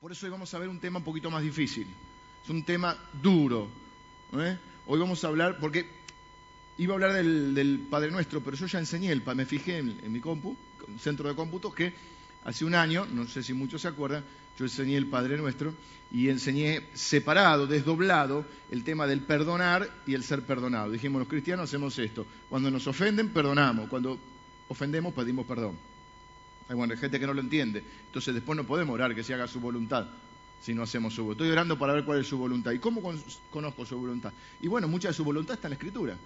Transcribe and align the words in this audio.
Por 0.00 0.12
eso 0.12 0.24
hoy 0.24 0.32
vamos 0.32 0.54
a 0.54 0.58
ver 0.58 0.70
un 0.70 0.80
tema 0.80 0.96
un 0.96 1.04
poquito 1.04 1.30
más 1.30 1.42
difícil. 1.42 1.86
Es 2.42 2.48
un 2.48 2.62
tema 2.62 2.96
duro. 3.22 3.68
Hoy 4.86 4.98
vamos 4.98 5.22
a 5.22 5.28
hablar, 5.28 5.58
porque 5.60 5.86
iba 6.78 6.94
a 6.94 6.96
hablar 6.96 7.12
del, 7.12 7.86
Padre 7.90 8.10
Nuestro, 8.10 8.40
pero 8.40 8.56
yo 8.56 8.64
ya 8.64 8.78
enseñé, 8.78 9.12
el, 9.12 9.22
me 9.34 9.44
fijé 9.44 9.76
en, 9.76 10.10
mi 10.10 10.20
compu, 10.20 10.56
centro 10.98 11.28
de 11.28 11.34
cómputo, 11.34 11.70
que 11.70 11.92
hace 12.44 12.64
un 12.64 12.74
año, 12.74 13.04
no 13.12 13.28
sé 13.28 13.42
si 13.42 13.52
muchos 13.52 13.82
se 13.82 13.88
acuerdan, 13.88 14.24
yo 14.58 14.64
enseñé 14.64 14.96
el 14.96 15.06
Padre 15.06 15.36
Nuestro 15.36 15.74
y 16.10 16.30
enseñé 16.30 16.86
separado, 16.94 17.66
desdoblado, 17.66 18.46
el 18.70 18.84
tema 18.84 19.06
del 19.06 19.20
perdonar 19.20 19.86
y 20.06 20.14
el 20.14 20.24
ser 20.24 20.46
perdonado. 20.46 20.92
Dijimos, 20.92 21.18
los 21.18 21.28
cristianos 21.28 21.68
hacemos 21.68 21.98
esto. 21.98 22.26
Cuando 22.48 22.70
nos 22.70 22.86
ofenden, 22.86 23.28
perdonamos. 23.28 23.90
Cuando 23.90 24.18
ofendemos, 24.66 25.12
pedimos 25.12 25.44
perdón. 25.44 25.89
Hay 26.70 26.76
bueno, 26.76 26.96
gente 26.96 27.18
que 27.18 27.26
no 27.26 27.34
lo 27.34 27.40
entiende. 27.40 27.82
Entonces 28.06 28.32
después 28.32 28.56
no 28.56 28.62
podemos 28.62 28.94
orar 28.94 29.12
que 29.12 29.24
se 29.24 29.34
haga 29.34 29.48
su 29.48 29.58
voluntad 29.58 30.06
si 30.62 30.72
no 30.72 30.84
hacemos 30.84 31.12
su 31.12 31.24
voluntad. 31.24 31.44
Estoy 31.44 31.52
orando 31.52 31.76
para 31.76 31.94
ver 31.94 32.04
cuál 32.04 32.20
es 32.20 32.28
su 32.28 32.38
voluntad. 32.38 32.70
¿Y 32.70 32.78
cómo 32.78 33.02
conozco 33.50 33.84
su 33.84 33.98
voluntad? 33.98 34.32
Y 34.60 34.68
bueno, 34.68 34.86
mucha 34.86 35.08
de 35.08 35.14
su 35.14 35.24
voluntad 35.24 35.54
está 35.54 35.66
en 35.66 35.70
la 35.70 35.74
Escritura. 35.74 36.16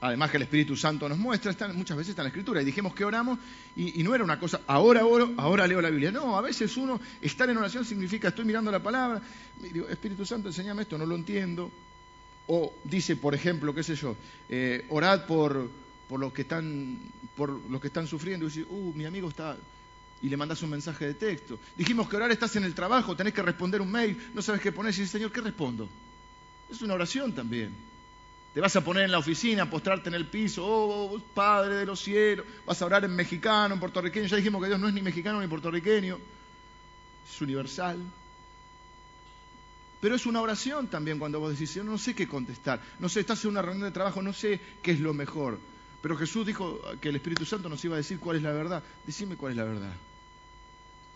Además 0.00 0.30
que 0.30 0.38
el 0.38 0.44
Espíritu 0.44 0.76
Santo 0.76 1.10
nos 1.10 1.18
muestra, 1.18 1.52
muchas 1.74 1.98
veces 1.98 2.10
está 2.10 2.22
en 2.22 2.24
la 2.24 2.28
Escritura. 2.30 2.62
Y 2.62 2.64
dijimos 2.64 2.94
que 2.94 3.04
oramos 3.04 3.38
y, 3.76 4.02
no 4.02 4.14
era 4.14 4.24
una 4.24 4.40
cosa, 4.40 4.62
ahora 4.66 5.04
oro, 5.04 5.34
ahora 5.36 5.66
leo 5.66 5.82
la 5.82 5.90
Biblia. 5.90 6.10
No, 6.10 6.34
a 6.34 6.40
veces 6.40 6.74
uno, 6.78 6.98
estar 7.20 7.50
en 7.50 7.58
oración 7.58 7.84
significa, 7.84 8.28
estoy 8.28 8.46
mirando 8.46 8.70
la 8.70 8.82
palabra, 8.82 9.20
y 9.62 9.68
digo, 9.74 9.88
Espíritu 9.90 10.24
Santo, 10.24 10.48
enséñame 10.48 10.82
esto, 10.82 10.96
no 10.96 11.04
lo 11.04 11.16
entiendo. 11.16 11.70
O 12.46 12.72
dice, 12.82 13.16
por 13.16 13.34
ejemplo, 13.34 13.74
qué 13.74 13.82
sé 13.82 13.94
yo, 13.94 14.16
eh, 14.48 14.86
orad 14.88 15.26
por, 15.26 15.68
por, 16.08 16.20
los 16.20 16.32
que 16.32 16.42
están, 16.42 16.98
por 17.36 17.50
los 17.70 17.80
que 17.80 17.88
están 17.88 18.06
sufriendo. 18.06 18.46
Y 18.46 18.48
dice, 18.48 18.66
uh, 18.68 18.92
mi 18.94 19.04
amigo 19.04 19.28
está... 19.28 19.56
Y 20.20 20.28
le 20.28 20.36
mandas 20.36 20.60
un 20.62 20.70
mensaje 20.70 21.06
de 21.06 21.14
texto. 21.14 21.60
Dijimos 21.76 22.08
que 22.08 22.16
orar 22.16 22.32
estás 22.32 22.56
en 22.56 22.64
el 22.64 22.74
trabajo, 22.74 23.14
tenés 23.14 23.32
que 23.32 23.42
responder 23.42 23.80
un 23.80 23.92
mail, 23.92 24.30
no 24.34 24.42
sabes 24.42 24.60
qué 24.60 24.72
poner. 24.72 24.92
Y 24.92 24.96
dice, 24.96 25.12
Señor, 25.12 25.30
¿qué 25.30 25.40
respondo? 25.40 25.88
Es 26.68 26.82
una 26.82 26.94
oración 26.94 27.32
también. 27.32 27.72
Te 28.52 28.60
vas 28.60 28.74
a 28.74 28.82
poner 28.82 29.04
en 29.04 29.12
la 29.12 29.18
oficina, 29.18 29.70
postrarte 29.70 30.08
en 30.08 30.14
el 30.14 30.26
piso, 30.26 30.64
oh, 30.66 31.20
Padre 31.34 31.76
de 31.76 31.86
los 31.86 32.00
cielos, 32.00 32.44
vas 32.66 32.80
a 32.82 32.86
orar 32.86 33.04
en 33.04 33.14
mexicano, 33.14 33.74
en 33.74 33.80
puertorriqueño. 33.80 34.26
Ya 34.26 34.36
dijimos 34.36 34.60
que 34.60 34.68
Dios 34.68 34.80
no 34.80 34.88
es 34.88 34.94
ni 34.94 35.02
mexicano 35.02 35.40
ni 35.40 35.46
puertorriqueño, 35.46 36.18
es 37.30 37.40
universal. 37.40 38.00
Pero 40.00 40.14
es 40.14 40.26
una 40.26 40.40
oración 40.40 40.88
también 40.88 41.18
cuando 41.18 41.40
vos 41.40 41.52
decís, 41.52 41.74
yo 41.74 41.84
no 41.84 41.98
sé 41.98 42.14
qué 42.14 42.26
contestar, 42.26 42.80
no 42.98 43.08
sé, 43.08 43.20
estás 43.20 43.44
en 43.44 43.50
una 43.50 43.62
reunión 43.62 43.86
de 43.86 43.92
trabajo, 43.92 44.22
no 44.22 44.32
sé 44.32 44.60
qué 44.82 44.92
es 44.92 45.00
lo 45.00 45.12
mejor. 45.12 45.58
Pero 46.00 46.16
Jesús 46.16 46.46
dijo 46.46 46.80
que 47.00 47.08
el 47.08 47.16
Espíritu 47.16 47.44
Santo 47.44 47.68
nos 47.68 47.84
iba 47.84 47.94
a 47.94 47.98
decir 47.98 48.20
cuál 48.20 48.36
es 48.36 48.42
la 48.42 48.52
verdad. 48.52 48.82
Decime 49.06 49.36
cuál 49.36 49.52
es 49.52 49.58
la 49.58 49.64
verdad. 49.64 49.92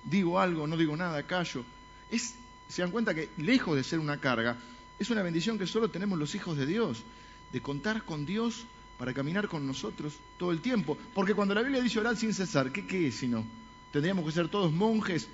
Digo 0.05 0.41
algo, 0.41 0.67
no 0.67 0.77
digo 0.77 0.97
nada, 0.97 1.23
callo. 1.23 1.65
Es, 2.11 2.35
se 2.69 2.83
dan 2.83 2.91
cuenta 2.91 3.15
que 3.15 3.31
lejos 3.39 3.77
de 3.77 3.85
ser 3.85 4.01
una 4.01 4.19
carga, 4.19 4.57
es 4.99 5.11
una 5.11 5.23
bendición 5.23 5.59
que 5.59 5.67
solo 5.67 5.91
tenemos 5.91 6.19
los 6.19 6.35
hijos 6.35 6.57
de 6.57 6.67
Dios 6.67 7.05
de 7.53 7.61
contar 7.61 8.05
con 8.05 8.27
Dios 8.27 8.67
para 8.99 9.15
caminar 9.15 9.49
con 9.49 9.67
nosotros 9.67 10.15
todo 10.39 10.51
el 10.51 10.61
tiempo. 10.61 10.99
Porque 11.15 11.35
cuando 11.35 11.55
la 11.55 11.63
Biblia 11.63 11.83
dice 11.83 12.01
orar 12.01 12.17
sin 12.17 12.35
cesar, 12.35 12.73
¿qué, 12.73 12.87
qué 12.87 13.09
es 13.09 13.17
si 13.17 13.29
no? 13.29 13.45
¿Tendríamos 13.93 14.25
que 14.25 14.33
ser 14.33 14.49
todos 14.49 14.73
monjes 14.73 15.29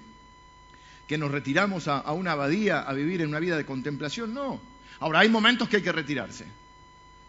que 1.06 1.16
nos 1.16 1.30
retiramos 1.30 1.88
a, 1.88 1.98
a 1.98 2.12
una 2.12 2.32
abadía 2.32 2.80
a 2.80 2.92
vivir 2.92 3.22
en 3.22 3.28
una 3.28 3.38
vida 3.38 3.56
de 3.56 3.64
contemplación? 3.64 4.34
No. 4.34 4.60
Ahora, 5.00 5.20
hay 5.20 5.28
momentos 5.28 5.68
que 5.68 5.76
hay 5.76 5.82
que 5.82 5.92
retirarse. 5.92 6.44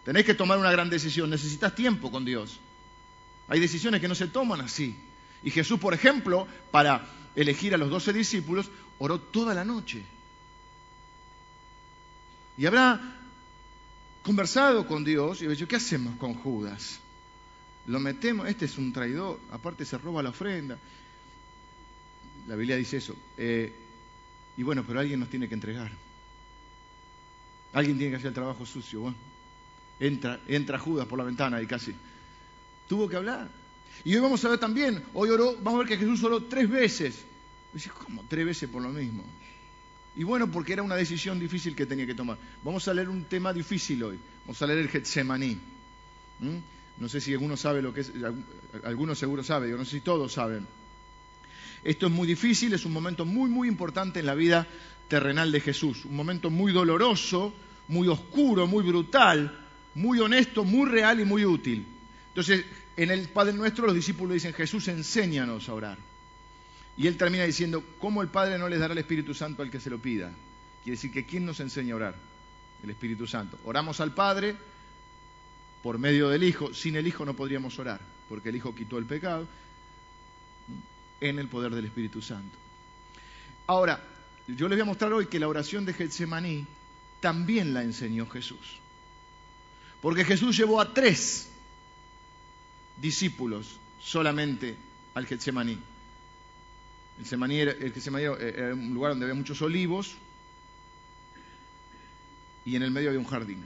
Tenés 0.10 0.26
que 0.26 0.34
tomar 0.34 0.58
una 0.58 0.72
gran 0.72 0.90
decisión, 0.90 1.30
necesitas 1.30 1.76
tiempo 1.76 2.10
con 2.10 2.26
Dios. 2.26 2.60
Hay 3.48 3.60
decisiones 3.60 4.02
que 4.02 4.08
no 4.08 4.16
se 4.16 4.26
toman 4.26 4.60
así. 4.60 4.96
Y 5.44 5.52
Jesús, 5.52 5.80
por 5.80 5.94
ejemplo, 5.94 6.48
para 6.72 7.08
elegir 7.36 7.76
a 7.76 7.78
los 7.78 7.92
doce 7.92 8.12
discípulos, 8.12 8.72
oró 8.98 9.20
toda 9.20 9.54
la 9.54 9.64
noche. 9.64 10.04
Y 12.58 12.66
habrá 12.66 13.20
conversado 14.24 14.88
con 14.88 15.04
Dios 15.04 15.44
y 15.44 15.48
dicho, 15.48 15.68
¿qué 15.68 15.76
hacemos 15.76 16.16
con 16.16 16.34
Judas? 16.34 17.00
Lo 17.86 18.00
metemos, 18.00 18.48
este 18.48 18.66
es 18.66 18.80
un 18.80 18.92
traidor, 18.92 19.40
aparte 19.52 19.86
se 19.86 20.00
roba 20.00 20.24
la 20.24 20.32
ofrenda. 20.32 20.80
La 22.48 22.56
Biblia 22.56 22.78
dice 22.78 22.98
eso. 22.98 23.16
Eh, 23.38 23.72
y 24.58 24.64
bueno, 24.64 24.84
pero 24.88 25.02
alguien 25.02 25.20
nos 25.20 25.30
tiene 25.30 25.48
que 25.48 25.54
entregar. 25.54 25.92
Alguien 27.74 28.00
tiene 28.00 28.10
que 28.10 28.18
hacer 28.18 28.30
el 28.30 28.34
trabajo 28.34 28.66
sucio. 28.66 29.02
Bueno, 29.02 29.30
entra, 30.00 30.40
entra 30.48 30.80
Judas 30.80 31.08
por 31.08 31.20
la 31.20 31.26
ventana 31.26 31.62
y 31.62 31.68
casi. 31.68 31.94
Tuvo 32.88 33.08
que 33.08 33.16
hablar. 33.16 33.50
Y 34.04 34.16
hoy 34.16 34.22
vamos 34.22 34.44
a 34.46 34.50
ver 34.50 34.60
también, 34.60 35.04
hoy 35.14 35.30
oró, 35.30 35.56
vamos 35.58 35.76
a 35.76 35.78
ver 35.80 35.88
que 35.88 35.98
Jesús 35.98 36.24
oró 36.24 36.44
tres 36.44 36.70
veces. 36.70 37.26
Dice, 37.74 37.92
¿cómo? 37.92 38.26
Tres 38.28 38.46
veces 38.46 38.70
por 38.70 38.82
lo 38.82 38.90
mismo. 38.90 39.24
Y 40.16 40.24
bueno, 40.24 40.50
porque 40.50 40.74
era 40.74 40.84
una 40.84 40.96
decisión 40.96 41.40
difícil 41.40 41.76
que 41.76 41.86
tenía 41.86 42.06
que 42.06 42.16
tomar. 42.16 42.38
Vamos 42.64 42.88
a 42.88 42.94
leer 42.94 43.10
un 43.10 43.26
tema 43.26 43.54
difícil 43.54 44.04
hoy. 44.04 44.20
Vamos 44.46 44.62
a 44.62 44.68
leer 44.68 44.80
el 44.80 44.90
Getsemaní. 44.90 45.58
¿Mm? 46.40 46.58
No 46.98 47.08
sé 47.08 47.22
si 47.22 47.32
alguno 47.32 47.56
sabe 47.56 47.82
lo 47.82 47.94
que 47.94 48.02
es, 48.02 48.12
algunos 48.84 49.18
seguro 49.18 49.44
sabe, 49.44 49.70
yo 49.70 49.78
no 49.78 49.86
sé 49.86 49.92
si 49.92 50.02
todos 50.02 50.34
saben. 50.34 50.68
Esto 51.84 52.08
es 52.08 52.12
muy 52.12 52.28
difícil, 52.28 52.74
es 52.74 52.86
un 52.86 52.92
momento 52.92 53.26
muy, 53.26 53.50
muy 53.50 53.70
importante 53.70 54.20
en 54.20 54.26
la 54.26 54.36
vida 54.36 54.68
terrenal 55.08 55.52
de 55.52 55.62
Jesús. 55.62 56.04
Un 56.04 56.16
momento 56.16 56.50
muy 56.50 56.74
doloroso, 56.74 57.54
muy 57.88 58.10
oscuro, 58.10 58.68
muy 58.68 58.84
brutal, 58.84 59.69
muy 60.00 60.20
honesto, 60.20 60.64
muy 60.64 60.90
real 60.90 61.20
y 61.20 61.26
muy 61.26 61.44
útil. 61.44 61.86
Entonces, 62.30 62.66
en 62.96 63.12
el 63.12 63.28
Padre 63.28 63.52
Nuestro 63.52 63.86
los 63.86 63.94
discípulos 63.96 64.34
dicen, 64.34 64.54
Jesús, 64.54 64.88
enséñanos 64.88 65.68
a 65.68 65.74
orar. 65.74 65.98
Y 66.96 67.08
él 67.08 67.18
termina 67.18 67.44
diciendo, 67.44 67.84
¿cómo 68.00 68.22
el 68.22 68.30
Padre 68.30 68.58
no 68.58 68.70
les 68.70 68.80
dará 68.80 68.94
el 68.94 69.00
Espíritu 69.00 69.34
Santo 69.34 69.62
al 69.62 69.70
que 69.70 69.82
se 69.82 69.90
lo 69.90 70.00
pida? 70.00 70.32
Quiere 70.84 70.96
decir 70.96 71.12
que 71.12 71.26
¿quién 71.26 71.46
nos 71.46 71.60
enseña 71.60 71.94
a 71.94 71.98
orar? 71.98 72.16
El 72.82 72.90
Espíritu 72.90 73.28
Santo. 73.28 73.60
Oramos 73.66 74.00
al 74.00 74.14
Padre 74.14 74.56
por 75.84 75.98
medio 75.98 76.30
del 76.30 76.44
Hijo. 76.44 76.74
Sin 76.74 76.96
el 76.96 77.06
Hijo 77.06 77.26
no 77.26 77.36
podríamos 77.36 77.78
orar, 77.78 78.00
porque 78.30 78.50
el 78.50 78.56
Hijo 78.56 78.74
quitó 78.74 78.98
el 79.00 79.06
pecado 79.06 79.50
en 81.20 81.40
el 81.40 81.50
poder 81.50 81.76
del 81.76 81.86
Espíritu 81.86 82.22
Santo. 82.22 82.58
Ahora, 83.68 84.02
yo 84.48 84.70
les 84.70 84.78
voy 84.78 84.84
a 84.84 84.86
mostrar 84.86 85.12
hoy 85.12 85.26
que 85.26 85.40
la 85.40 85.50
oración 85.50 85.84
de 85.84 85.94
Getsemaní 85.94 86.66
también 87.20 87.74
la 87.74 87.84
enseñó 87.84 88.30
Jesús. 88.30 88.80
Porque 90.02 90.24
Jesús 90.24 90.56
llevó 90.56 90.80
a 90.80 90.94
tres 90.94 91.50
discípulos 92.98 93.80
solamente 94.00 94.76
al 95.14 95.26
Getsemaní. 95.26 95.78
El 97.20 97.26
Semaní 97.26 97.60
era, 97.60 97.74
era 97.74 98.74
un 98.74 98.94
lugar 98.94 99.12
donde 99.12 99.26
había 99.26 99.36
muchos 99.36 99.62
olivos 99.62 100.16
y 102.64 102.76
en 102.76 102.84
el 102.84 102.92
medio 102.92 103.10
había 103.10 103.20
un 103.20 103.26
jardín. 103.26 103.66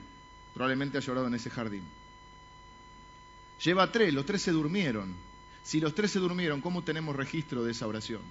Probablemente 0.56 0.98
haya 0.98 1.12
orado 1.12 1.28
en 1.28 1.36
ese 1.36 1.52
jardín. 1.52 1.84
Lleva 3.64 3.92
tres, 3.92 4.14
los 4.14 4.26
tres 4.26 4.42
se 4.42 4.52
durmieron. 4.52 5.14
Si 5.64 5.80
los 5.80 5.94
tres 5.94 6.12
se 6.12 6.20
durmieron, 6.20 6.62
¿cómo 6.62 6.84
tenemos 6.84 7.16
registro 7.16 7.64
de 7.64 7.72
esa 7.72 7.88
oración? 7.88 8.22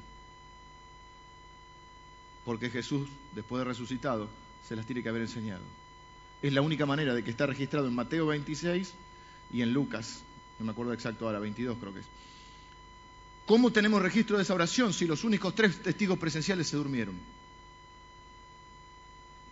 Porque 2.44 2.68
Jesús, 2.68 3.08
después 3.34 3.60
de 3.60 3.64
resucitado, 3.64 4.28
se 4.66 4.74
las 4.74 4.86
tiene 4.86 5.02
que 5.02 5.08
haber 5.08 5.22
enseñado. 5.22 5.62
Es 6.42 6.52
la 6.52 6.60
única 6.60 6.86
manera 6.86 7.14
de 7.14 7.22
que 7.22 7.30
está 7.30 7.46
registrado 7.46 7.86
en 7.86 7.94
Mateo 7.94 8.26
26 8.26 8.92
y 9.52 9.62
en 9.62 9.72
Lucas, 9.72 10.22
no 10.58 10.64
me 10.64 10.72
acuerdo 10.72 10.92
exacto 10.92 11.26
ahora, 11.26 11.38
22 11.38 11.78
creo 11.78 11.94
que 11.94 12.00
es. 12.00 12.06
¿Cómo 13.46 13.72
tenemos 13.72 14.02
registro 14.02 14.36
de 14.36 14.42
esa 14.42 14.54
oración 14.54 14.92
si 14.92 15.06
los 15.06 15.24
únicos 15.24 15.54
tres 15.54 15.82
testigos 15.82 16.18
presenciales 16.18 16.66
se 16.66 16.76
durmieron? 16.76 17.16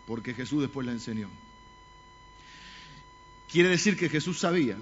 Porque 0.07 0.35
Jesús 0.35 0.63
después 0.63 0.87
la 0.87 0.93
enseñó. 0.93 1.29
Quiere 3.51 3.69
decir 3.69 3.97
que 3.97 4.09
Jesús 4.09 4.39
sabía 4.39 4.77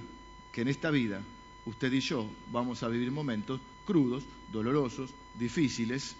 que 0.52 0.62
en 0.62 0.68
esta 0.68 0.90
vida 0.90 1.22
usted 1.66 1.92
y 1.92 2.00
yo 2.00 2.28
vamos 2.50 2.82
a 2.82 2.88
vivir 2.88 3.10
momentos 3.10 3.60
crudos, 3.86 4.24
dolorosos, 4.52 5.10
difíciles, 5.38 6.16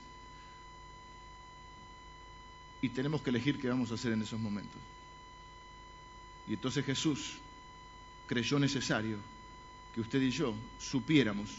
y 2.80 2.90
tenemos 2.90 3.22
que 3.22 3.30
elegir 3.30 3.58
qué 3.58 3.68
vamos 3.68 3.90
a 3.90 3.94
hacer 3.94 4.12
en 4.12 4.22
esos 4.22 4.40
momentos. 4.40 4.80
Y 6.48 6.54
entonces 6.54 6.84
Jesús 6.84 7.34
creyó 8.26 8.58
necesario 8.58 9.18
que 9.94 10.00
usted 10.00 10.20
y 10.22 10.30
yo 10.30 10.54
supiéramos 10.78 11.50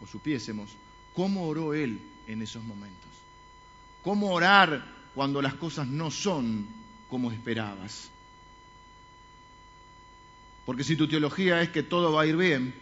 o 0.00 0.06
supiésemos 0.06 0.70
cómo 1.14 1.46
oró 1.46 1.72
Él 1.72 1.98
en 2.26 2.42
esos 2.42 2.62
momentos. 2.62 3.10
Cómo 4.02 4.32
orar 4.32 4.84
cuando 5.14 5.40
las 5.40 5.54
cosas 5.54 5.86
no 5.86 6.10
son 6.10 6.66
como 7.08 7.32
esperabas. 7.32 8.10
Porque 10.66 10.84
si 10.84 10.96
tu 10.96 11.08
teología 11.08 11.62
es 11.62 11.70
que 11.70 11.82
todo 11.82 12.12
va 12.12 12.22
a 12.22 12.26
ir 12.26 12.36
bien, 12.36 12.74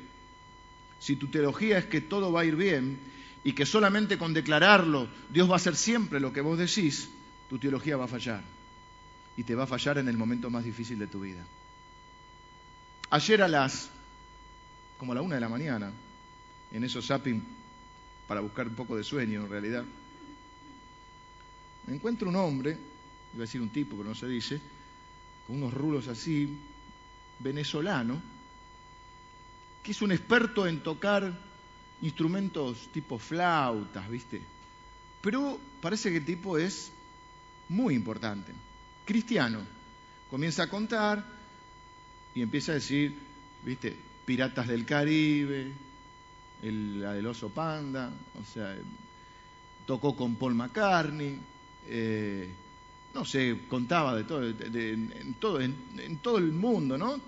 si 0.98 1.16
tu 1.16 1.28
teología 1.28 1.78
es 1.78 1.84
que 1.84 2.00
todo 2.00 2.32
va 2.32 2.40
a 2.40 2.44
ir 2.44 2.56
bien 2.56 2.98
y 3.44 3.52
que 3.52 3.66
solamente 3.66 4.18
con 4.18 4.32
declararlo 4.32 5.06
Dios 5.30 5.48
va 5.48 5.54
a 5.54 5.56
hacer 5.56 5.76
siempre 5.76 6.18
lo 6.18 6.32
que 6.32 6.40
vos 6.40 6.58
decís, 6.58 7.10
tu 7.48 7.58
teología 7.58 7.96
va 7.96 8.06
a 8.06 8.08
fallar. 8.08 8.42
Y 9.36 9.44
te 9.44 9.54
va 9.54 9.64
a 9.64 9.66
fallar 9.66 9.98
en 9.98 10.08
el 10.08 10.16
momento 10.16 10.50
más 10.50 10.64
difícil 10.64 10.98
de 10.98 11.06
tu 11.06 11.20
vida. 11.20 11.44
Ayer 13.10 13.42
a 13.42 13.48
las, 13.48 13.90
como 14.98 15.12
a 15.12 15.14
la 15.16 15.22
una 15.22 15.36
de 15.36 15.40
la 15.40 15.48
mañana, 15.48 15.92
en 16.72 16.84
esos 16.84 17.06
zapping 17.06 17.42
para 18.26 18.40
buscar 18.40 18.66
un 18.68 18.74
poco 18.74 18.96
de 18.96 19.04
sueño 19.04 19.42
en 19.42 19.50
realidad. 19.50 19.84
encuentro 21.88 22.28
un 22.28 22.36
hombre, 22.36 22.78
iba 23.34 23.42
a 23.42 23.46
decir 23.46 23.60
un 23.60 23.70
tipo, 23.70 23.96
pero 23.96 24.08
no 24.08 24.14
se 24.14 24.26
dice, 24.26 24.60
con 25.46 25.56
unos 25.56 25.74
rulos 25.74 26.08
así, 26.08 26.58
venezolano, 27.38 28.20
que 29.82 29.92
es 29.92 30.02
un 30.02 30.12
experto 30.12 30.66
en 30.66 30.82
tocar 30.82 31.38
instrumentos 32.00 32.88
tipo 32.92 33.18
flautas, 33.18 34.08
¿viste? 34.08 34.42
Pero 35.20 35.58
parece 35.80 36.10
que 36.10 36.18
el 36.18 36.24
tipo 36.24 36.58
es 36.58 36.90
muy 37.68 37.94
importante. 37.94 38.52
Cristiano. 39.04 39.60
Comienza 40.30 40.64
a 40.64 40.68
contar 40.68 41.24
y 42.34 42.42
empieza 42.42 42.72
a 42.72 42.76
decir, 42.76 43.14
¿viste? 43.64 43.96
Piratas 44.24 44.66
del 44.66 44.84
Caribe, 44.84 45.72
el, 46.62 47.00
la 47.00 47.12
del 47.12 47.26
oso 47.26 47.50
panda, 47.50 48.10
o 48.40 48.44
sea, 48.44 48.74
tocó 49.86 50.16
con 50.16 50.36
Paul 50.36 50.54
McCartney, 50.54 51.38
eh, 51.86 52.50
no 53.12 53.24
sé, 53.24 53.60
contaba 53.68 54.16
de 54.16 54.24
todo, 54.24 54.42
en, 54.44 55.36
todo 55.38 55.60
en, 55.60 56.18
todo 56.20 56.38
el 56.38 56.52
mundo, 56.52 56.98
¿no? 56.98 57.20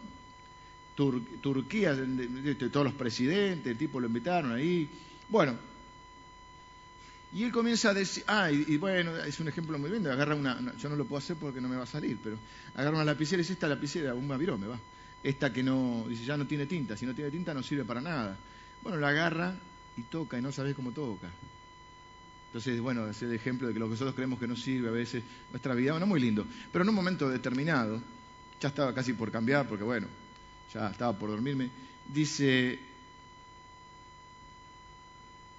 Turquía, 0.96 1.94
de, 1.94 2.54
todos 2.54 2.86
los 2.86 2.94
presidentes, 2.94 3.70
el 3.70 3.78
tipo 3.78 4.00
lo 4.00 4.06
invitaron 4.06 4.52
ahí. 4.52 4.88
Bueno, 5.28 5.56
y 7.36 7.44
él 7.44 7.52
comienza 7.52 7.90
a 7.90 7.94
decir, 7.94 8.24
ah, 8.28 8.50
y, 8.50 8.78
bueno, 8.78 9.14
es 9.14 9.38
un 9.40 9.48
ejemplo 9.48 9.78
muy 9.78 9.90
lindo, 9.90 10.10
agarra 10.10 10.34
una, 10.34 10.74
yo 10.78 10.88
no 10.88 10.96
lo 10.96 11.04
puedo 11.04 11.18
hacer 11.18 11.36
porque 11.36 11.60
no 11.60 11.68
me 11.68 11.76
va 11.76 11.82
a 11.82 11.86
salir, 11.86 12.18
pero 12.24 12.38
agarra 12.74 12.96
una 12.96 13.04
lapicera 13.04 13.40
y 13.40 13.42
dice, 13.42 13.52
esta 13.52 13.68
lapicera, 13.68 14.14
un 14.14 14.26
mavirón 14.26 14.58
me 14.58 14.68
va. 14.68 14.80
Esta 15.22 15.52
que 15.52 15.62
no, 15.62 16.06
dice, 16.08 16.24
ya 16.24 16.38
no 16.38 16.46
tiene 16.46 16.64
tinta, 16.64 16.96
si 16.96 17.04
no 17.04 17.14
tiene 17.14 17.30
tinta 17.30 17.52
no 17.52 17.62
sirve 17.62 17.84
para 17.84 18.00
nada. 18.00 18.38
Bueno, 18.82 18.96
la 18.98 19.08
agarra 19.08 19.54
y 19.98 20.02
toca 20.04 20.38
y 20.38 20.40
no 20.40 20.50
sabes 20.50 20.74
cómo 20.74 20.92
toca. 20.92 21.28
Entonces, 22.46 22.80
bueno, 22.80 23.06
es 23.06 23.20
el 23.20 23.34
ejemplo 23.34 23.68
de 23.68 23.74
que 23.74 23.80
lo 23.80 23.84
que 23.84 23.90
nosotros 23.90 24.14
creemos 24.14 24.38
que 24.38 24.48
no 24.48 24.56
sirve 24.56 24.88
a 24.88 24.92
veces, 24.92 25.22
nuestra 25.50 25.74
vida, 25.74 25.90
bueno, 25.90 26.06
muy 26.06 26.20
lindo. 26.20 26.46
Pero 26.72 26.84
en 26.84 26.88
un 26.88 26.94
momento 26.94 27.28
determinado, 27.28 28.00
ya 28.58 28.70
estaba 28.70 28.94
casi 28.94 29.12
por 29.12 29.30
cambiar, 29.30 29.68
porque 29.68 29.84
bueno, 29.84 30.06
ya 30.72 30.88
estaba 30.88 31.18
por 31.18 31.28
dormirme, 31.28 31.68
dice, 32.08 32.78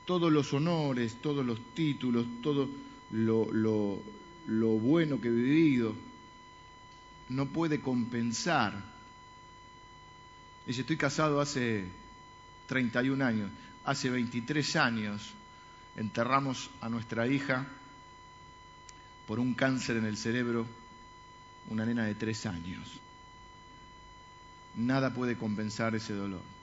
todos 0.07 0.31
los 0.31 0.53
honores, 0.53 1.17
todos 1.21 1.45
los 1.45 1.59
títulos, 1.73 2.25
todo 2.41 2.69
lo, 3.11 3.99
bueno 4.79 5.19
que 5.19 5.27
he 5.27 5.31
vivido, 5.31 5.93
no 7.27 7.47
puede 7.47 7.81
compensar. 7.81 8.81
Dice, 10.65 10.81
estoy 10.81 10.95
casado 10.95 11.41
hace 11.41 11.89
31 12.67 13.23
años, 13.23 13.51
hace 13.83 14.09
23 14.09 14.77
años 14.77 15.33
enterramos 15.97 16.69
a 16.79 16.87
nuestra 16.87 17.27
hija 17.27 17.67
por 19.27 19.39
un 19.39 19.53
cáncer 19.55 19.97
en 19.97 20.05
el 20.05 20.15
cerebro, 20.15 20.65
una 21.69 21.85
nena 21.85 22.05
de 22.05 22.15
3 22.15 22.45
años. 22.45 23.01
Nada 24.77 25.13
puede 25.13 25.35
compensar 25.35 25.95
ese 25.95 26.13
dolor. 26.13 26.56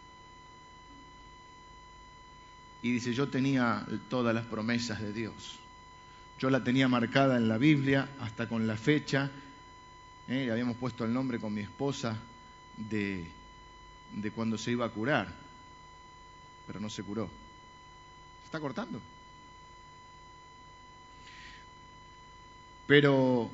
Y 2.85 2.93
dice, 2.93 3.15
yo 3.15 3.29
tenía 3.29 3.87
todas 4.11 4.35
las 4.35 4.45
promesas 4.45 5.01
de 5.01 5.15
Dios. 5.15 5.59
Yo 6.39 6.51
la 6.51 6.63
tenía 6.63 6.87
marcada 6.87 7.39
en 7.39 7.49
la 7.49 7.57
Biblia 7.57 8.11
hasta 8.21 8.47
con 8.47 8.67
la 8.67 8.77
fecha. 8.77 9.31
¿eh? 10.29 10.51
Habíamos 10.53 10.77
puesto 10.77 11.07
el 11.07 11.15
nombre 11.15 11.41
con 11.41 11.55
mi 11.55 11.63
esposa 11.63 12.15
de, 12.77 13.27
de 14.13 14.31
cuando 14.33 14.59
se 14.59 14.73
iba 14.73 14.85
a 14.85 14.91
curar. 14.91 15.35
Pero 16.67 16.79
no 16.79 16.91
se 16.91 17.03
curó. 17.03 17.31
¿Se 18.43 18.45
está 18.49 18.61
cortando? 18.61 19.01
Pero, 22.87 23.51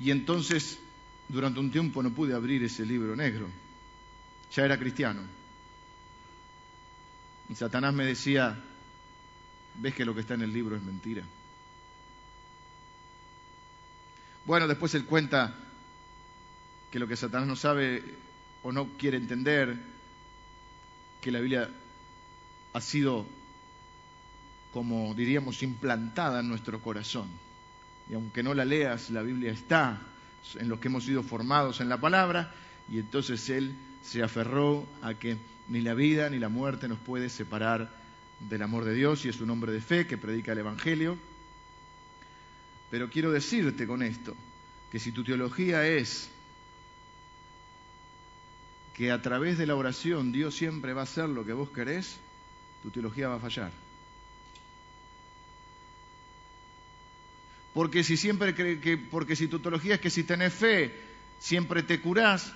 y 0.00 0.10
entonces, 0.10 0.80
durante 1.28 1.60
un 1.60 1.70
tiempo 1.70 2.02
no 2.02 2.12
pude 2.12 2.34
abrir 2.34 2.64
ese 2.64 2.84
libro 2.84 3.14
negro. 3.14 3.48
Ya 4.52 4.64
era 4.64 4.76
cristiano. 4.76 5.43
Y 7.48 7.54
Satanás 7.54 7.92
me 7.94 8.04
decía, 8.04 8.58
ves 9.76 9.94
que 9.94 10.04
lo 10.04 10.14
que 10.14 10.20
está 10.20 10.34
en 10.34 10.42
el 10.42 10.52
libro 10.52 10.76
es 10.76 10.82
mentira. 10.82 11.22
Bueno, 14.46 14.68
después 14.68 14.94
él 14.94 15.04
cuenta 15.04 15.54
que 16.90 16.98
lo 16.98 17.08
que 17.08 17.16
Satanás 17.16 17.48
no 17.48 17.56
sabe 17.56 18.02
o 18.62 18.72
no 18.72 18.88
quiere 18.98 19.16
entender, 19.16 19.76
que 21.20 21.30
la 21.30 21.40
Biblia 21.40 21.70
ha 22.72 22.80
sido, 22.80 23.26
como 24.72 25.14
diríamos, 25.14 25.62
implantada 25.62 26.40
en 26.40 26.48
nuestro 26.48 26.80
corazón. 26.80 27.28
Y 28.10 28.14
aunque 28.14 28.42
no 28.42 28.52
la 28.52 28.64
leas, 28.64 29.10
la 29.10 29.22
Biblia 29.22 29.52
está 29.52 30.00
en 30.56 30.68
los 30.68 30.78
que 30.78 30.88
hemos 30.88 31.04
sido 31.04 31.22
formados 31.22 31.80
en 31.80 31.88
la 31.88 31.98
palabra, 31.98 32.54
y 32.90 32.98
entonces 32.98 33.48
él 33.48 33.74
se 34.04 34.22
aferró 34.22 34.86
a 35.02 35.14
que 35.14 35.38
ni 35.68 35.80
la 35.80 35.94
vida 35.94 36.28
ni 36.28 36.38
la 36.38 36.48
muerte 36.48 36.88
nos 36.88 36.98
puede 36.98 37.28
separar 37.30 37.90
del 38.40 38.62
amor 38.62 38.84
de 38.84 38.94
Dios 38.94 39.24
y 39.24 39.28
es 39.28 39.40
un 39.40 39.50
hombre 39.50 39.72
de 39.72 39.80
fe 39.80 40.06
que 40.06 40.18
predica 40.18 40.52
el 40.52 40.58
Evangelio. 40.58 41.18
Pero 42.90 43.08
quiero 43.10 43.32
decirte 43.32 43.86
con 43.86 44.02
esto, 44.02 44.36
que 44.92 44.98
si 45.00 45.10
tu 45.10 45.24
teología 45.24 45.86
es 45.86 46.30
que 48.94 49.10
a 49.10 49.20
través 49.22 49.58
de 49.58 49.66
la 49.66 49.74
oración 49.74 50.30
Dios 50.30 50.54
siempre 50.54 50.92
va 50.92 51.00
a 51.00 51.04
hacer 51.04 51.28
lo 51.28 51.44
que 51.44 51.52
vos 51.52 51.70
querés, 51.70 52.18
tu 52.82 52.90
teología 52.90 53.28
va 53.28 53.36
a 53.36 53.40
fallar. 53.40 53.72
Porque 57.72 58.04
si 58.04 58.16
siempre 58.16 58.54
que, 58.54 58.96
porque 59.10 59.34
si 59.34 59.48
tu 59.48 59.58
teología 59.58 59.96
es 59.96 60.00
que 60.00 60.10
si 60.10 60.22
tenés 60.22 60.52
fe 60.52 60.94
siempre 61.40 61.82
te 61.82 62.00
curás, 62.00 62.52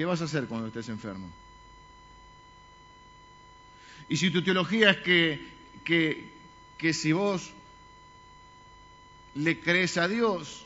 ¿qué 0.00 0.06
vas 0.06 0.22
a 0.22 0.24
hacer 0.24 0.46
cuando 0.46 0.68
estés 0.68 0.88
enfermo? 0.88 1.28
Y 4.08 4.16
si 4.16 4.30
tu 4.30 4.42
teología 4.42 4.92
es 4.92 4.96
que, 5.02 5.46
que, 5.84 6.32
que 6.78 6.94
si 6.94 7.12
vos 7.12 7.50
le 9.34 9.60
crees 9.60 9.98
a 9.98 10.08
Dios, 10.08 10.64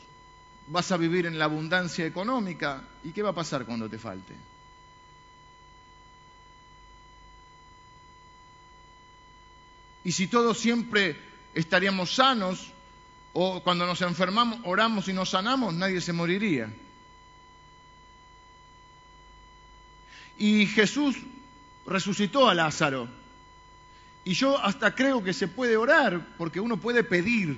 vas 0.67 0.89
a 0.93 0.95
vivir 0.95 1.25
en 1.25 1.37
la 1.37 1.43
abundancia 1.43 2.05
económica, 2.05 2.87
¿y 3.03 3.11
qué 3.11 3.21
va 3.23 3.31
a 3.31 3.35
pasar 3.35 3.65
cuando 3.65 3.89
te 3.89 3.99
falte? 3.99 4.33
Y 10.05 10.13
si 10.13 10.27
todos 10.27 10.57
siempre 10.57 11.19
estaríamos 11.53 12.15
sanos, 12.15 12.71
o 13.33 13.61
cuando 13.61 13.85
nos 13.85 14.01
enfermamos, 14.01 14.59
oramos 14.63 15.09
y 15.09 15.13
nos 15.13 15.31
sanamos, 15.31 15.73
nadie 15.73 15.99
se 15.99 16.13
moriría. 16.13 16.69
Y 20.37 20.65
Jesús 20.67 21.15
resucitó 21.85 22.49
a 22.49 22.53
Lázaro. 22.53 23.07
Y 24.23 24.33
yo 24.33 24.57
hasta 24.57 24.93
creo 24.95 25.23
que 25.23 25.33
se 25.33 25.47
puede 25.47 25.77
orar, 25.77 26.35
porque 26.37 26.59
uno 26.59 26.77
puede 26.77 27.03
pedir. 27.03 27.57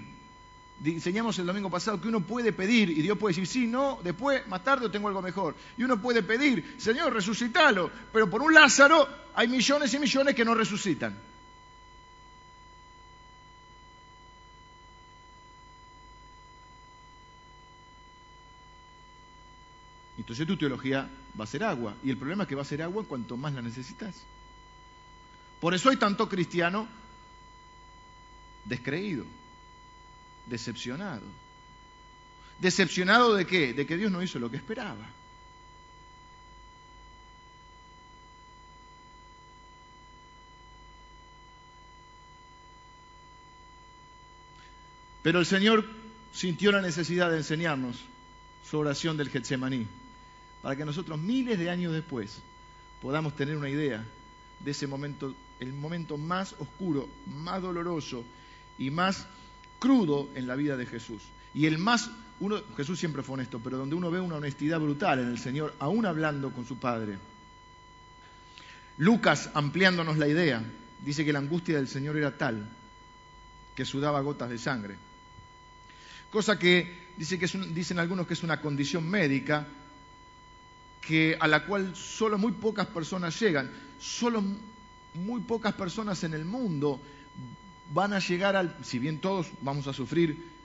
Enseñamos 0.84 1.40
el 1.40 1.46
domingo 1.46 1.72
pasado 1.72 2.00
que 2.00 2.08
uno 2.08 2.22
puede 2.22 2.54
pedir 2.54 2.90
y 2.90 3.02
Dios 3.02 3.18
puede 3.18 3.34
decir, 3.34 3.48
sí, 3.48 3.68
no, 3.68 4.00
después, 4.04 4.46
más 4.48 4.64
tarde 4.64 4.90
tengo 4.90 5.08
algo 5.08 5.22
mejor. 5.22 5.56
Y 5.78 5.84
uno 5.84 6.00
puede 6.00 6.22
pedir, 6.22 6.76
Señor, 6.78 7.14
resucitalo. 7.14 7.90
Pero 8.12 8.30
por 8.30 8.42
un 8.42 8.54
Lázaro 8.54 9.08
hay 9.34 9.48
millones 9.48 9.94
y 9.94 10.00
millones 10.00 10.36
que 10.36 10.46
no 10.46 10.54
resucitan. 10.54 11.18
Entonces 20.28 20.46
tu 20.46 20.58
teología 20.58 21.10
va 21.40 21.46
a 21.46 21.48
ser 21.48 21.64
agua. 21.64 21.96
Y 22.04 22.10
el 22.10 22.18
problema 22.18 22.44
es 22.44 22.50
que 22.50 22.56
va 22.56 22.64
a 22.64 22.66
ser 22.66 22.82
agua 22.82 23.06
cuanto 23.06 23.38
más 23.38 23.54
la 23.54 23.62
necesitas. 23.62 24.14
Por 25.62 25.74
eso 25.74 25.90
hay 25.90 25.96
tanto 25.96 26.28
cristiano 26.28 26.86
descreído, 28.66 29.24
decepcionado. 30.46 31.24
¿Decepcionado 32.60 33.36
de 33.36 33.48
qué? 33.48 33.74
De 33.74 33.86
que 33.86 33.96
Dios 33.96 34.12
no 34.12 34.22
hizo 34.22 34.38
lo 34.38 34.52
que 34.52 34.58
esperaba. 34.58 35.08
Pero 45.24 45.40
el 45.40 45.46
Señor 45.46 45.88
sintió 46.34 46.74
la 46.74 46.82
necesidad 46.82 47.32
de 47.32 47.38
enseñarnos 47.38 48.04
su 48.70 48.78
oración 48.78 49.16
del 49.16 49.30
Getsemaní 49.30 49.88
para 50.68 50.76
que 50.76 50.84
nosotros 50.84 51.18
miles 51.18 51.58
de 51.58 51.70
años 51.70 51.94
después 51.94 52.42
podamos 53.02 53.38
tener 53.38 53.56
una 53.56 53.70
idea 53.70 54.04
de 54.60 54.72
ese 54.72 54.86
momento, 54.86 55.34
el 55.62 55.72
momento 55.72 56.18
más 56.18 56.56
oscuro, 56.60 57.08
más 57.26 57.62
doloroso 57.62 58.26
y 58.78 58.90
más 58.90 59.28
crudo 59.80 60.28
en 60.36 60.46
la 60.46 60.58
vida 60.58 60.76
de 60.76 60.86
Jesús. 60.86 61.22
Y 61.54 61.68
el 61.68 61.78
más, 61.78 62.12
uno, 62.42 62.58
Jesús 62.76 63.00
siempre 63.00 63.24
fue 63.24 63.36
honesto, 63.36 63.62
pero 63.64 63.78
donde 63.78 63.96
uno 63.96 64.12
ve 64.12 64.20
una 64.20 64.36
honestidad 64.36 64.82
brutal 64.82 65.20
en 65.20 65.30
el 65.30 65.40
Señor, 65.40 65.74
aún 65.80 66.06
hablando 66.06 66.52
con 66.52 66.66
su 66.66 66.78
Padre. 66.78 67.18
Lucas, 68.98 69.50
ampliándonos 69.54 70.18
la 70.18 70.28
idea, 70.28 70.62
dice 71.02 71.24
que 71.24 71.32
la 71.32 71.40
angustia 71.40 71.78
del 71.78 71.88
Señor 71.88 72.18
era 72.18 72.38
tal 72.38 72.68
que 73.74 73.86
sudaba 73.86 74.20
gotas 74.20 74.50
de 74.50 74.58
sangre. 74.58 74.98
Cosa 76.30 76.60
que, 76.60 77.14
dice 77.16 77.40
que 77.40 77.48
dicen 77.74 78.00
algunos 78.00 78.28
que 78.28 78.34
es 78.34 78.44
una 78.44 78.60
condición 78.60 79.08
médica 79.10 79.66
que, 81.08 81.38
a 81.40 81.48
la 81.48 81.66
cual 81.66 81.96
solo 81.96 82.38
muy 82.38 82.52
pocas 82.52 82.88
personas 82.88 83.40
llegan. 83.40 83.72
Solo 83.98 84.44
muy 85.14 85.42
pocas 85.42 85.74
personas 85.74 86.24
en 86.26 86.34
el 86.34 86.44
mundo 86.44 87.02
van 87.94 88.12
a 88.12 88.20
llegar 88.20 88.58
al, 88.58 88.76
si 88.84 89.00
bien 89.00 89.20
todos 89.20 89.48
vamos 89.62 89.88
a 89.88 89.94
sufrir, 89.94 90.58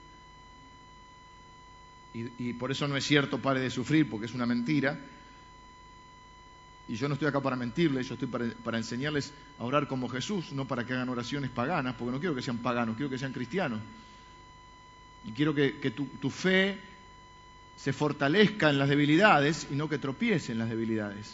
y, 2.13 2.53
por 2.53 2.69
eso 2.69 2.87
no 2.87 2.95
es 2.95 3.05
cierto 3.05 3.39
pare 3.39 3.59
de 3.59 3.71
sufrir, 3.71 4.07
porque 4.07 4.27
es 4.27 4.35
una 4.35 4.45
mentira, 4.45 4.99
y 6.87 6.95
yo 6.95 7.07
no 7.07 7.13
estoy 7.13 7.29
acá 7.29 7.41
para 7.41 7.55
mentirles, 7.55 8.07
yo 8.07 8.15
estoy 8.15 8.27
para, 8.27 8.77
enseñarles 8.77 9.33
a 9.57 9.63
orar 9.63 9.87
como 9.87 10.09
Jesús, 10.09 10.51
no 10.51 10.67
para 10.67 10.85
que 10.85 10.93
hagan 10.93 11.09
oraciones 11.09 11.49
paganas, 11.49 11.95
porque 11.95 12.11
no 12.11 12.19
quiero 12.19 12.35
que 12.35 12.41
sean 12.43 12.57
paganos, 12.59 12.97
quiero 12.97 13.09
que 13.09 13.17
sean 13.17 13.31
cristianos. 13.31 13.79
Y 15.25 15.31
quiero 15.31 15.55
que, 15.55 15.71
tu, 15.95 16.05
tu, 16.05 16.29
fe 16.29 16.77
se 17.77 17.93
fortalezca 17.93 18.69
en 18.69 18.77
las 18.77 18.89
debilidades 18.89 19.67
y 19.69 19.75
no 19.75 19.89
que 19.89 19.97
tropiece 19.97 20.51
en 20.51 20.59
las 20.59 20.69
debilidades. 20.69 21.33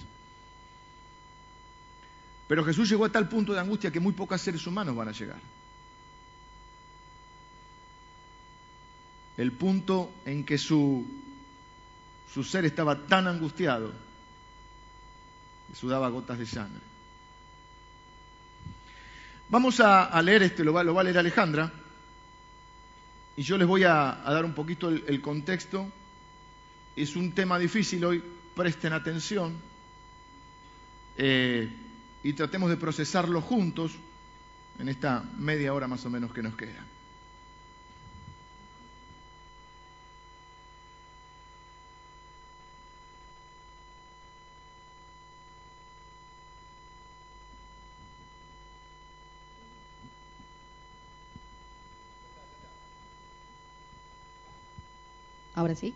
Pero 2.48 2.66
Jesús 2.66 2.90
llegó 2.90 3.06
a 3.06 3.12
tal 3.12 3.30
punto 3.30 3.54
de 3.54 3.60
angustia 3.60 3.92
que 3.92 4.00
muy 4.00 4.14
pocos 4.14 4.42
seres 4.42 4.66
humanos 4.66 4.96
van 4.96 5.08
a 5.08 5.12
llegar. 5.12 5.40
El 9.38 9.52
punto 9.52 10.12
en 10.26 10.44
que 10.44 10.58
su, 10.58 11.06
su 12.34 12.44
ser 12.44 12.66
estaba 12.66 13.06
tan 13.06 13.28
angustiado 13.28 13.94
que 15.68 15.76
sudaba 15.76 16.10
gotas 16.10 16.40
de 16.40 16.48
sangre. 16.48 16.82
Vamos 19.50 19.80
a, 19.80 20.20
leer 20.24 20.44
este, 20.44 20.64
lo 20.64 20.74
va, 20.74 20.82
a 20.82 21.04
leer 21.04 21.20
Alejandra, 21.20 21.72
y 23.38 23.44
yo 23.44 23.58
les 23.58 23.68
voy 23.68 23.84
a, 23.84 24.22
dar 24.26 24.44
un 24.44 24.54
poquito 24.54 24.90
el 24.90 25.22
contexto. 25.22 25.92
Es 26.96 27.16
un 27.16 27.32
tema 27.32 27.58
difícil 27.58 28.04
hoy, 28.04 28.24
presten 28.56 28.94
atención. 28.94 29.56
Eh, 31.18 31.70
y 32.24 32.34
tratemos 32.34 32.70
de 32.70 32.78
procesarlo 32.78 33.42
juntos 33.42 33.94
en 34.80 34.90
esta 34.90 35.24
media 35.38 35.74
hora 35.74 35.88
más 35.88 36.06
o 36.06 36.10
menos 36.10 36.34
que 36.34 36.44
nos 36.44 36.56
queda. 36.56 36.86
Ahora 55.60 55.76
sí. 55.76 55.94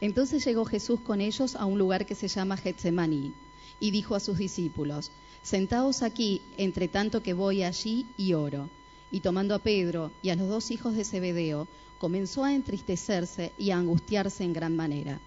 Entonces 0.00 0.44
llegó 0.44 0.64
Jesús 0.64 1.00
con 1.00 1.20
ellos 1.20 1.56
a 1.56 1.66
un 1.66 1.78
lugar 1.78 2.06
que 2.06 2.14
se 2.14 2.28
llama 2.28 2.56
Getsemaní 2.56 3.32
y 3.80 3.90
dijo 3.90 4.14
a 4.14 4.20
sus 4.20 4.38
discípulos, 4.38 5.10
Sentaos 5.42 6.02
aquí, 6.02 6.40
entre 6.56 6.88
tanto 6.88 7.22
que 7.22 7.34
voy 7.34 7.62
allí 7.62 8.06
y 8.16 8.32
oro. 8.32 8.70
Y 9.10 9.20
tomando 9.20 9.54
a 9.54 9.58
Pedro 9.58 10.10
y 10.22 10.30
a 10.30 10.36
los 10.36 10.48
dos 10.48 10.70
hijos 10.70 10.96
de 10.96 11.04
Zebedeo, 11.04 11.68
comenzó 11.98 12.44
a 12.44 12.54
entristecerse 12.54 13.52
y 13.58 13.70
a 13.70 13.76
angustiarse 13.76 14.42
en 14.42 14.52
gran 14.52 14.74
manera. 14.74 15.20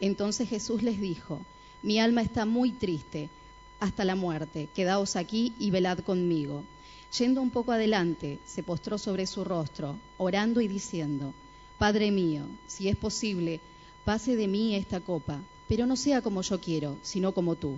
Entonces 0.00 0.48
Jesús 0.48 0.82
les 0.82 1.00
dijo, 1.00 1.40
Mi 1.82 1.98
alma 1.98 2.22
está 2.22 2.44
muy 2.44 2.72
triste 2.72 3.30
hasta 3.80 4.04
la 4.04 4.14
muerte, 4.14 4.68
quedaos 4.74 5.16
aquí 5.16 5.54
y 5.58 5.70
velad 5.70 5.98
conmigo. 5.98 6.64
Yendo 7.18 7.40
un 7.40 7.50
poco 7.50 7.72
adelante, 7.72 8.38
se 8.44 8.62
postró 8.62 8.98
sobre 8.98 9.26
su 9.26 9.44
rostro, 9.44 9.98
orando 10.18 10.60
y 10.60 10.68
diciendo, 10.68 11.32
Padre 11.78 12.10
mío, 12.10 12.44
si 12.66 12.88
es 12.88 12.96
posible, 12.96 13.60
pase 14.04 14.36
de 14.36 14.48
mí 14.48 14.74
esta 14.74 15.00
copa, 15.00 15.40
pero 15.68 15.86
no 15.86 15.96
sea 15.96 16.22
como 16.22 16.42
yo 16.42 16.60
quiero, 16.60 16.96
sino 17.02 17.32
como 17.32 17.56
tú. 17.56 17.76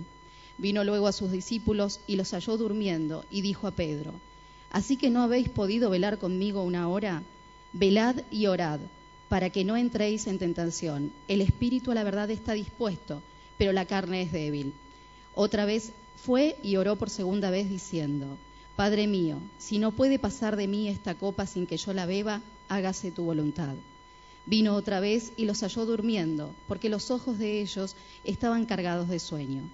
Vino 0.57 0.83
luego 0.83 1.07
a 1.07 1.11
sus 1.11 1.31
discípulos 1.31 1.99
y 2.07 2.15
los 2.15 2.31
halló 2.31 2.57
durmiendo 2.57 3.25
y 3.29 3.41
dijo 3.41 3.67
a 3.67 3.71
Pedro, 3.71 4.13
¿Así 4.69 4.97
que 4.97 5.09
no 5.09 5.21
habéis 5.21 5.49
podido 5.49 5.89
velar 5.89 6.17
conmigo 6.17 6.63
una 6.63 6.89
hora? 6.89 7.23
Velad 7.73 8.23
y 8.31 8.47
orad, 8.47 8.79
para 9.29 9.49
que 9.49 9.63
no 9.63 9.77
entréis 9.77 10.27
en 10.27 10.39
tentación. 10.39 11.11
El 11.27 11.41
espíritu 11.41 11.91
a 11.91 11.95
la 11.95 12.03
verdad 12.03 12.29
está 12.31 12.53
dispuesto, 12.53 13.21
pero 13.57 13.71
la 13.71 13.85
carne 13.85 14.23
es 14.23 14.31
débil. 14.31 14.73
Otra 15.35 15.65
vez 15.65 15.93
fue 16.17 16.57
y 16.63 16.75
oró 16.75 16.95
por 16.95 17.09
segunda 17.09 17.49
vez 17.49 17.69
diciendo, 17.69 18.37
Padre 18.75 19.07
mío, 19.07 19.39
si 19.57 19.79
no 19.79 19.91
puede 19.91 20.19
pasar 20.19 20.55
de 20.55 20.67
mí 20.67 20.89
esta 20.89 21.15
copa 21.15 21.45
sin 21.45 21.65
que 21.65 21.77
yo 21.77 21.93
la 21.93 22.05
beba, 22.05 22.41
hágase 22.67 23.11
tu 23.11 23.23
voluntad. 23.23 23.75
Vino 24.47 24.75
otra 24.75 25.01
vez 25.01 25.33
y 25.35 25.43
los 25.43 25.61
halló 25.61 25.85
durmiendo, 25.85 26.55
porque 26.67 26.89
los 26.89 27.11
ojos 27.11 27.37
de 27.37 27.61
ellos 27.61 27.95
estaban 28.23 28.65
cargados 28.65 29.09
de 29.09 29.19
sueño 29.19 29.69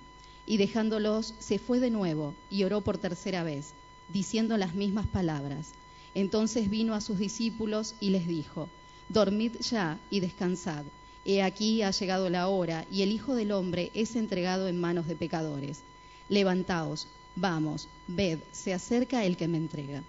y 0.45 0.57
dejándolos 0.57 1.35
se 1.39 1.59
fue 1.59 1.79
de 1.79 1.89
nuevo 1.89 2.33
y 2.49 2.63
oró 2.63 2.81
por 2.81 2.97
tercera 2.97 3.43
vez, 3.43 3.73
diciendo 4.09 4.57
las 4.57 4.73
mismas 4.73 5.07
palabras. 5.07 5.73
Entonces 6.15 6.71
vino 6.71 6.95
a 6.95 7.01
sus 7.01 7.19
discípulos 7.19 7.95
y 7.99 8.09
les 8.09 8.27
dijo, 8.27 8.67
Dormid 9.09 9.53
ya 9.59 9.99
y 10.09 10.19
descansad. 10.19 10.85
He 11.23 11.43
aquí 11.43 11.81
ha 11.83 11.91
llegado 11.91 12.29
la 12.29 12.47
hora 12.47 12.85
y 12.91 13.03
el 13.03 13.11
Hijo 13.11 13.35
del 13.35 13.51
Hombre 13.51 13.91
es 13.93 14.15
entregado 14.15 14.67
en 14.67 14.81
manos 14.81 15.07
de 15.07 15.15
pecadores. 15.15 15.81
Levantaos, 16.29 17.07
vamos, 17.35 17.87
ved, 18.07 18.39
se 18.51 18.73
acerca 18.73 19.23
el 19.23 19.37
que 19.37 19.47
me 19.47 19.57
entrega. 19.57 20.03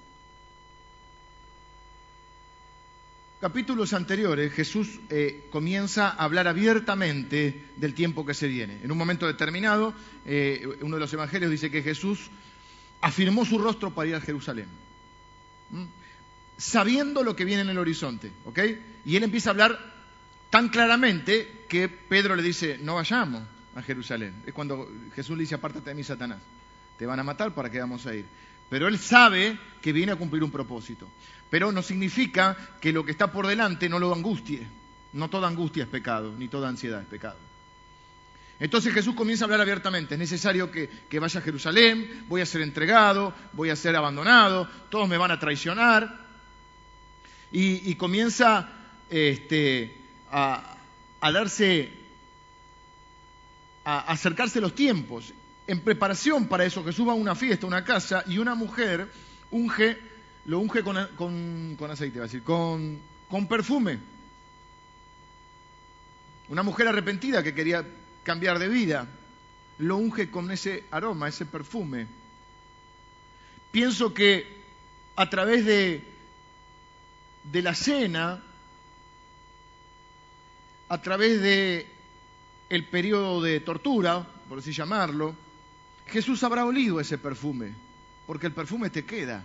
Capítulos 3.44 3.92
anteriores 3.92 4.54
Jesús 4.54 5.00
eh, 5.10 5.44
comienza 5.50 6.08
a 6.08 6.24
hablar 6.24 6.48
abiertamente 6.48 7.66
del 7.76 7.92
tiempo 7.92 8.24
que 8.24 8.32
se 8.32 8.48
viene. 8.48 8.80
En 8.82 8.90
un 8.90 8.96
momento 8.96 9.26
determinado, 9.26 9.92
eh, 10.24 10.66
uno 10.80 10.96
de 10.96 11.00
los 11.00 11.12
evangelios 11.12 11.50
dice 11.50 11.70
que 11.70 11.82
Jesús 11.82 12.30
afirmó 13.02 13.44
su 13.44 13.58
rostro 13.58 13.94
para 13.94 14.08
ir 14.08 14.14
a 14.14 14.22
Jerusalén, 14.22 14.66
sabiendo 16.56 17.22
lo 17.22 17.36
que 17.36 17.44
viene 17.44 17.60
en 17.60 17.68
el 17.68 17.76
horizonte, 17.76 18.32
¿ok? 18.46 18.60
Y 19.04 19.16
él 19.16 19.24
empieza 19.24 19.50
a 19.50 19.52
hablar 19.52 19.92
tan 20.48 20.70
claramente 20.70 21.66
que 21.68 21.90
Pedro 21.90 22.36
le 22.36 22.42
dice, 22.42 22.78
no 22.80 22.94
vayamos 22.94 23.42
a 23.74 23.82
Jerusalén. 23.82 24.36
Es 24.46 24.54
cuando 24.54 24.90
Jesús 25.14 25.36
le 25.36 25.42
dice, 25.42 25.56
apártate 25.56 25.90
de 25.90 25.94
mí, 25.94 26.02
Satanás, 26.02 26.38
te 26.96 27.04
van 27.04 27.20
a 27.20 27.22
matar, 27.22 27.54
¿para 27.54 27.68
qué 27.68 27.78
vamos 27.78 28.06
a 28.06 28.14
ir? 28.14 28.24
Pero 28.68 28.88
él 28.88 28.99
sabe 28.99 29.59
que 29.80 29.92
viene 29.92 30.12
a 30.12 30.16
cumplir 30.16 30.42
un 30.42 30.50
propósito. 30.50 31.09
Pero 31.50 31.71
no 31.71 31.83
significa 31.83 32.56
que 32.80 32.92
lo 32.92 33.04
que 33.04 33.12
está 33.12 33.30
por 33.30 33.47
delante 33.47 33.88
no 33.88 33.99
lo 33.99 34.12
angustie. 34.14 34.66
No 35.12 35.30
toda 35.30 35.47
angustia 35.47 35.85
es 35.85 35.88
pecado, 35.88 36.35
ni 36.37 36.49
toda 36.49 36.68
ansiedad 36.68 37.00
es 37.00 37.06
pecado. 37.06 37.38
Entonces 38.59 38.94
Jesús 38.94 39.14
comienza 39.14 39.44
a 39.44 39.47
hablar 39.47 39.61
abiertamente. 39.61 40.14
Es 40.14 40.18
necesario 40.18 40.71
que, 40.71 40.88
vaya 41.21 41.40
a 41.40 41.42
Jerusalén, 41.42 42.25
voy 42.28 42.40
a 42.40 42.47
ser 42.47 42.62
entregado, 42.62 43.35
voy 43.52 43.71
a 43.71 43.76
ser 43.76 43.94
abandonado, 43.97 44.68
todos 44.90 45.09
me 45.09 45.18
van 45.18 45.30
a 45.30 45.38
traicionar. 45.38 46.25
Y, 47.52 47.94
comienza 47.94 48.68
este, 49.11 49.97
a, 50.33 50.76
darse, 51.21 51.92
a 53.85 54.00
acercarse 54.11 54.61
los 54.61 54.75
tiempos. 54.75 55.33
En 55.66 55.80
preparación 55.80 56.47
para 56.47 56.64
eso, 56.64 56.85
Jesús 56.85 57.09
va 57.09 57.12
a 57.12 57.16
una 57.16 57.35
fiesta, 57.35 57.66
a 57.66 57.68
una 57.68 57.85
casa, 57.85 58.23
y 58.26 58.38
una 58.38 58.54
mujer 58.54 59.09
unge 59.50 59.99
lo 60.47 60.59
unge 60.59 60.83
con, 60.83 60.97
aceite, 61.90 62.18
va 62.18 62.25
a 62.25 62.28
decir, 62.28 62.42
con, 62.42 62.99
con 63.28 63.47
perfume. 63.47 63.99
Una 66.49 66.62
mujer 66.62 66.88
arrepentida 66.88 67.42
que 67.42 67.54
quería 67.54 67.87
cambiar 68.23 68.59
de 68.59 68.68
vida, 68.68 69.06
lo 69.78 69.97
unge 69.97 70.30
con 70.30 70.50
ese 70.50 70.85
aroma, 70.90 71.28
ese 71.28 71.47
perfume. 71.47 72.06
Pienso 73.71 74.12
que 74.12 74.62
a 75.16 75.30
través 75.30 75.64
de, 75.64 76.04
de 77.44 77.62
la 77.62 77.75
cena, 77.75 78.42
a 80.88 81.02
través 81.02 81.40
de 81.40 81.87
el 82.68 82.85
periodo 82.87 83.40
de 83.40 83.61
tortura, 83.61 84.26
por 84.49 84.59
así 84.59 84.73
llamarlo, 84.73 85.35
Jesús 86.06 86.42
habrá 86.42 86.64
olido 86.64 87.00
ese 87.00 87.18
perfume, 87.18 87.75
porque 88.26 88.46
el 88.46 88.52
perfume 88.52 88.90
te 88.90 89.04
queda 89.04 89.44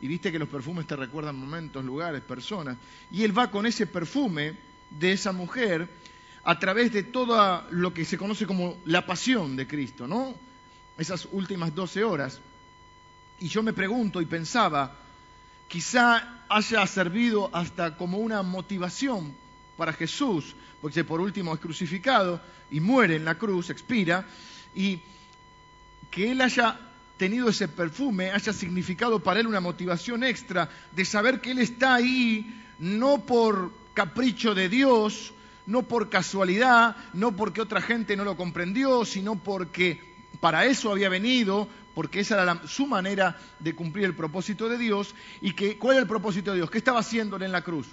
y 0.00 0.08
viste 0.08 0.30
que 0.30 0.38
los 0.38 0.48
perfumes 0.48 0.86
te 0.86 0.96
recuerdan 0.96 1.36
momentos, 1.36 1.84
lugares, 1.84 2.22
personas, 2.22 2.76
y 3.10 3.22
él 3.24 3.36
va 3.36 3.50
con 3.50 3.66
ese 3.66 3.86
perfume 3.86 4.54
de 4.90 5.12
esa 5.12 5.32
mujer 5.32 5.88
a 6.44 6.58
través 6.58 6.92
de 6.92 7.02
todo 7.02 7.64
lo 7.70 7.92
que 7.94 8.04
se 8.04 8.18
conoce 8.18 8.46
como 8.46 8.76
la 8.84 9.06
pasión 9.06 9.56
de 9.56 9.66
Cristo, 9.66 10.06
¿no? 10.06 10.34
Esas 10.98 11.26
últimas 11.32 11.74
doce 11.74 12.04
horas. 12.04 12.40
Y 13.40 13.48
yo 13.48 13.62
me 13.62 13.72
pregunto 13.72 14.20
y 14.20 14.26
pensaba, 14.26 14.96
quizá 15.66 16.44
haya 16.48 16.86
servido 16.86 17.50
hasta 17.52 17.96
como 17.96 18.18
una 18.18 18.42
motivación 18.42 19.34
para 19.76 19.92
Jesús, 19.92 20.54
porque 20.80 21.04
por 21.04 21.20
último 21.20 21.54
es 21.54 21.60
crucificado 21.60 22.40
y 22.70 22.80
muere 22.80 23.16
en 23.16 23.24
la 23.24 23.36
cruz, 23.36 23.70
expira, 23.70 24.26
y 24.74 25.00
que 26.10 26.30
él 26.30 26.40
haya 26.40 26.78
tenido 27.16 27.48
ese 27.48 27.68
perfume 27.68 28.30
haya 28.30 28.52
significado 28.52 29.20
para 29.20 29.40
él 29.40 29.46
una 29.46 29.60
motivación 29.60 30.22
extra 30.22 30.68
de 30.92 31.04
saber 31.04 31.40
que 31.40 31.52
él 31.52 31.58
está 31.58 31.94
ahí 31.94 32.62
no 32.78 33.24
por 33.24 33.72
capricho 33.94 34.54
de 34.54 34.68
Dios, 34.68 35.32
no 35.66 35.82
por 35.82 36.10
casualidad, 36.10 36.96
no 37.14 37.34
porque 37.34 37.60
otra 37.62 37.80
gente 37.80 38.16
no 38.16 38.24
lo 38.24 38.36
comprendió, 38.36 39.04
sino 39.04 39.36
porque 39.36 40.00
para 40.40 40.66
eso 40.66 40.92
había 40.92 41.08
venido, 41.08 41.68
porque 41.94 42.20
esa 42.20 42.42
era 42.42 42.66
su 42.66 42.86
manera 42.86 43.38
de 43.58 43.74
cumplir 43.74 44.04
el 44.04 44.14
propósito 44.14 44.68
de 44.68 44.76
Dios. 44.76 45.14
¿Y 45.40 45.52
que, 45.52 45.78
cuál 45.78 45.94
era 45.94 46.02
el 46.02 46.08
propósito 46.08 46.50
de 46.50 46.58
Dios? 46.58 46.70
¿Qué 46.70 46.78
estaba 46.78 47.00
haciéndole 47.00 47.46
en 47.46 47.52
la 47.52 47.62
cruz? 47.62 47.88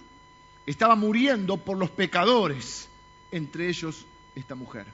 Estaba 0.65 0.95
muriendo 0.95 1.57
por 1.57 1.77
los 1.77 1.89
pecadores, 1.89 2.89
entre 3.31 3.69
ellos 3.69 4.05
esta 4.35 4.55
mujer. 4.55 4.85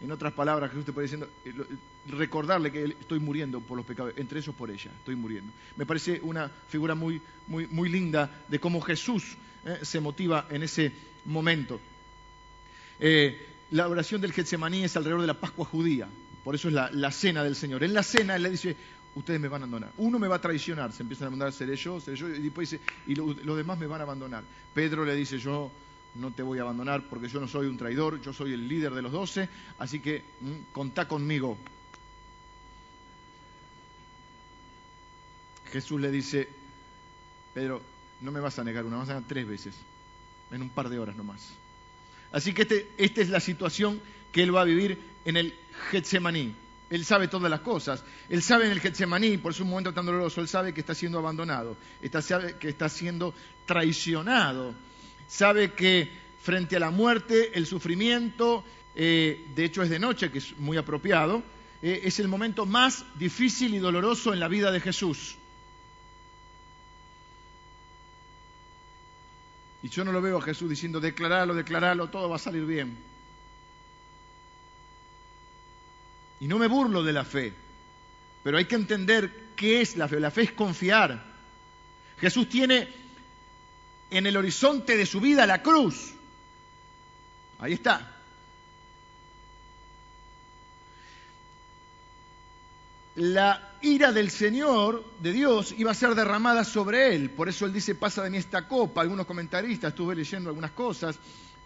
En 0.00 0.12
otras 0.12 0.32
palabras, 0.34 0.70
Jesús 0.70 0.84
te 0.84 0.92
puede 0.92 1.06
diciendo, 1.06 1.28
eh, 1.44 1.52
recordarle 2.08 2.70
que 2.70 2.84
estoy 2.84 3.18
muriendo 3.18 3.60
por 3.60 3.78
los 3.78 3.86
pecados, 3.86 4.12
entre 4.16 4.40
ellos 4.40 4.54
por 4.54 4.70
ella, 4.70 4.90
estoy 4.98 5.16
muriendo. 5.16 5.52
Me 5.76 5.86
parece 5.86 6.20
una 6.22 6.50
figura 6.68 6.94
muy, 6.94 7.20
muy, 7.46 7.66
muy 7.66 7.88
linda 7.88 8.44
de 8.46 8.60
cómo 8.60 8.80
Jesús 8.82 9.36
eh, 9.64 9.78
se 9.82 10.00
motiva 10.00 10.46
en 10.50 10.62
ese 10.62 10.92
momento. 11.24 11.80
Eh, 13.00 13.46
la 13.70 13.88
oración 13.88 14.20
del 14.20 14.32
Getsemaní 14.32 14.84
es 14.84 14.96
alrededor 14.96 15.22
de 15.22 15.26
la 15.28 15.40
Pascua 15.40 15.64
judía, 15.64 16.08
por 16.44 16.54
eso 16.54 16.68
es 16.68 16.74
la, 16.74 17.10
cena 17.10 17.42
del 17.42 17.56
Señor. 17.56 17.82
En 17.82 17.94
la 17.94 18.02
cena 18.02 18.36
Él 18.36 18.42
le 18.42 18.50
dice, 18.50 18.76
ustedes 19.14 19.40
me 19.40 19.48
van 19.48 19.62
a 19.62 19.64
abandonar. 19.64 19.92
Uno 19.96 20.18
me 20.18 20.28
va 20.28 20.36
a 20.36 20.40
traicionar, 20.40 20.92
se 20.92 21.02
empiezan 21.02 21.28
a 21.28 21.30
mandar, 21.30 21.52
seré 21.52 21.74
yo, 21.74 22.00
seré 22.00 22.16
yo, 22.16 22.28
y 22.28 22.42
después 22.42 22.70
dice, 22.70 22.84
y 23.06 23.14
los 23.14 23.56
demás 23.56 23.78
me 23.78 23.86
van 23.86 24.00
a 24.00 24.04
abandonar. 24.04 24.44
Pedro 24.74 25.06
le 25.06 25.16
dice, 25.16 25.38
yo 25.38 25.72
no 26.18 26.32
te 26.32 26.42
voy 26.42 26.58
a 26.58 26.62
abandonar 26.62 27.04
porque 27.08 27.28
yo 27.28 27.40
no 27.40 27.48
soy 27.48 27.66
un 27.66 27.76
traidor, 27.76 28.20
yo 28.20 28.32
soy 28.32 28.52
el 28.52 28.68
líder 28.68 28.92
de 28.94 29.02
los 29.02 29.12
doce, 29.12 29.48
así 29.78 30.00
que 30.00 30.24
mm, 30.40 30.72
contá 30.72 31.06
conmigo. 31.06 31.58
Jesús 35.72 36.00
le 36.00 36.10
dice, 36.10 36.48
Pedro, 37.54 37.82
no 38.20 38.32
me 38.32 38.40
vas 38.40 38.58
a 38.58 38.64
negar 38.64 38.84
una, 38.84 38.96
vas 38.96 39.08
a 39.08 39.14
negar 39.14 39.28
tres 39.28 39.46
veces, 39.46 39.74
en 40.50 40.62
un 40.62 40.70
par 40.70 40.88
de 40.88 40.98
horas 40.98 41.16
nomás. 41.16 41.52
Así 42.32 42.52
que 42.52 42.62
este, 42.62 42.90
esta 42.96 43.20
es 43.20 43.28
la 43.28 43.40
situación 43.40 44.00
que 44.32 44.42
él 44.42 44.54
va 44.54 44.62
a 44.62 44.64
vivir 44.64 44.98
en 45.24 45.36
el 45.36 45.54
Getsemaní. 45.90 46.54
Él 46.88 47.04
sabe 47.04 47.26
todas 47.26 47.50
las 47.50 47.60
cosas. 47.60 48.04
Él 48.28 48.42
sabe 48.42 48.66
en 48.66 48.72
el 48.72 48.80
Getsemaní, 48.80 49.38
por 49.38 49.54
su 49.54 49.64
momento 49.64 49.92
tan 49.92 50.06
doloroso, 50.06 50.40
él 50.40 50.48
sabe 50.48 50.72
que 50.72 50.80
está 50.80 50.94
siendo 50.94 51.18
abandonado, 51.18 51.76
sabe 52.20 52.56
que 52.58 52.68
está 52.68 52.88
siendo 52.88 53.34
traicionado 53.66 54.74
sabe 55.28 55.72
que 55.72 56.10
frente 56.40 56.76
a 56.76 56.80
la 56.80 56.90
muerte, 56.90 57.58
el 57.58 57.66
sufrimiento, 57.66 58.64
eh, 58.94 59.46
de 59.54 59.64
hecho 59.64 59.82
es 59.82 59.90
de 59.90 59.98
noche, 59.98 60.30
que 60.30 60.38
es 60.38 60.56
muy 60.58 60.76
apropiado, 60.76 61.42
eh, 61.82 62.00
es 62.04 62.20
el 62.20 62.28
momento 62.28 62.66
más 62.66 63.04
difícil 63.16 63.74
y 63.74 63.78
doloroso 63.78 64.32
en 64.32 64.40
la 64.40 64.48
vida 64.48 64.70
de 64.70 64.80
Jesús. 64.80 65.36
Y 69.82 69.88
yo 69.88 70.04
no 70.04 70.12
lo 70.12 70.20
veo 70.20 70.38
a 70.38 70.42
Jesús 70.42 70.68
diciendo, 70.68 71.00
declaralo, 71.00 71.54
declaralo, 71.54 72.08
todo 72.08 72.28
va 72.28 72.36
a 72.36 72.40
salir 72.40 72.64
bien. 72.64 72.96
Y 76.40 76.48
no 76.48 76.58
me 76.58 76.66
burlo 76.66 77.02
de 77.02 77.12
la 77.12 77.24
fe, 77.24 77.52
pero 78.42 78.58
hay 78.58 78.64
que 78.64 78.74
entender 78.74 79.52
qué 79.56 79.80
es 79.80 79.96
la 79.96 80.08
fe. 80.08 80.20
La 80.20 80.30
fe 80.30 80.42
es 80.42 80.52
confiar. 80.52 81.24
Jesús 82.18 82.48
tiene 82.48 82.88
en 84.10 84.26
el 84.26 84.36
horizonte 84.36 84.96
de 84.96 85.06
su 85.06 85.20
vida 85.20 85.46
la 85.46 85.62
cruz. 85.62 86.12
Ahí 87.58 87.72
está. 87.72 88.12
La 93.16 93.78
ira 93.80 94.12
del 94.12 94.30
Señor, 94.30 95.02
de 95.20 95.32
Dios, 95.32 95.74
iba 95.78 95.90
a 95.90 95.94
ser 95.94 96.14
derramada 96.14 96.64
sobre 96.64 97.14
él. 97.14 97.30
Por 97.30 97.48
eso 97.48 97.64
él 97.64 97.72
dice, 97.72 97.94
pasa 97.94 98.22
de 98.22 98.28
mí 98.28 98.36
esta 98.36 98.68
copa. 98.68 99.00
Algunos 99.00 99.26
comentaristas, 99.26 99.90
estuve 99.90 100.14
leyendo 100.14 100.50
algunas 100.50 100.72
cosas, 100.72 101.18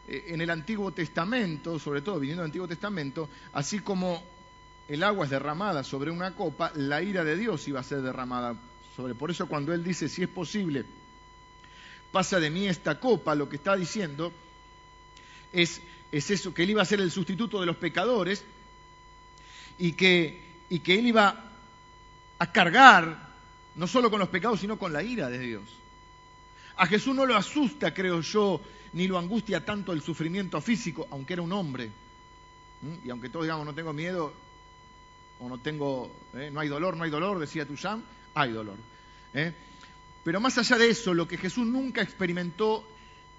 eh, 0.07 0.27
en 0.29 0.41
el 0.41 0.51
Antiguo 0.51 0.93
Testamento, 0.93 1.79
sobre 1.79 2.03
todo 2.03 2.21
viniendo 2.21 2.43
del 2.43 2.51
Antiguo 2.51 2.69
Testamento, 2.69 3.29
así 3.53 3.81
como 3.81 4.23
el 4.89 5.03
agua 5.03 5.25
es 5.25 5.31
derramada 5.31 5.83
sobre 5.83 6.11
una 6.11 6.35
copa, 6.35 6.73
la 6.75 7.03
ira 7.03 7.25
de 7.25 7.37
Dios 7.37 7.67
iba 7.69 7.81
a 7.81 7.85
ser 7.85 8.03
derramada 8.03 8.57
sobre. 8.97 9.15
Por 9.15 9.31
eso 9.31 9.47
cuando 9.47 9.73
él 9.73 9.83
dice, 9.83 10.09
si 10.09 10.23
es 10.23 10.29
posible, 10.29 10.85
pasa 12.13 12.41
de 12.41 12.51
mí 12.51 12.67
esta 12.67 12.99
copa, 12.99 13.35
lo 13.35 13.49
que 13.49 13.57
está 13.57 13.77
diciendo 13.77 14.33
es, 15.53 15.81
es 16.13 16.31
eso, 16.31 16.53
que 16.53 16.65
él 16.65 16.71
iba 16.71 16.83
a 16.83 16.87
ser 16.87 17.01
el 17.01 17.11
sustituto 17.11 17.61
de 17.61 17.67
los 17.67 17.77
pecadores 17.77 18.45
y 19.79 19.93
que, 19.93 20.43
él 20.69 21.07
iba 21.07 21.45
a 22.39 22.53
cargar 22.53 23.31
no 23.77 23.87
solo 23.87 24.11
con 24.11 24.21
los 24.21 24.29
pecados, 24.29 24.61
sino 24.61 24.79
con 24.79 24.93
la 24.93 25.03
ira 25.03 25.31
de 25.31 25.39
Dios. 25.39 25.63
A 26.77 26.87
Jesús 26.87 27.15
no 27.15 27.25
lo 27.25 27.37
asusta, 27.37 27.95
creo 27.95 28.21
yo, 28.21 28.61
ni 28.93 29.07
lo 29.07 29.19
angustia 29.19 29.65
tanto 29.65 29.93
el 29.93 30.03
sufrimiento 30.03 30.61
físico, 30.61 31.07
aunque 31.11 31.35
era 31.35 31.43
un 31.43 31.53
hombre. 31.53 31.91
¿Mm? 32.83 33.07
Y 33.07 33.11
aunque 33.11 33.29
todos 33.29 33.45
digamos, 33.45 33.65
no 33.65 33.75
tengo 33.75 33.93
miedo, 33.93 34.33
o 35.41 35.49
no 35.49 35.59
tengo, 35.59 36.11
¿eh? 36.35 36.51
no 36.53 36.61
hay 36.61 36.69
dolor, 36.69 36.97
no 36.97 37.05
hay 37.05 37.11
dolor, 37.11 37.39
decía 37.39 37.67
Tusham, 37.67 38.03
hay 38.35 38.53
dolor. 38.53 38.77
¿eh? 39.33 39.55
Pero 40.25 40.41
más 40.41 40.59
allá 40.59 40.77
de 40.77 40.91
eso, 40.91 41.15
lo 41.15 41.27
que 41.27 41.39
Jesús 41.39 41.67
nunca 41.67 42.03
experimentó 42.03 42.87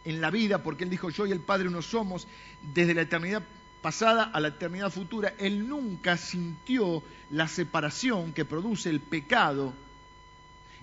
en 0.03 0.19
la 0.19 0.31
vida, 0.31 0.63
porque 0.63 0.83
Él 0.83 0.89
dijo, 0.89 1.09
yo 1.09 1.27
y 1.27 1.31
el 1.31 1.39
Padre 1.39 1.67
uno 1.67 1.81
somos, 1.81 2.27
desde 2.73 2.93
la 2.93 3.01
eternidad 3.01 3.43
pasada 3.81 4.23
a 4.23 4.39
la 4.39 4.49
eternidad 4.49 4.91
futura, 4.91 5.33
Él 5.37 5.67
nunca 5.67 6.17
sintió 6.17 7.03
la 7.29 7.47
separación 7.47 8.33
que 8.33 8.45
produce 8.45 8.89
el 8.89 8.99
pecado 8.99 9.73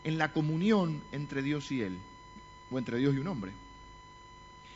en 0.04 0.18
la 0.18 0.32
comunión 0.32 1.02
entre 1.12 1.42
Dios 1.42 1.70
y 1.72 1.82
Él, 1.82 1.98
o 2.70 2.78
entre 2.78 2.98
Dios 2.98 3.14
y 3.14 3.18
un 3.18 3.26
hombre. 3.26 3.52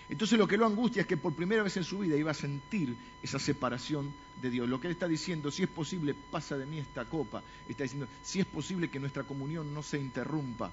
Entonces 0.09 0.39
lo 0.39 0.47
que 0.47 0.59
lo 0.59 0.67
angustia 0.67 1.03
es 1.03 1.07
que 1.07 1.17
por 1.17 1.35
primera 1.35 1.63
vez 1.63 1.77
en 1.79 1.85
su 1.85 2.01
vida 2.01 2.17
iba 2.17 2.33
a 2.33 2.35
sentir 2.35 2.95
esa 3.23 3.39
separación 3.39 4.13
de 4.43 4.51
Dios. 4.51 4.69
Lo 4.69 4.79
que 4.79 4.89
él 4.89 4.93
está 4.93 5.09
diciendo, 5.09 5.51
si 5.51 5.63
es 5.63 5.71
posible, 5.71 6.15
pasa 6.15 6.59
de 6.59 6.67
mí 6.67 6.79
esta 6.79 7.07
copa. 7.07 7.43
Está 7.67 7.85
diciendo, 7.85 8.07
si 8.23 8.41
es 8.41 8.45
posible 8.45 8.91
que 8.91 9.01
nuestra 9.01 9.23
comunión 9.23 9.73
no 9.73 9.83
se 9.83 9.99
interrumpa. 9.99 10.71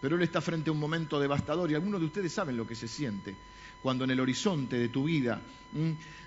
Pero 0.00 0.16
él 0.16 0.22
está 0.22 0.40
frente 0.40 0.70
a 0.70 0.72
un 0.72 0.78
momento 0.78 1.18
devastador 1.18 1.70
y 1.70 1.74
algunos 1.74 2.00
de 2.00 2.06
ustedes 2.06 2.32
saben 2.32 2.56
lo 2.56 2.66
que 2.66 2.74
se 2.74 2.88
siente 2.88 3.34
cuando 3.82 4.04
en 4.04 4.10
el 4.10 4.20
horizonte 4.20 4.76
de 4.76 4.88
tu 4.88 5.04
vida 5.04 5.40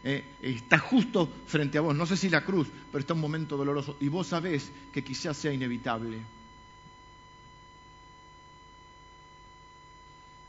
eh, 0.04 0.24
está 0.42 0.80
justo 0.80 1.30
frente 1.46 1.78
a 1.78 1.82
vos, 1.82 1.96
no 1.96 2.06
sé 2.06 2.16
si 2.16 2.30
la 2.30 2.46
cruz, 2.46 2.68
pero 2.92 3.00
está 3.00 3.14
un 3.14 3.20
momento 3.22 3.58
doloroso 3.58 3.98
y 4.00 4.08
vos 4.08 4.28
sabés 4.28 4.72
que 4.92 5.04
quizás 5.04 5.38
sea 5.38 5.52
inevitable. 5.52 6.20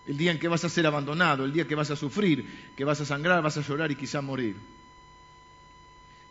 El 0.07 0.17
día 0.17 0.33
en 0.33 0.39
que 0.39 0.49
vas 0.49 0.65
a 0.65 0.69
ser 0.69 0.87
abandonado, 0.87 1.45
el 1.45 1.53
día 1.53 1.67
que 1.67 1.77
vas 1.77 1.91
a 1.91 1.97
sufrir, 1.97 2.73
que 2.77 2.85
vas 2.85 3.01
a 3.01 3.05
sangrar, 3.05 3.43
vas 3.43 3.57
a 3.57 3.63
llorar 3.63 3.91
y 3.91 3.97
quizá 3.97 4.21
morir. 4.21 4.57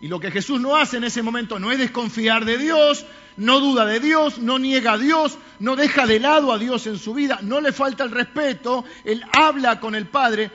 Y 0.01 0.07
lo 0.07 0.19
que 0.19 0.31
Jesús 0.31 0.59
no 0.59 0.75
hace 0.75 0.97
en 0.97 1.03
ese 1.03 1.21
momento 1.21 1.59
no 1.59 1.71
es 1.71 1.77
desconfiar 1.77 2.43
de 2.43 2.57
Dios, 2.57 3.05
no 3.37 3.59
duda 3.59 3.85
de 3.85 3.99
Dios, 3.99 4.39
no 4.39 4.57
niega 4.57 4.93
a 4.93 4.97
Dios, 4.97 5.37
no 5.59 5.75
deja 5.75 6.07
de 6.07 6.19
lado 6.19 6.51
a 6.51 6.57
Dios 6.57 6.87
en 6.87 6.97
su 6.97 7.13
vida, 7.13 7.39
no 7.43 7.61
le 7.61 7.71
falta 7.71 8.03
el 8.03 8.09
respeto, 8.09 8.83
Él 9.05 9.23
habla 9.31 9.79
con 9.79 9.93
el 9.93 10.07
Padre 10.07 10.49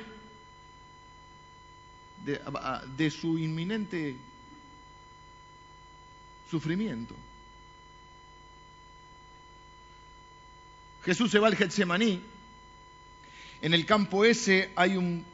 de, 2.24 3.10
su 3.12 3.38
inminente 3.38 4.16
sufrimiento. 6.50 7.14
Jesús 11.04 11.30
se 11.30 11.38
va 11.38 11.46
al 11.46 11.54
Getsemaní, 11.54 12.20
en 13.62 13.74
el 13.74 13.86
campo 13.86 14.24
ese 14.24 14.72
hay 14.74 14.96
un 14.96 15.24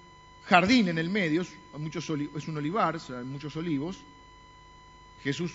jardín 0.45 0.89
en 0.89 0.99
el 0.99 1.11
medio, 1.11 1.43
es 1.43 2.49
un 2.49 2.57
olivar, 2.57 2.99
muchos 3.25 3.57
olivos. 3.57 3.99
Jesús 5.23 5.53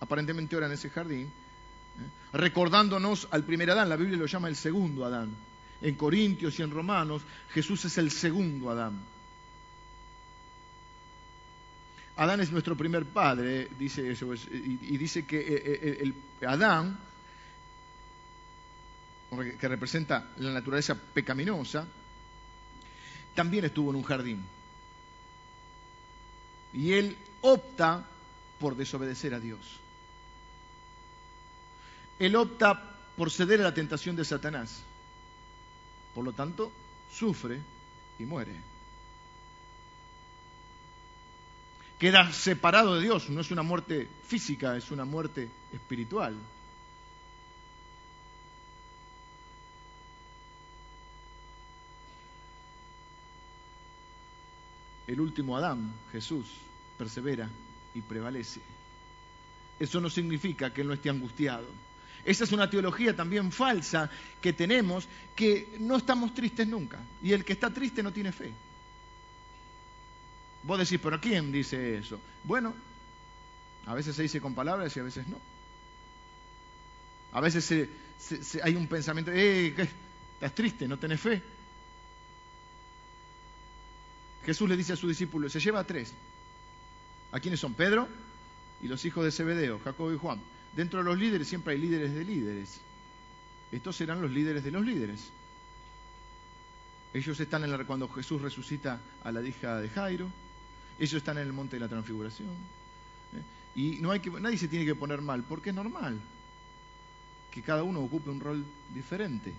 aparentemente 0.00 0.56
ora 0.56 0.66
en 0.66 0.72
ese 0.72 0.90
jardín, 0.90 1.26
¿eh? 1.26 2.36
recordándonos 2.36 3.28
al 3.30 3.44
primer 3.44 3.70
Adán, 3.70 3.88
la 3.88 3.96
Biblia 3.96 4.16
lo 4.16 4.26
llama 4.26 4.48
el 4.48 4.56
segundo 4.56 5.04
Adán. 5.04 5.34
En 5.82 5.94
Corintios 5.94 6.58
y 6.58 6.62
en 6.62 6.70
Romanos, 6.70 7.22
Jesús 7.52 7.84
es 7.84 7.98
el 7.98 8.10
segundo 8.10 8.70
Adán. 8.70 9.00
Adán 12.16 12.40
es 12.40 12.50
nuestro 12.50 12.76
primer 12.76 13.06
padre, 13.06 13.68
dice 13.78 14.10
eso, 14.10 14.34
y, 14.34 14.98
dice 14.98 15.24
que 15.24 15.38
eh, 15.38 15.62
eh, 15.64 15.98
el 16.00 16.14
Adán, 16.46 16.98
que 19.58 19.68
representa 19.68 20.28
la 20.36 20.52
naturaleza 20.52 20.94
pecaminosa, 20.94 21.86
también 23.34 23.64
estuvo 23.64 23.90
en 23.90 23.96
un 23.96 24.02
jardín. 24.02 24.44
Y 26.72 26.92
él 26.92 27.16
opta 27.40 28.06
por 28.58 28.76
desobedecer 28.76 29.34
a 29.34 29.40
Dios. 29.40 29.80
Él 32.18 32.36
opta 32.36 32.96
por 33.16 33.30
ceder 33.30 33.60
a 33.60 33.64
la 33.64 33.74
tentación 33.74 34.16
de 34.16 34.24
Satanás. 34.24 34.82
Por 36.14 36.24
lo 36.24 36.32
tanto, 36.32 36.70
sufre 37.10 37.60
y 38.18 38.24
muere. 38.24 38.70
queda 42.00 42.32
separado 42.32 42.94
de 42.94 43.02
Dios. 43.02 43.28
No 43.28 43.42
es 43.42 43.50
una 43.52 43.62
muerte 43.62 44.08
física, 44.26 44.76
es 44.76 44.90
una 44.90 45.04
muerte 45.04 45.50
espiritual. 45.70 46.34
El 55.10 55.20
último 55.20 55.56
Adán, 55.56 55.92
Jesús, 56.12 56.46
persevera 56.96 57.50
y 57.94 58.00
prevalece. 58.00 58.60
Eso 59.80 60.00
no 60.00 60.08
significa 60.08 60.72
que 60.72 60.82
él 60.82 60.86
no 60.86 60.94
esté 60.94 61.10
angustiado. 61.10 61.66
Esa 62.24 62.44
es 62.44 62.52
una 62.52 62.70
teología 62.70 63.16
también 63.16 63.50
falsa 63.50 64.08
que 64.40 64.52
tenemos, 64.52 65.08
que 65.34 65.76
no 65.80 65.96
estamos 65.96 66.32
tristes 66.32 66.68
nunca. 66.68 67.00
Y 67.24 67.32
el 67.32 67.44
que 67.44 67.54
está 67.54 67.74
triste 67.74 68.04
no 68.04 68.12
tiene 68.12 68.30
fe. 68.30 68.52
Vos 70.62 70.78
decís, 70.78 71.00
pero 71.02 71.20
¿quién 71.20 71.50
dice 71.50 71.98
eso? 71.98 72.20
Bueno, 72.44 72.72
a 73.86 73.94
veces 73.94 74.14
se 74.14 74.22
dice 74.22 74.40
con 74.40 74.54
palabras 74.54 74.96
y 74.96 75.00
a 75.00 75.02
veces 75.02 75.26
no. 75.26 75.40
A 77.32 77.40
veces 77.40 77.88
hay 78.62 78.76
un 78.76 78.86
pensamiento, 78.86 79.32
eh, 79.34 79.74
¿estás 80.34 80.54
triste? 80.54 80.86
¿No 80.86 81.00
tenés 81.00 81.20
fe? 81.20 81.42
Jesús 84.44 84.68
le 84.68 84.76
dice 84.76 84.92
a 84.92 84.96
sus 84.96 85.08
discípulos, 85.08 85.52
se 85.52 85.60
lleva 85.60 85.80
a 85.80 85.84
tres. 85.84 86.12
¿A 87.32 87.40
quiénes 87.40 87.60
son? 87.60 87.74
Pedro 87.74 88.08
y 88.82 88.88
los 88.88 89.04
hijos 89.04 89.24
de 89.24 89.30
Zebedeo, 89.30 89.78
Jacobo 89.80 90.12
y 90.12 90.18
Juan. 90.18 90.40
Dentro 90.74 91.00
de 91.00 91.04
los 91.04 91.18
líderes 91.18 91.48
siempre 91.48 91.74
hay 91.74 91.80
líderes 91.80 92.14
de 92.14 92.24
líderes. 92.24 92.80
Estos 93.72 93.96
serán 93.96 94.20
los 94.20 94.30
líderes 94.30 94.64
de 94.64 94.70
los 94.70 94.84
líderes. 94.84 95.30
Ellos 97.12 97.38
están 97.40 97.64
en 97.64 97.72
la, 97.72 97.84
cuando 97.84 98.08
Jesús 98.08 98.40
resucita 98.40 99.00
a 99.22 99.32
la 99.32 99.42
hija 99.42 99.80
de 99.80 99.88
Jairo. 99.88 100.30
Ellos 100.98 101.14
están 101.14 101.38
en 101.38 101.46
el 101.46 101.52
monte 101.52 101.76
de 101.76 101.80
la 101.80 101.88
transfiguración. 101.88 102.48
¿eh? 102.48 103.42
Y 103.74 103.98
no 104.00 104.10
hay 104.10 104.20
que, 104.20 104.30
nadie 104.30 104.58
se 104.58 104.68
tiene 104.68 104.84
que 104.84 104.94
poner 104.94 105.20
mal, 105.20 105.44
porque 105.44 105.70
es 105.70 105.76
normal 105.76 106.20
que 107.50 107.62
cada 107.62 107.82
uno 107.82 108.00
ocupe 108.00 108.30
un 108.30 108.40
rol 108.40 108.64
diferente. 108.94 109.52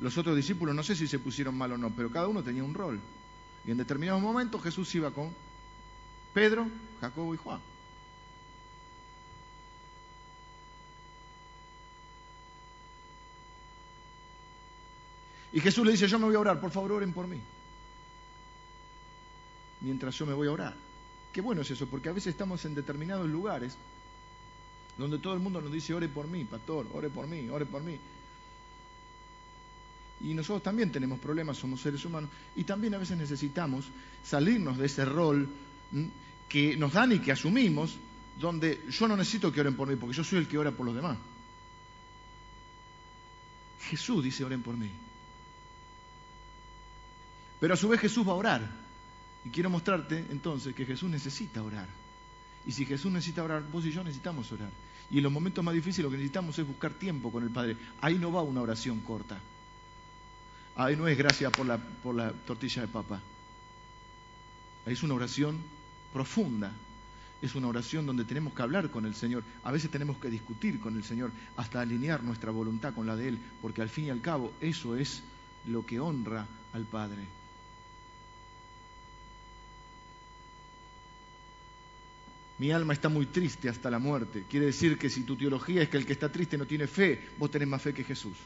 Los 0.00 0.16
otros 0.18 0.34
discípulos 0.34 0.74
no 0.74 0.82
sé 0.82 0.96
si 0.96 1.06
se 1.06 1.18
pusieron 1.18 1.56
mal 1.56 1.72
o 1.72 1.78
no, 1.78 1.90
pero 1.90 2.10
cada 2.10 2.28
uno 2.28 2.42
tenía 2.42 2.64
un 2.64 2.74
rol. 2.74 3.00
Y 3.64 3.70
en 3.70 3.76
determinados 3.76 4.20
momentos 4.20 4.62
Jesús 4.62 4.94
iba 4.94 5.10
con 5.10 5.32
Pedro, 6.34 6.68
Jacobo 7.00 7.34
y 7.34 7.36
Juan. 7.36 7.60
Y 15.52 15.60
Jesús 15.60 15.84
le 15.84 15.92
dice, 15.92 16.08
yo 16.08 16.18
me 16.18 16.24
voy 16.24 16.34
a 16.34 16.40
orar, 16.40 16.60
por 16.60 16.70
favor 16.70 16.92
oren 16.92 17.12
por 17.12 17.28
mí. 17.28 17.38
Mientras 19.82 20.14
yo 20.16 20.24
me 20.24 20.32
voy 20.32 20.48
a 20.48 20.52
orar. 20.52 20.74
Qué 21.32 21.40
bueno 21.40 21.62
es 21.62 21.70
eso, 21.70 21.86
porque 21.86 22.08
a 22.08 22.12
veces 22.12 22.28
estamos 22.28 22.64
en 22.64 22.74
determinados 22.74 23.28
lugares 23.28 23.76
donde 24.96 25.18
todo 25.18 25.34
el 25.34 25.40
mundo 25.40 25.60
nos 25.60 25.72
dice, 25.72 25.94
ore 25.94 26.08
por 26.08 26.26
mí, 26.26 26.44
pastor, 26.44 26.86
ore 26.92 27.10
por 27.10 27.26
mí, 27.26 27.48
ore 27.48 27.66
por 27.66 27.82
mí. 27.82 27.98
Y 30.22 30.34
nosotros 30.34 30.62
también 30.62 30.92
tenemos 30.92 31.18
problemas, 31.18 31.56
somos 31.56 31.80
seres 31.80 32.04
humanos, 32.04 32.30
y 32.54 32.64
también 32.64 32.94
a 32.94 32.98
veces 32.98 33.18
necesitamos 33.18 33.86
salirnos 34.22 34.78
de 34.78 34.86
ese 34.86 35.04
rol 35.04 35.48
que 36.48 36.76
nos 36.76 36.92
dan 36.92 37.12
y 37.12 37.18
que 37.18 37.32
asumimos, 37.32 37.96
donde 38.38 38.82
yo 38.90 39.08
no 39.08 39.16
necesito 39.16 39.52
que 39.52 39.60
oren 39.60 39.74
por 39.74 39.88
mí, 39.88 39.96
porque 39.96 40.16
yo 40.16 40.24
soy 40.24 40.38
el 40.38 40.48
que 40.48 40.58
ora 40.58 40.70
por 40.70 40.86
los 40.86 40.94
demás. 40.94 41.18
Jesús 43.80 44.22
dice, 44.22 44.44
oren 44.44 44.62
por 44.62 44.76
mí. 44.76 44.90
Pero 47.58 47.74
a 47.74 47.76
su 47.76 47.88
vez 47.88 48.00
Jesús 48.00 48.26
va 48.26 48.32
a 48.32 48.36
orar. 48.36 48.70
Y 49.44 49.50
quiero 49.50 49.70
mostrarte 49.70 50.24
entonces 50.30 50.74
que 50.74 50.86
Jesús 50.86 51.10
necesita 51.10 51.62
orar. 51.62 51.88
Y 52.64 52.72
si 52.72 52.84
Jesús 52.86 53.10
necesita 53.10 53.42
orar, 53.42 53.64
vos 53.70 53.84
y 53.84 53.90
yo 53.90 54.04
necesitamos 54.04 54.50
orar. 54.52 54.70
Y 55.10 55.18
en 55.18 55.24
los 55.24 55.32
momentos 55.32 55.64
más 55.64 55.74
difíciles 55.74 56.04
lo 56.04 56.10
que 56.10 56.16
necesitamos 56.16 56.58
es 56.58 56.66
buscar 56.66 56.92
tiempo 56.92 57.30
con 57.30 57.42
el 57.42 57.50
Padre. 57.50 57.76
Ahí 58.00 58.18
no 58.18 58.32
va 58.32 58.42
una 58.42 58.62
oración 58.62 59.00
corta. 59.00 59.38
Ahí 60.74 60.96
no 60.96 61.06
es 61.06 61.18
gracias 61.18 61.52
por 61.52 61.66
la, 61.66 61.78
por 61.78 62.14
la 62.14 62.32
tortilla 62.32 62.82
de 62.82 62.88
papa. 62.88 63.20
Es 64.86 65.02
una 65.02 65.14
oración 65.14 65.62
profunda. 66.12 66.72
Es 67.40 67.54
una 67.54 67.68
oración 67.68 68.06
donde 68.06 68.24
tenemos 68.24 68.54
que 68.54 68.62
hablar 68.62 68.90
con 68.90 69.04
el 69.04 69.14
Señor. 69.14 69.42
A 69.64 69.72
veces 69.72 69.90
tenemos 69.90 70.18
que 70.18 70.30
discutir 70.30 70.78
con 70.78 70.96
el 70.96 71.04
Señor 71.04 71.32
hasta 71.56 71.80
alinear 71.80 72.22
nuestra 72.22 72.52
voluntad 72.52 72.94
con 72.94 73.06
la 73.06 73.16
de 73.16 73.28
Él, 73.28 73.38
porque 73.60 73.82
al 73.82 73.88
fin 73.88 74.06
y 74.06 74.10
al 74.10 74.20
cabo 74.20 74.52
eso 74.60 74.96
es 74.96 75.22
lo 75.66 75.84
que 75.84 75.98
honra 75.98 76.46
al 76.72 76.84
Padre. 76.84 77.26
mi 82.62 82.70
alma 82.70 82.92
está 82.92 83.08
muy 83.08 83.26
triste 83.26 83.68
hasta 83.68 83.90
la 83.90 83.98
muerte. 83.98 84.44
Quiere 84.48 84.66
decir 84.66 84.96
que 84.96 85.10
si 85.10 85.24
tu 85.24 85.34
teología 85.34 85.82
es 85.82 85.88
que 85.88 85.96
el 85.96 86.06
que 86.06 86.12
está 86.12 86.30
triste 86.30 86.56
no 86.56 86.64
tiene 86.64 86.86
fe, 86.86 87.20
vos 87.36 87.50
tenés 87.50 87.66
más 87.66 87.82
fe 87.82 87.92
que 87.92 88.04
Jesús. 88.04 88.36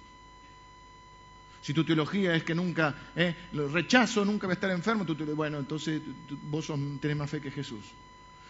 Si 1.66 1.74
tu 1.74 1.84
teología 1.84 2.36
es 2.36 2.44
que 2.44 2.54
nunca, 2.54 2.94
eh, 3.16 3.34
rechazo, 3.72 4.24
nunca 4.24 4.46
voy 4.46 4.52
a 4.52 4.54
estar 4.54 4.70
enfermo, 4.70 5.04
bueno, 5.34 5.58
entonces 5.58 6.00
vos 6.48 6.72
tenés 7.00 7.16
más 7.16 7.28
fe 7.28 7.40
que 7.40 7.50
Jesús. 7.50 7.84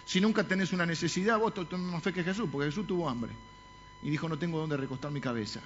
Si 0.05 0.21
nunca 0.21 0.45
tenés 0.45 0.75
una 0.75 0.85
necesidad, 0.85 1.39
vos 1.39 1.55
tenés 1.55 1.79
más 1.79 2.03
fe 2.03 2.13
que 2.13 2.23
Jesús, 2.23 2.47
porque 2.53 2.67
Jesús 2.67 2.87
tuvo 2.87 3.09
hambre 3.09 3.33
y 4.03 4.11
dijo, 4.11 4.29
no 4.29 4.39
tengo 4.39 4.59
dónde 4.59 4.77
recostar 4.77 5.11
mi 5.11 5.23
cabeza. 5.23 5.63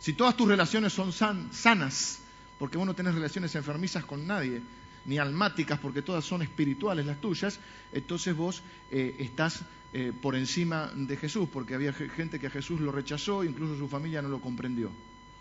Si 0.00 0.14
todas 0.14 0.34
tus 0.34 0.48
relaciones 0.48 0.94
son 0.94 1.12
sanas, 1.12 2.20
porque 2.58 2.78
vos 2.78 2.86
no 2.86 2.94
tenés 2.94 3.14
relaciones 3.14 3.54
enfermizas 3.54 4.06
con 4.06 4.26
nadie, 4.26 4.62
ni 5.04 5.18
almáticas, 5.18 5.78
porque 5.78 6.00
todas 6.00 6.24
son 6.24 6.40
espirituales 6.40 7.04
las 7.04 7.20
tuyas, 7.20 7.60
entonces 7.92 8.34
vos 8.34 8.62
eh, 8.90 9.14
estás 9.18 9.60
eh, 9.92 10.14
por 10.22 10.36
encima 10.36 10.90
de 10.94 11.18
Jesús, 11.18 11.50
porque 11.52 11.74
había 11.74 11.92
gente 11.92 12.40
que 12.40 12.46
a 12.46 12.50
Jesús 12.50 12.80
lo 12.80 12.92
rechazó, 12.92 13.44
incluso 13.44 13.76
su 13.76 13.88
familia 13.88 14.22
no 14.22 14.30
lo 14.30 14.40
comprendió 14.40 14.90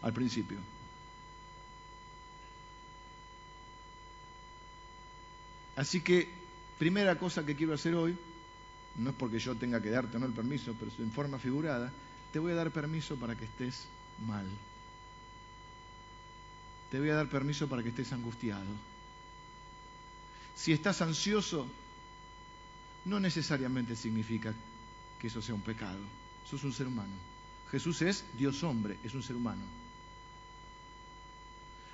al 0.04 0.14
principio. 0.14 0.60
Así 5.76 6.02
que, 6.02 6.30
primera 6.78 7.18
cosa 7.18 7.44
que 7.44 7.56
quiero 7.56 7.74
hacer 7.74 7.96
hoy, 7.96 8.16
no 8.98 9.10
es 9.10 9.16
porque 9.16 9.40
yo 9.40 9.56
tenga 9.56 9.82
que 9.82 9.90
darte 9.90 10.20
no 10.20 10.28
el 10.28 10.34
permiso, 10.34 10.76
pero 10.80 10.92
en 11.00 11.12
forma 11.12 11.40
figurada, 11.40 11.92
te 12.32 12.38
voy 12.38 12.52
a 12.52 12.56
dar 12.56 12.70
permiso 12.70 13.16
para 13.16 13.36
que 13.36 13.46
estés 13.46 13.88
mal. 14.24 14.46
Te 16.92 17.00
voy 17.00 17.10
a 17.10 17.16
dar 17.16 17.28
permiso 17.28 17.68
para 17.68 17.82
que 17.82 17.90
estés 17.90 18.14
angustiado 18.14 18.70
si 20.56 20.72
estás 20.72 21.02
ansioso, 21.02 21.68
no 23.06 23.20
necesariamente 23.20 23.96
significa 23.96 24.54
que 25.20 25.28
eso 25.28 25.42
sea 25.42 25.56
un 25.56 25.62
pecado. 25.62 26.00
Eso 26.46 26.56
es 26.58 26.64
un 26.64 26.74
ser 26.74 26.88
humano. 26.88 27.14
Jesús 27.72 28.02
es 28.02 28.24
Dios 28.38 28.64
hombre, 28.64 28.98
es 29.04 29.14
un 29.14 29.24
ser 29.24 29.36
humano. 29.36 29.62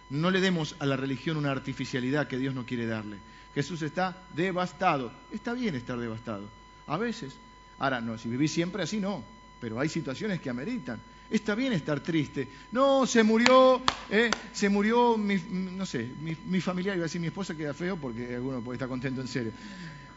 No 0.10 0.32
le 0.32 0.42
demos 0.42 0.76
a 0.80 0.86
la 0.86 0.98
religión 0.98 1.38
una 1.38 1.52
artificialidad 1.52 2.28
que 2.28 2.38
Dios 2.38 2.56
no 2.56 2.66
quiere 2.66 2.88
darle. 2.88 3.18
Jesús 3.54 3.82
está 3.82 4.24
devastado. 4.36 5.12
Está 5.32 5.54
bien 5.54 5.76
estar 5.76 5.98
devastado. 5.98 6.50
A 6.88 6.98
veces. 6.98 7.36
Ahora, 7.78 8.02
no, 8.02 8.18
si 8.18 8.30
vivís 8.30 8.52
siempre 8.52 8.84
así, 8.84 9.00
no. 9.00 9.24
Pero 9.62 9.80
hay 9.80 9.90
situaciones 9.90 10.40
que 10.40 10.50
ameritan. 10.50 11.00
Está 11.30 11.54
bien 11.54 11.74
estar 11.74 12.00
triste. 12.00 12.48
No, 12.72 13.06
se 13.06 13.22
murió, 13.22 13.82
eh, 14.10 14.32
se 14.52 14.68
murió, 14.68 15.16
mi, 15.16 15.38
no 15.38 15.86
sé, 15.86 16.10
mi, 16.20 16.60
familiar, 16.60 16.96
iba 16.96 17.04
a 17.04 17.08
decir 17.08 17.22
mi 17.22 17.28
esposa 17.28 17.56
queda 17.56 17.74
feo 17.74 17.98
porque 17.98 18.36
alguno 18.36 18.62
puede 18.62 18.78
estar 18.78 18.90
contento 18.90 19.22
en 19.22 19.28
serio. 19.28 19.52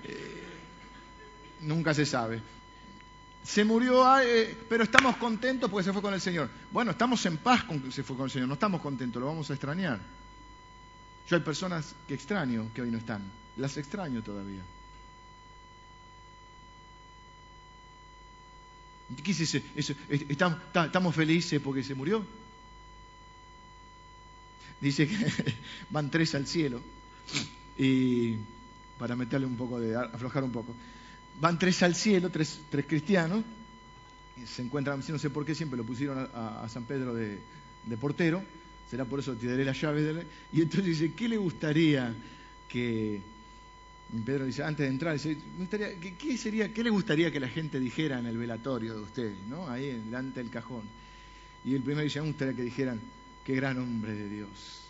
Eh, 0.05 0.43
nunca 1.61 1.93
se 1.93 2.07
sabe. 2.07 2.41
Se 3.45 3.65
murió, 3.65 4.21
eh, 4.21 4.57
pero 4.69 4.85
estamos 4.85 5.17
contentos 5.17 5.69
porque 5.69 5.85
se 5.85 5.93
fue 5.93 6.01
con 6.01 6.15
el 6.15 6.21
Señor. 6.21 6.49
Bueno, 6.71 6.93
estamos 6.93 7.25
en 7.27 7.39
paz 7.39 7.65
con 7.65 7.81
que 7.81 7.91
se 7.91 8.03
fue 8.03 8.17
con 8.17 8.27
el 8.27 8.31
Señor, 8.31 8.49
no 8.49 8.55
estamos 8.55 8.81
contentos, 8.81 9.21
lo 9.21 9.27
vamos 9.27 9.51
a 9.51 9.55
extrañar. 9.55 10.01
Yo 11.29 11.37
hay 11.37 11.43
personas 11.43 11.95
que 12.07 12.15
extraño 12.15 12.71
que 12.75 12.83
hoy 12.83 12.91
no 12.91 12.99
están, 12.99 13.23
las 13.57 13.77
extraño 13.77 14.23
todavía. 14.23 14.63
¿Qué 19.17 19.35
dice? 19.35 19.63
¿Estamos 19.77 21.15
felices 21.15 21.61
porque 21.61 21.83
se 21.83 21.95
murió? 21.95 22.25
Dice 24.81 25.07
que 25.07 25.17
van 25.91 26.11
tres 26.11 26.35
al 26.35 26.47
cielo. 26.47 26.81
Y 27.77 28.37
para 28.99 29.17
meterle 29.17 29.47
un 29.47 29.57
poco 29.57 29.79
de, 29.81 29.97
aflojar 29.97 30.45
un 30.45 30.53
poco. 30.53 30.75
Van 31.41 31.59
tres 31.59 31.83
al 31.83 31.95
cielo, 31.95 32.31
tres, 32.31 32.61
tres 32.71 32.87
cristianos. 32.87 33.45
Y 34.37 34.47
se 34.47 34.63
encuentran, 34.63 35.03
no 35.07 35.19
sé 35.19 35.31
por 35.31 35.45
qué 35.45 35.55
siempre 35.55 35.77
lo 35.77 35.85
pusieron 35.85 36.29
a, 36.35 36.69
San 36.69 36.85
Pedro 36.85 37.15
de, 37.15 37.39
portero. 38.01 38.43
Será 38.91 39.05
por 39.05 39.21
eso 39.21 39.35
te 39.35 39.47
daré 39.47 39.65
la 39.65 39.73
llave. 39.73 40.27
y 40.53 40.63
entonces 40.63 40.99
dice, 40.99 41.13
¿qué 41.15 41.29
le 41.29 41.37
gustaría 41.37 42.15
que, 42.69 43.21
Pedro 44.25 44.45
dice, 44.45 44.63
antes 44.63 44.85
de 44.85 44.93
entrar, 44.93 45.15
dice, 45.15 45.39
¿qué, 46.19 46.37
sería, 46.37 46.73
¿qué 46.73 46.85
le 46.85 46.91
gustaría 46.91 47.31
que 47.31 47.41
la 47.41 47.49
gente 47.49 47.81
dijera 47.81 48.19
en 48.19 48.27
el 48.27 48.37
velatorio 48.37 48.95
de 48.95 49.01
ustedes, 49.01 49.39
¿no? 49.49 49.69
ahí 49.69 49.87
delante 50.05 50.43
del 50.43 50.51
cajón? 50.51 50.83
Y 51.65 51.75
el 51.75 51.83
primero 51.83 52.03
dice, 52.03 52.21
me 52.21 52.29
gustaría 52.29 52.55
que 52.55 52.63
dijeran, 52.63 53.01
qué 53.45 53.55
gran 53.55 53.79
hombre 53.79 54.15
de 54.15 54.29
Dios. 54.29 54.83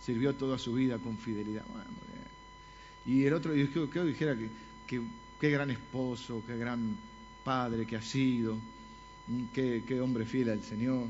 Sirvió 0.00 0.34
toda 0.34 0.58
su 0.58 0.74
vida 0.74 0.98
con 0.98 1.18
fidelidad. 1.18 1.64
Y 3.06 3.24
el 3.24 3.34
otro, 3.34 3.52
que, 3.52 3.68
que 3.90 4.04
dijera 4.04 4.36
que, 4.86 5.00
qué 5.44 5.50
gran 5.50 5.70
esposo, 5.70 6.42
qué 6.46 6.56
gran 6.56 6.96
padre 7.44 7.84
que 7.84 7.96
ha 7.96 8.00
sido, 8.00 8.56
mm, 9.26 9.44
qué, 9.52 10.00
hombre 10.00 10.24
fiel 10.24 10.48
al 10.48 10.62
Señor. 10.62 11.06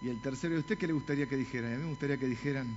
Y 0.00 0.08
el 0.08 0.20
tercero, 0.20 0.54
¿y 0.54 0.58
usted 0.58 0.78
qué 0.78 0.86
le 0.86 0.92
gustaría 0.92 1.28
que 1.28 1.36
dijeran? 1.36 1.72
A 1.72 1.76
mí 1.78 1.82
me 1.82 1.88
gustaría 1.88 2.16
que 2.16 2.26
dijeran, 2.26 2.72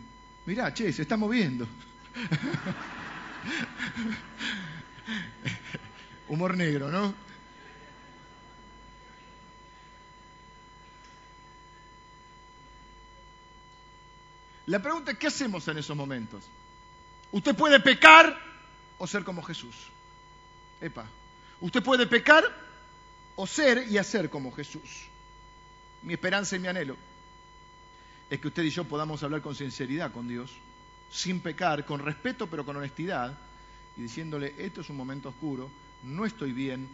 mirá, 0.48 0.74
che, 0.74 0.92
se 0.92 1.04
está 1.04 1.16
moviendo. 1.16 1.68
Humor 6.28 6.58
negro, 6.58 6.90
¿no? 6.90 7.14
La 14.66 14.82
pregunta 14.82 15.12
es, 15.12 15.20
¿qué 15.20 15.28
hacemos 15.28 15.68
en 15.68 15.78
esos 15.78 15.96
momentos? 15.96 16.50
Usted 17.32 17.56
puede 17.56 17.80
pecar 17.80 18.36
o 18.98 19.06
ser 19.06 19.24
como 19.24 19.44
Jesús. 19.44 19.92
Epa. 20.82 21.06
Usted 21.62 21.84
puede 21.84 22.08
pecar 22.08 22.44
o 23.36 23.46
ser 23.48 23.88
y 23.90 23.98
hacer 23.98 24.30
como 24.30 24.52
Jesús. 24.52 25.08
Mi 26.02 26.14
esperanza 26.14 26.56
y 26.56 26.60
mi 26.60 26.68
anhelo 26.68 26.98
es 28.30 28.40
que 28.40 28.48
usted 28.48 28.64
y 28.64 28.70
yo 28.70 28.86
podamos 28.86 29.22
hablar 29.24 29.42
con 29.42 29.56
sinceridad 29.56 30.12
con 30.12 30.28
Dios, 30.28 30.52
sin 31.12 31.42
pecar, 31.42 31.86
con 31.86 32.00
respeto 32.00 32.48
pero 32.48 32.66
con 32.66 32.78
honestidad, 32.78 33.38
y 33.98 34.02
diciéndole, 34.04 34.56
esto 34.58 34.82
es 34.82 34.90
un 34.90 34.96
momento 34.96 35.30
oscuro, 35.30 35.70
no 36.04 36.26
estoy 36.26 36.54
bien, 36.54 36.88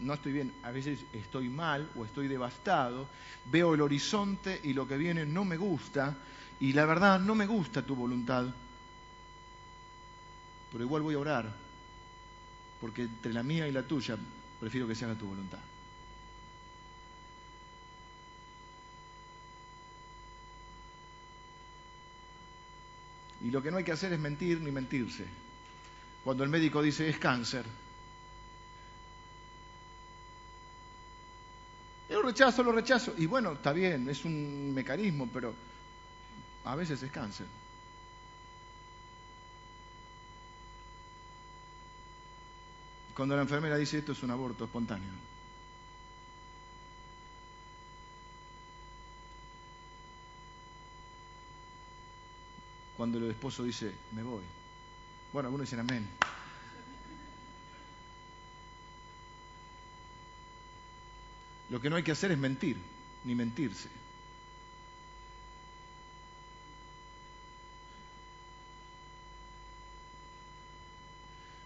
no 0.00 0.14
estoy 0.14 0.32
bien, 0.32 0.52
a 0.64 0.72
veces 0.72 0.98
estoy 1.12 1.48
mal 1.48 1.88
o 1.96 2.04
estoy 2.04 2.26
devastado, 2.26 3.06
veo 3.46 3.74
el 3.74 3.80
horizonte 3.80 4.60
y 4.64 4.72
lo 4.72 4.86
que 4.86 4.96
viene 4.96 5.24
no 5.24 5.44
me 5.44 5.56
gusta, 5.56 6.16
y 6.58 6.72
la 6.72 6.84
verdad 6.84 7.20
no 7.20 7.34
me 7.34 7.46
gusta 7.46 7.82
tu 7.82 7.94
voluntad, 7.94 8.46
pero 10.72 10.84
igual 10.84 11.02
voy 11.02 11.14
a 11.14 11.18
orar, 11.20 11.63
porque 12.84 13.04
entre 13.04 13.32
la 13.32 13.42
mía 13.42 13.66
y 13.66 13.72
la 13.72 13.82
tuya 13.82 14.14
prefiero 14.60 14.86
que 14.86 14.94
se 14.94 15.06
haga 15.06 15.14
tu 15.14 15.24
voluntad. 15.24 15.58
Y 23.40 23.50
lo 23.50 23.62
que 23.62 23.70
no 23.70 23.78
hay 23.78 23.84
que 23.84 23.92
hacer 23.92 24.12
es 24.12 24.20
mentir 24.20 24.60
ni 24.60 24.70
mentirse. 24.70 25.24
Cuando 26.24 26.44
el 26.44 26.50
médico 26.50 26.82
dice 26.82 27.08
es 27.08 27.16
cáncer, 27.16 27.64
yo 32.10 32.20
rechazo, 32.20 32.62
lo 32.62 32.72
rechazo. 32.72 33.14
Y 33.16 33.24
bueno, 33.24 33.52
está 33.52 33.72
bien, 33.72 34.10
es 34.10 34.26
un 34.26 34.74
mecanismo, 34.74 35.26
pero 35.32 35.54
a 36.66 36.76
veces 36.76 37.02
es 37.02 37.10
cáncer. 37.10 37.46
Cuando 43.14 43.36
la 43.36 43.42
enfermera 43.42 43.76
dice 43.76 43.98
esto 43.98 44.12
es 44.12 44.22
un 44.22 44.30
aborto 44.30 44.64
espontáneo. 44.64 45.12
Cuando 52.96 53.18
el 53.18 53.30
esposo 53.30 53.62
dice, 53.62 53.92
me 54.12 54.22
voy. 54.22 54.42
Bueno, 55.32 55.48
algunos 55.48 55.68
dicen 55.68 55.80
amén. 55.80 56.08
Lo 61.70 61.80
que 61.80 61.90
no 61.90 61.96
hay 61.96 62.02
que 62.02 62.12
hacer 62.12 62.30
es 62.30 62.38
mentir, 62.38 62.76
ni 63.24 63.34
mentirse. 63.34 63.88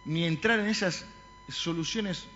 Ni 0.04 0.24
entrar 0.24 0.60
en 0.60 0.68
esas 0.68 1.04
soluciones, 1.48 2.26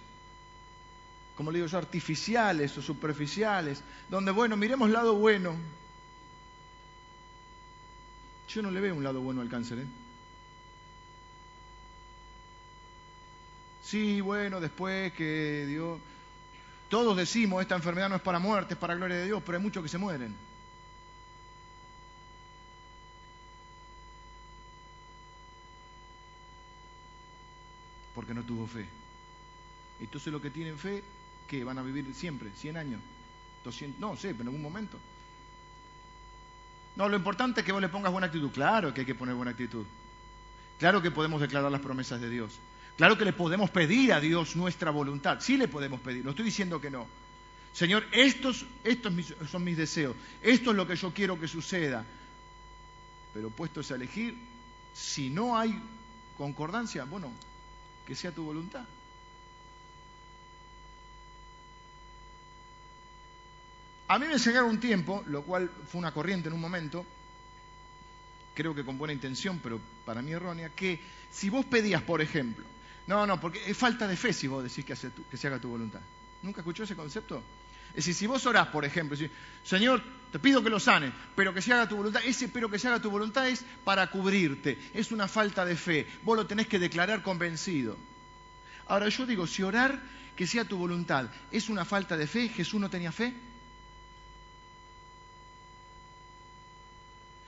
como 1.36 1.50
le 1.50 1.58
digo 1.58 1.68
yo, 1.68 1.78
artificiales 1.78 2.76
o 2.78 2.82
superficiales, 2.82 3.82
donde, 4.08 4.30
bueno, 4.30 4.56
miremos 4.56 4.90
lado 4.90 5.14
bueno. 5.14 5.54
Yo 8.48 8.62
no 8.62 8.70
le 8.70 8.80
veo 8.80 8.94
un 8.94 9.04
lado 9.04 9.20
bueno 9.20 9.40
al 9.40 9.48
cáncer, 9.48 9.78
¿eh? 9.78 9.86
Sí, 13.82 14.20
bueno, 14.20 14.60
después 14.60 15.12
que 15.12 15.66
Dios... 15.66 16.00
Todos 16.88 17.16
decimos, 17.16 17.62
esta 17.62 17.74
enfermedad 17.74 18.10
no 18.10 18.16
es 18.16 18.22
para 18.22 18.38
muerte, 18.38 18.74
es 18.74 18.80
para 18.80 18.94
gloria 18.94 19.16
de 19.16 19.24
Dios, 19.24 19.42
pero 19.46 19.56
hay 19.56 19.64
muchos 19.64 19.82
que 19.82 19.88
se 19.88 19.96
mueren. 19.96 20.36
Porque 28.22 28.34
no 28.34 28.44
tuvo 28.44 28.68
fe. 28.68 28.86
Entonces 29.98 30.32
los 30.32 30.40
que 30.40 30.50
tienen 30.50 30.78
fe, 30.78 31.02
que 31.48 31.64
van 31.64 31.76
a 31.76 31.82
vivir 31.82 32.06
siempre, 32.14 32.50
100 32.54 32.76
años, 32.76 33.00
200, 33.64 34.00
no 34.00 34.16
sé, 34.16 34.28
pero 34.28 34.42
en 34.42 34.46
algún 34.46 34.62
momento. 34.62 34.96
No, 36.94 37.08
lo 37.08 37.16
importante 37.16 37.62
es 37.62 37.66
que 37.66 37.72
vos 37.72 37.80
le 37.80 37.88
pongas 37.88 38.12
buena 38.12 38.28
actitud. 38.28 38.52
Claro 38.52 38.94
que 38.94 39.00
hay 39.00 39.06
que 39.06 39.16
poner 39.16 39.34
buena 39.34 39.50
actitud. 39.50 39.84
Claro 40.78 41.02
que 41.02 41.10
podemos 41.10 41.40
declarar 41.40 41.72
las 41.72 41.80
promesas 41.80 42.20
de 42.20 42.30
Dios. 42.30 42.60
Claro 42.96 43.18
que 43.18 43.24
le 43.24 43.32
podemos 43.32 43.70
pedir 43.70 44.12
a 44.12 44.20
Dios 44.20 44.54
nuestra 44.54 44.92
voluntad. 44.92 45.40
Sí 45.40 45.56
le 45.56 45.66
podemos 45.66 45.98
pedir. 45.98 46.24
No 46.24 46.30
estoy 46.30 46.44
diciendo 46.44 46.80
que 46.80 46.92
no. 46.92 47.08
Señor, 47.72 48.04
estos, 48.12 48.64
estos 48.84 49.12
son 49.50 49.64
mis 49.64 49.76
deseos. 49.76 50.14
Esto 50.42 50.70
es 50.70 50.76
lo 50.76 50.86
que 50.86 50.94
yo 50.94 51.12
quiero 51.12 51.40
que 51.40 51.48
suceda. 51.48 52.04
Pero 53.34 53.50
puestos 53.50 53.90
a 53.90 53.96
elegir, 53.96 54.38
si 54.94 55.28
no 55.28 55.58
hay 55.58 55.76
concordancia, 56.38 57.02
bueno, 57.02 57.32
que 58.06 58.14
sea 58.14 58.32
tu 58.32 58.44
voluntad. 58.44 58.84
A 64.08 64.18
mí 64.18 64.26
me 64.26 64.34
enseñaron 64.34 64.70
un 64.70 64.80
tiempo, 64.80 65.24
lo 65.26 65.42
cual 65.42 65.70
fue 65.90 65.98
una 65.98 66.12
corriente 66.12 66.48
en 66.48 66.54
un 66.54 66.60
momento, 66.60 67.06
creo 68.54 68.74
que 68.74 68.84
con 68.84 68.98
buena 68.98 69.14
intención, 69.14 69.58
pero 69.62 69.80
para 70.04 70.20
mí 70.20 70.32
errónea, 70.32 70.68
que 70.68 71.00
si 71.30 71.48
vos 71.48 71.64
pedías, 71.64 72.02
por 72.02 72.20
ejemplo, 72.20 72.66
no, 73.06 73.26
no, 73.26 73.40
porque 73.40 73.62
es 73.66 73.76
falta 73.76 74.06
de 74.06 74.16
fe 74.16 74.32
si 74.32 74.46
vos 74.46 74.62
decís 74.62 74.84
que, 74.84 74.96
se 74.96 75.46
haga 75.46 75.58
tu 75.58 75.68
voluntad. 75.68 76.00
¿Nunca 76.42 76.60
escuchó 76.60 76.82
ese 76.82 76.96
concepto? 76.96 77.42
Es 77.94 78.06
decir, 78.06 78.14
si 78.14 78.26
vos 78.26 78.44
orás, 78.46 78.68
por 78.68 78.84
ejemplo, 78.84 79.16
Señor, 79.62 80.02
te 80.30 80.38
pido 80.38 80.62
que 80.62 80.70
lo 80.70 80.80
sane, 80.80 81.12
pero 81.36 81.52
que 81.52 81.60
se 81.60 81.72
haga 81.72 81.88
tu 81.88 81.96
voluntad, 81.96 82.22
ese 82.24 82.48
pero 82.48 82.70
que 82.70 82.78
se 82.78 82.88
haga 82.88 83.00
tu 83.00 83.10
voluntad 83.10 83.46
es 83.48 83.64
para 83.84 84.10
cubrirte, 84.10 84.78
es 84.94 85.12
una 85.12 85.28
falta 85.28 85.64
de 85.64 85.76
fe, 85.76 86.06
vos 86.22 86.36
lo 86.36 86.46
tenés 86.46 86.68
que 86.68 86.78
declarar 86.78 87.22
convencido. 87.22 87.98
Ahora 88.86 89.08
yo 89.10 89.26
digo, 89.26 89.46
si 89.46 89.62
orar 89.62 90.00
que 90.34 90.46
sea 90.46 90.64
tu 90.64 90.78
voluntad 90.78 91.26
es 91.50 91.68
una 91.68 91.84
falta 91.84 92.16
de 92.16 92.26
fe, 92.26 92.48
Jesús 92.48 92.80
no 92.80 92.88
tenía 92.88 93.12
fe. 93.12 93.34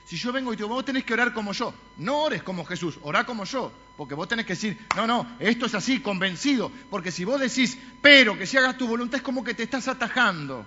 Si 0.07 0.17
yo 0.17 0.33
vengo 0.33 0.53
y 0.53 0.57
digo, 0.57 0.69
vos 0.69 0.85
tenés 0.85 1.05
que 1.05 1.15
orar 1.15 1.33
como 1.33 1.53
yo, 1.53 1.73
no 1.97 2.25
ores 2.25 2.43
como 2.43 2.65
Jesús, 2.65 2.99
orá 3.03 3.25
como 3.25 3.45
yo, 3.45 3.73
porque 3.97 4.15
vos 4.15 4.29
tenés 4.29 4.45
que 4.45 4.53
decir, 4.53 4.79
no, 4.97 5.07
no, 5.07 5.37
esto 5.39 5.67
es 5.67 5.75
así, 5.75 6.01
convencido, 6.01 6.71
porque 6.91 7.11
si 7.11 7.25
vos 7.25 7.41
decís, 7.41 7.79
pero 8.03 8.37
que 8.37 8.47
si 8.47 8.59
hagas 8.59 8.77
tu 8.77 8.87
voluntad 8.87 9.17
es 9.17 9.23
como 9.23 9.43
que 9.43 9.55
te 9.55 9.63
estás 9.63 9.89
atajando. 9.89 10.67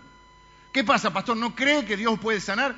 ¿Qué 0.71 0.83
pasa, 0.83 1.13
pastor? 1.13 1.37
¿No 1.37 1.55
cree 1.55 1.85
que 1.85 1.97
Dios 1.97 2.19
puede 2.19 2.41
sanar? 2.41 2.75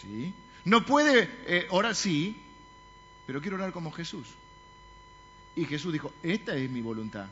Sí. 0.00 0.34
¿No 0.64 0.86
puede 0.86 1.30
eh, 1.46 1.66
orar? 1.70 1.94
Sí, 1.94 2.40
pero 3.26 3.42
quiero 3.42 3.56
orar 3.56 3.72
como 3.72 3.92
Jesús. 3.92 4.28
Y 5.54 5.66
Jesús 5.66 5.92
dijo, 5.92 6.12
esta 6.22 6.56
es 6.56 6.70
mi 6.70 6.80
voluntad. 6.80 7.26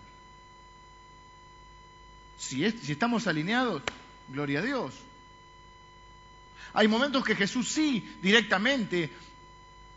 Si, 2.36 2.70
si 2.72 2.92
estamos 2.92 3.26
alineados, 3.26 3.82
gloria 4.28 4.58
a 4.58 4.62
Dios. 4.62 4.94
Hay 6.72 6.88
momentos 6.88 7.24
que 7.24 7.34
Jesús 7.34 7.68
sí 7.68 8.18
directamente 8.22 9.10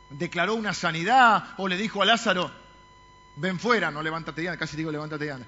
declaró 0.09 0.55
una 0.55 0.73
sanidad 0.73 1.53
o 1.57 1.67
le 1.67 1.77
dijo 1.77 2.01
a 2.01 2.05
Lázaro, 2.05 2.51
ven 3.35 3.59
fuera, 3.59 3.91
no 3.91 4.01
levántate 4.01 4.43
ya, 4.43 4.57
casi 4.57 4.77
digo 4.77 4.91
levántate 4.91 5.25
ya. 5.25 5.39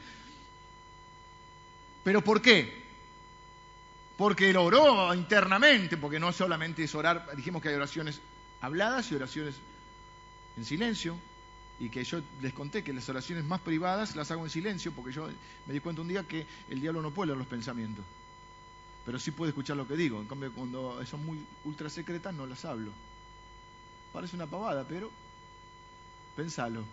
¿Pero 2.03 2.23
por 2.23 2.41
qué? 2.41 2.85
Porque 4.17 4.49
él 4.49 4.57
oró 4.57 5.13
internamente, 5.13 5.97
porque 5.97 6.19
no 6.19 6.31
solamente 6.31 6.83
es 6.83 6.95
orar, 6.95 7.27
dijimos 7.35 7.61
que 7.61 7.69
hay 7.69 7.75
oraciones 7.75 8.21
habladas 8.61 9.11
y 9.11 9.15
oraciones 9.15 9.55
en 10.57 10.65
silencio, 10.65 11.17
y 11.77 11.89
que 11.89 12.03
yo 12.05 12.21
les 12.41 12.53
conté 12.53 12.83
que 12.83 12.93
las 12.93 13.09
oraciones 13.09 13.43
más 13.43 13.59
privadas 13.59 14.15
las 14.15 14.31
hago 14.31 14.45
en 14.45 14.49
silencio, 14.49 14.93
porque 14.93 15.11
yo 15.11 15.27
me 15.65 15.73
di 15.73 15.81
cuenta 15.81 16.01
un 16.01 16.07
día 16.07 16.23
que 16.23 16.47
el 16.69 16.79
diablo 16.79 17.01
no 17.01 17.11
puede 17.11 17.27
leer 17.27 17.37
los 17.37 17.47
pensamientos 17.47 18.05
pero 19.05 19.19
sí 19.19 19.31
puede 19.31 19.49
escuchar 19.49 19.77
lo 19.77 19.87
que 19.87 19.95
digo. 19.95 20.19
En 20.19 20.27
cambio, 20.27 20.51
cuando 20.51 21.05
son 21.05 21.25
muy 21.25 21.45
ultra 21.63 21.89
secretas, 21.89 22.33
no 22.33 22.47
las 22.47 22.65
hablo. 22.65 22.91
Parece 24.11 24.35
una 24.35 24.47
pavada, 24.47 24.85
pero 24.87 25.11
pensalo. 26.35 26.83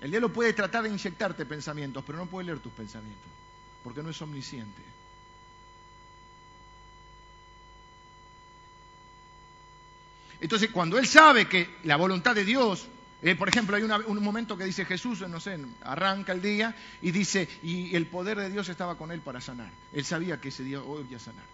El 0.00 0.10
diablo 0.10 0.32
puede 0.32 0.52
tratar 0.52 0.82
de 0.82 0.88
inyectarte 0.88 1.46
pensamientos, 1.46 2.02
pero 2.04 2.18
no 2.18 2.26
puede 2.26 2.46
leer 2.46 2.58
tus 2.58 2.72
pensamientos, 2.72 3.30
porque 3.84 4.02
no 4.02 4.10
es 4.10 4.20
omnisciente. 4.20 4.82
Entonces, 10.40 10.70
cuando 10.72 10.98
él 10.98 11.06
sabe 11.06 11.48
que 11.48 11.76
la 11.84 11.94
voluntad 11.94 12.34
de 12.34 12.44
Dios, 12.44 12.88
eh, 13.22 13.36
por 13.36 13.48
ejemplo, 13.48 13.76
hay 13.76 13.84
un 13.84 14.22
momento 14.22 14.56
que 14.56 14.64
dice 14.64 14.84
Jesús, 14.84 15.20
no 15.28 15.38
sé, 15.38 15.56
arranca 15.82 16.32
el 16.32 16.42
día 16.42 16.74
y 17.00 17.12
dice, 17.12 17.48
y 17.62 17.94
el 17.94 18.06
poder 18.06 18.36
de 18.36 18.50
Dios 18.50 18.68
estaba 18.68 18.98
con 18.98 19.12
él 19.12 19.20
para 19.20 19.40
sanar. 19.40 19.70
Él 19.92 20.04
sabía 20.04 20.40
que 20.40 20.48
ese 20.48 20.64
día 20.64 20.82
hoy 20.82 21.06
iba 21.08 21.18
a 21.18 21.20
sanar. 21.20 21.44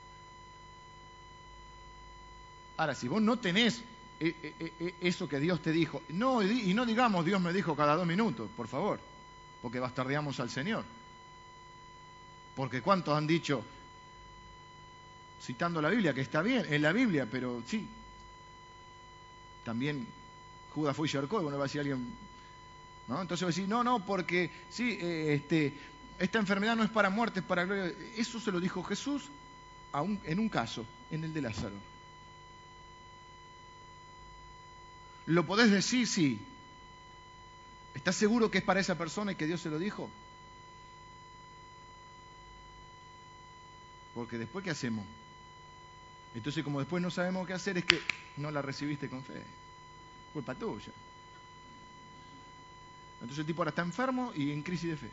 Ahora, 2.79 2.95
si 2.95 3.07
vos 3.07 3.21
no 3.21 3.39
tenés 3.39 3.85
eh, 4.19 4.55
eh, 4.59 4.95
eso 5.03 5.29
que 5.29 5.39
Dios 5.41 5.61
te 5.61 5.71
dijo, 5.71 6.03
no, 6.09 6.43
y 6.43 6.73
no 6.73 6.87
digamos 6.87 7.25
Dios 7.27 7.41
me 7.41 7.53
dijo 7.53 7.77
cada 7.77 7.97
dos 7.97 8.07
minutos, 8.07 8.49
por 8.57 8.67
favor, 8.67 8.99
porque 9.61 9.79
bastardeamos 9.79 10.41
al 10.41 10.49
Señor. 10.49 10.87
Porque 12.57 12.81
¿cuántos 12.81 13.15
han 13.15 13.27
dicho, 13.27 13.63
citando 15.43 15.83
la 15.83 15.91
Biblia, 15.91 16.15
que 16.15 16.23
está 16.23 16.41
bien, 16.41 16.65
en 16.73 16.81
la 16.81 16.93
Biblia, 16.93 17.29
pero 17.31 17.63
sí, 17.67 17.87
también 19.65 20.07
Judas 20.79 20.97
fue 20.97 21.09
y 21.09 21.11
cercó, 21.11 21.43
bueno, 21.43 21.59
va 21.59 21.65
a 21.65 21.67
decir 21.67 21.81
alguien, 21.81 22.15
¿no? 23.09 23.21
Entonces 23.21 23.45
va 23.45 23.49
a 23.49 23.51
decir, 23.51 23.69
no, 23.69 23.83
no, 23.83 24.07
porque 24.07 24.49
sí, 24.71 24.97
eh, 25.01 25.35
este, 25.35 25.75
esta 26.21 26.39
enfermedad 26.39 26.77
no 26.77 26.85
es 26.85 26.91
para 26.91 27.11
muerte, 27.11 27.41
es 27.41 27.47
para 27.47 27.65
gloria. 27.65 27.93
Eso 28.17 28.39
se 28.39 28.53
lo 28.53 28.61
dijo 28.61 28.85
Jesús 28.85 29.29
en 30.25 30.39
un 30.39 30.49
caso, 30.49 30.87
en 31.11 31.25
el 31.25 31.35
de 31.35 31.43
Lázaro. 31.43 31.75
¿Lo 35.27 35.45
podés 35.45 35.71
decir? 35.71 36.07
Sí. 36.07 36.41
¿Estás 37.95 38.15
seguro 38.15 38.53
que 38.53 38.59
es 38.59 38.65
para 38.65 38.79
esa 38.79 38.97
persona 38.97 39.33
y 39.33 39.35
que 39.35 39.47
Dios 39.47 39.61
se 39.61 39.71
lo 39.71 39.81
dijo? 39.81 40.09
Porque 44.15 44.39
después, 44.39 44.65
¿qué 44.65 44.71
hacemos? 44.71 45.05
Entonces, 46.35 46.63
como 46.63 46.79
después 46.79 47.03
no 47.03 47.11
sabemos 47.11 47.49
qué 47.49 47.55
hacer, 47.55 47.79
es 47.79 47.85
que 47.85 48.01
no 48.37 48.53
la 48.53 48.63
recibiste 48.63 49.09
con 49.09 49.25
fe. 49.25 49.43
Culpa 50.39 50.55
tuya. 50.55 50.93
Entonces 53.15 53.41
el 53.41 53.47
tipo 53.47 53.61
ahora 53.61 53.71
está 53.71 53.83
enfermo 53.83 54.33
y 54.37 54.53
en 54.53 54.63
crisis 54.63 54.91
de 54.91 54.97
fe. 54.97 55.11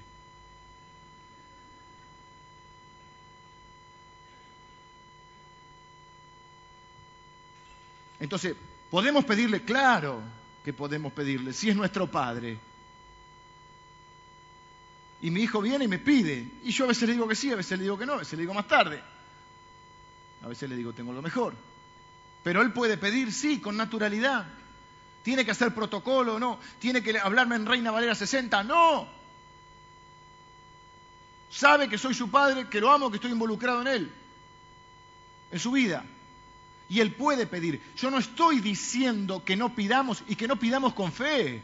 Entonces, 8.20 8.56
podemos 8.92 9.26
pedirle, 9.26 9.64
claro 9.64 10.22
que 10.64 10.74
podemos 10.74 11.12
pedirle, 11.12 11.54
si 11.54 11.72
es 11.72 11.76
nuestro 11.76 12.06
Padre. 12.12 12.60
Y 15.24 15.32
mi 15.32 15.42
hijo 15.42 15.60
viene 15.60 15.86
y 15.86 15.88
me 15.88 15.98
pide. 15.98 16.52
Y 16.62 16.70
yo 16.70 16.86
a 16.86 16.90
veces 16.90 17.08
le 17.08 17.14
digo 17.14 17.28
que 17.28 17.36
sí, 17.36 17.52
a 17.52 17.56
veces 17.56 17.80
le 17.80 17.86
digo 17.86 17.98
que 17.98 18.06
no, 18.06 18.14
a 18.14 18.18
veces 18.18 18.34
le 18.34 18.42
digo 18.42 18.54
más 18.54 18.68
tarde. 18.68 19.02
A 20.44 20.48
veces 20.48 20.70
le 20.70 20.76
digo, 20.76 20.94
tengo 20.94 21.14
lo 21.14 21.24
mejor. 21.24 21.56
Pero 22.44 22.62
él 22.62 22.72
puede 22.72 22.98
pedir, 22.98 23.34
sí, 23.34 23.60
con 23.60 23.76
naturalidad. 23.76 24.46
Tiene 25.26 25.44
que 25.44 25.50
hacer 25.50 25.74
protocolo, 25.74 26.40
no. 26.40 26.60
Tiene 26.78 27.02
que 27.02 27.18
hablarme 27.18 27.56
en 27.56 27.66
Reina 27.66 27.90
Valera 27.90 28.14
60, 28.14 28.64
no. 28.64 29.08
Sabe 31.50 31.90
que 31.90 31.98
soy 31.98 32.14
su 32.14 32.30
padre, 32.30 32.70
que 32.70 32.80
lo 32.80 32.92
amo, 32.92 33.10
que 33.10 33.16
estoy 33.16 33.32
involucrado 33.32 33.82
en 33.82 33.88
él, 33.88 34.12
en 35.50 35.60
su 35.60 35.72
vida. 35.72 36.06
Y 36.90 37.00
él 37.00 37.12
puede 37.16 37.48
pedir. 37.48 37.82
Yo 37.98 38.12
no 38.12 38.20
estoy 38.20 38.60
diciendo 38.60 39.44
que 39.44 39.56
no 39.56 39.74
pidamos 39.74 40.24
y 40.28 40.36
que 40.36 40.48
no 40.48 40.58
pidamos 40.58 40.94
con 40.94 41.12
fe. 41.12 41.64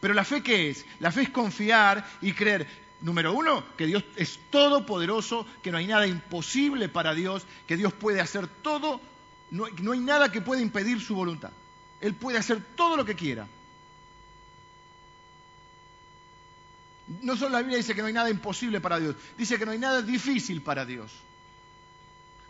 Pero 0.00 0.12
la 0.12 0.24
fe 0.24 0.42
qué 0.42 0.70
es? 0.70 0.84
La 0.98 1.12
fe 1.12 1.22
es 1.22 1.30
confiar 1.30 2.10
y 2.20 2.32
creer. 2.32 2.66
Número 3.02 3.34
uno, 3.34 3.64
que 3.76 3.86
Dios 3.86 4.02
es 4.16 4.40
todopoderoso, 4.50 5.46
que 5.62 5.70
no 5.70 5.78
hay 5.78 5.86
nada 5.86 6.08
imposible 6.08 6.88
para 6.88 7.14
Dios, 7.14 7.46
que 7.68 7.76
Dios 7.76 7.92
puede 7.92 8.20
hacer 8.20 8.48
todo, 8.48 9.00
no, 9.52 9.68
no 9.80 9.92
hay 9.92 10.00
nada 10.00 10.32
que 10.32 10.40
pueda 10.40 10.60
impedir 10.60 11.00
su 11.00 11.14
voluntad. 11.14 11.52
Él 12.00 12.14
puede 12.14 12.38
hacer 12.38 12.62
todo 12.76 12.96
lo 12.96 13.04
que 13.04 13.14
quiera. 13.14 13.46
No 17.22 17.36
solo 17.36 17.50
la 17.50 17.60
Biblia 17.60 17.78
dice 17.78 17.94
que 17.94 18.02
no 18.02 18.08
hay 18.08 18.12
nada 18.12 18.30
imposible 18.30 18.80
para 18.80 18.98
Dios, 18.98 19.16
dice 19.36 19.58
que 19.58 19.64
no 19.64 19.72
hay 19.72 19.78
nada 19.78 20.02
difícil 20.02 20.62
para 20.62 20.84
Dios. 20.84 21.12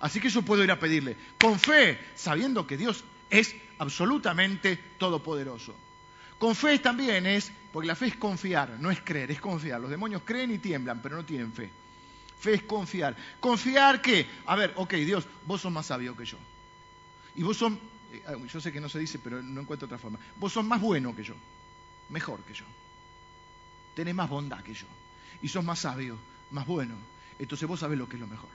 Así 0.01 0.21
que 0.21 0.29
yo 0.29 0.43
puedo 0.43 0.63
ir 0.63 0.71
a 0.71 0.79
pedirle, 0.79 1.17
con 1.41 1.59
fe, 1.59 1.99
sabiendo 2.15 2.67
que 2.67 2.77
Dios 2.77 3.05
es 3.31 3.55
absolutamente 3.79 4.77
todopoderoso. 4.99 5.75
Con 6.39 6.55
fe 6.55 6.79
también 6.79 7.27
es, 7.27 7.51
porque 7.73 7.89
la 7.89 7.97
fe 7.97 8.07
es 8.07 8.17
confiar, 8.17 8.77
no 8.79 8.91
es 8.91 9.01
creer, 9.01 9.31
es 9.31 9.41
confiar. 9.41 9.81
Los 9.81 9.91
demonios 9.91 10.23
creen 10.25 10.53
y 10.53 10.59
tiemblan, 10.59 11.03
pero 11.03 11.17
no 11.17 11.25
tienen 11.25 11.53
fe. 11.53 11.71
Fe 12.39 12.55
es 12.55 12.63
confiar. 12.63 13.17
¿Confiar 13.41 14.01
qué? 14.01 14.27
A 14.47 14.55
ver, 14.55 14.73
ok, 14.77 14.95
Dios, 14.95 15.27
vos 15.45 15.61
sos 15.61 15.73
más 15.73 15.87
sabio 15.87 16.17
que 16.17 16.25
yo. 16.25 16.39
Y 17.35 17.43
vos 17.43 17.57
sos, 17.57 17.73
yo 18.53 18.61
sé 18.61 18.73
que 18.73 18.81
no 18.81 18.89
se 18.89 18.99
dice, 18.99 19.19
pero 19.19 19.43
no 19.43 19.61
encuentro 19.61 19.87
otra 19.87 19.99
forma. 19.99 20.19
Vos 20.37 20.53
sos 20.53 20.65
más 20.65 20.81
bueno 20.81 21.15
que 21.15 21.23
yo, 21.23 21.35
mejor 22.09 22.41
que 22.43 22.55
yo. 22.55 22.65
Tenés 23.95 24.15
más 24.15 24.31
bondad 24.31 24.63
que 24.63 24.75
yo. 24.75 24.87
Y 25.43 25.49
sos 25.49 25.65
más 25.65 25.81
sabio, 25.81 26.19
más 26.51 26.67
bueno. 26.67 26.95
Entonces 27.39 27.69
vos 27.69 27.81
sabés 27.81 27.99
lo 27.99 28.09
que 28.09 28.17
es 28.17 28.21
lo 28.21 28.27
mejor. 28.27 28.51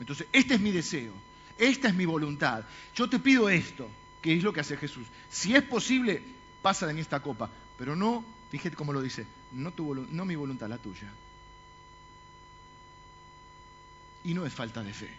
Entonces, 0.00 0.26
este 0.32 0.54
es 0.54 0.60
mi 0.60 0.70
deseo, 0.72 1.12
esta 1.58 1.88
es 1.88 1.94
mi 1.94 2.04
voluntad. 2.04 2.64
Yo 2.94 3.08
te 3.08 3.18
pido 3.18 3.48
esto, 3.48 3.88
que 4.20 4.34
es 4.34 4.42
lo 4.42 4.52
que 4.52 4.60
hace 4.60 4.76
Jesús. 4.76 5.06
Si 5.28 5.54
es 5.54 5.62
posible, 5.62 6.22
pasa 6.62 6.86
de 6.86 6.94
mí 6.94 7.00
esta 7.00 7.20
copa, 7.20 7.50
pero 7.78 7.94
no, 7.94 8.24
fíjate 8.50 8.76
cómo 8.76 8.92
lo 8.92 9.00
dice, 9.00 9.26
no, 9.52 9.72
tu, 9.72 9.94
no 9.94 10.24
mi 10.24 10.34
voluntad, 10.34 10.68
la 10.68 10.78
tuya. 10.78 11.12
Y 14.24 14.34
no 14.34 14.46
es 14.46 14.52
falta 14.52 14.82
de 14.82 14.92
fe. 14.92 15.10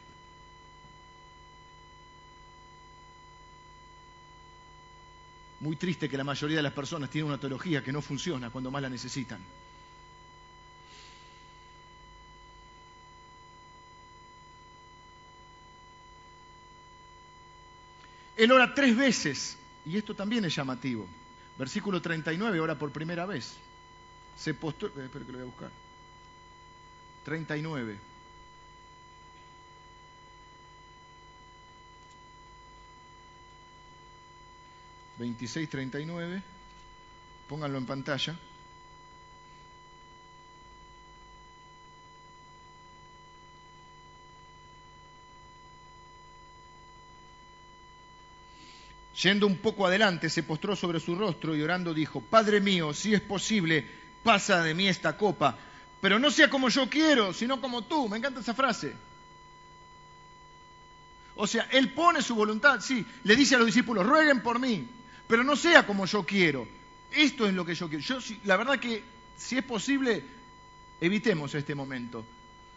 Muy 5.59 5.75
triste 5.75 6.09
que 6.09 6.17
la 6.17 6.23
mayoría 6.23 6.57
de 6.57 6.63
las 6.63 6.73
personas 6.73 7.09
tienen 7.09 7.29
una 7.29 7.39
teología 7.39 7.83
que 7.83 7.91
no 7.91 8.01
funciona 8.01 8.49
cuando 8.49 8.71
más 8.71 8.81
la 8.81 8.89
necesitan. 8.89 9.39
Él 18.35 18.51
ora 18.51 18.73
tres 18.73 18.97
veces, 18.97 19.57
y 19.85 19.97
esto 19.97 20.13
también 20.13 20.43
es 20.43 20.55
llamativo. 20.55 21.07
Versículo 21.57 22.01
39, 22.01 22.59
ora 22.59 22.77
por 22.77 22.91
primera 22.91 23.25
vez. 23.25 23.55
Se 24.35 24.53
postró, 24.53 24.89
eh, 24.89 25.05
espero 25.05 25.25
que 25.25 25.31
lo 25.31 25.37
voy 25.37 25.47
a 25.47 25.51
buscar. 25.51 25.71
39. 27.23 27.97
Veintiséis, 35.17 35.69
treinta 35.69 35.99
y 35.99 36.05
nueve. 36.05 36.41
Pónganlo 37.47 37.77
en 37.77 37.85
pantalla. 37.85 38.35
Yendo 49.21 49.47
un 49.47 49.57
poco 49.57 49.87
adelante, 49.87 50.29
se 50.29 50.43
postró 50.43 50.75
sobre 50.75 50.99
su 50.99 51.15
rostro 51.15 51.55
y 51.55 51.61
orando 51.61 51.93
dijo, 51.93 52.19
Padre 52.19 52.59
mío, 52.59 52.93
si 52.93 53.13
es 53.13 53.21
posible, 53.21 53.87
pasa 54.23 54.61
de 54.61 54.73
mí 54.73 54.87
esta 54.89 55.15
copa, 55.15 55.57
pero 56.01 56.19
no 56.19 56.29
sea 56.29 56.49
como 56.49 56.67
yo 56.67 56.89
quiero, 56.89 57.31
sino 57.31 57.61
como 57.61 57.83
tú. 57.83 58.09
Me 58.09 58.17
encanta 58.17 58.41
esa 58.41 58.53
frase. 58.53 58.93
O 61.35 61.47
sea, 61.47 61.63
Él 61.71 61.93
pone 61.93 62.21
su 62.21 62.35
voluntad, 62.35 62.81
sí, 62.81 63.05
le 63.23 63.35
dice 63.35 63.55
a 63.55 63.57
los 63.57 63.67
discípulos, 63.67 64.05
rueguen 64.05 64.43
por 64.43 64.59
mí, 64.59 64.87
pero 65.27 65.43
no 65.43 65.55
sea 65.55 65.85
como 65.85 66.05
yo 66.05 66.23
quiero. 66.23 66.67
Esto 67.11 67.47
es 67.47 67.53
lo 67.53 67.65
que 67.65 67.75
yo 67.75 67.89
quiero. 67.89 68.03
La 68.43 68.57
verdad 68.57 68.79
que, 68.79 69.03
si 69.37 69.57
es 69.57 69.63
posible, 69.63 70.23
evitemos 71.01 71.53
este 71.55 71.75
momento. 71.75 72.25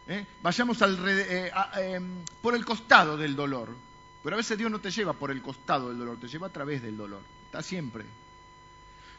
¿eh? 0.07 0.25
Vayamos 0.43 0.79
eh, 0.83 1.51
em, 1.77 2.25
por 2.41 2.55
el 2.55 2.65
costado 2.65 3.17
del 3.17 3.37
dolor. 3.37 3.75
Pero 4.23 4.35
a 4.35 4.39
veces 4.39 4.59
Dios 4.59 4.71
no 4.71 4.81
te 4.81 4.91
lleva 4.91 5.13
por 5.13 5.31
el 5.31 5.43
costado 5.43 5.89
del 5.89 5.99
dolor, 5.99 6.19
te 6.19 6.29
lleva 6.29 6.49
a 6.49 6.53
través 6.53 6.83
del 6.83 6.97
dolor. 6.97 7.23
Está 7.47 7.63
siempre. 7.63 8.05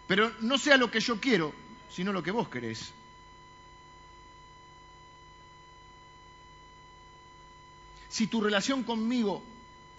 Pero 0.07 0.31
no 0.41 0.57
sea 0.57 0.77
lo 0.77 0.89
que 0.91 0.99
yo 0.99 1.19
quiero, 1.19 1.53
sino 1.89 2.11
lo 2.11 2.23
que 2.23 2.31
vos 2.31 2.49
querés. 2.49 2.93
Si 8.09 8.27
tu 8.27 8.41
relación 8.41 8.83
conmigo 8.83 9.43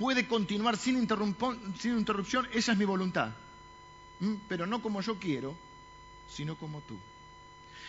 puede 0.00 0.26
continuar 0.26 0.78
sin, 0.78 0.96
interrupción, 0.96 2.48
esa 2.54 2.72
es 2.72 2.78
mi 2.78 2.86
voluntad. 2.86 3.32
¿Mm? 4.20 4.36
Pero 4.48 4.66
no 4.66 4.80
como 4.80 5.02
yo 5.02 5.18
quiero, 5.18 5.54
sino 6.26 6.56
como 6.56 6.80
tú. 6.80 6.98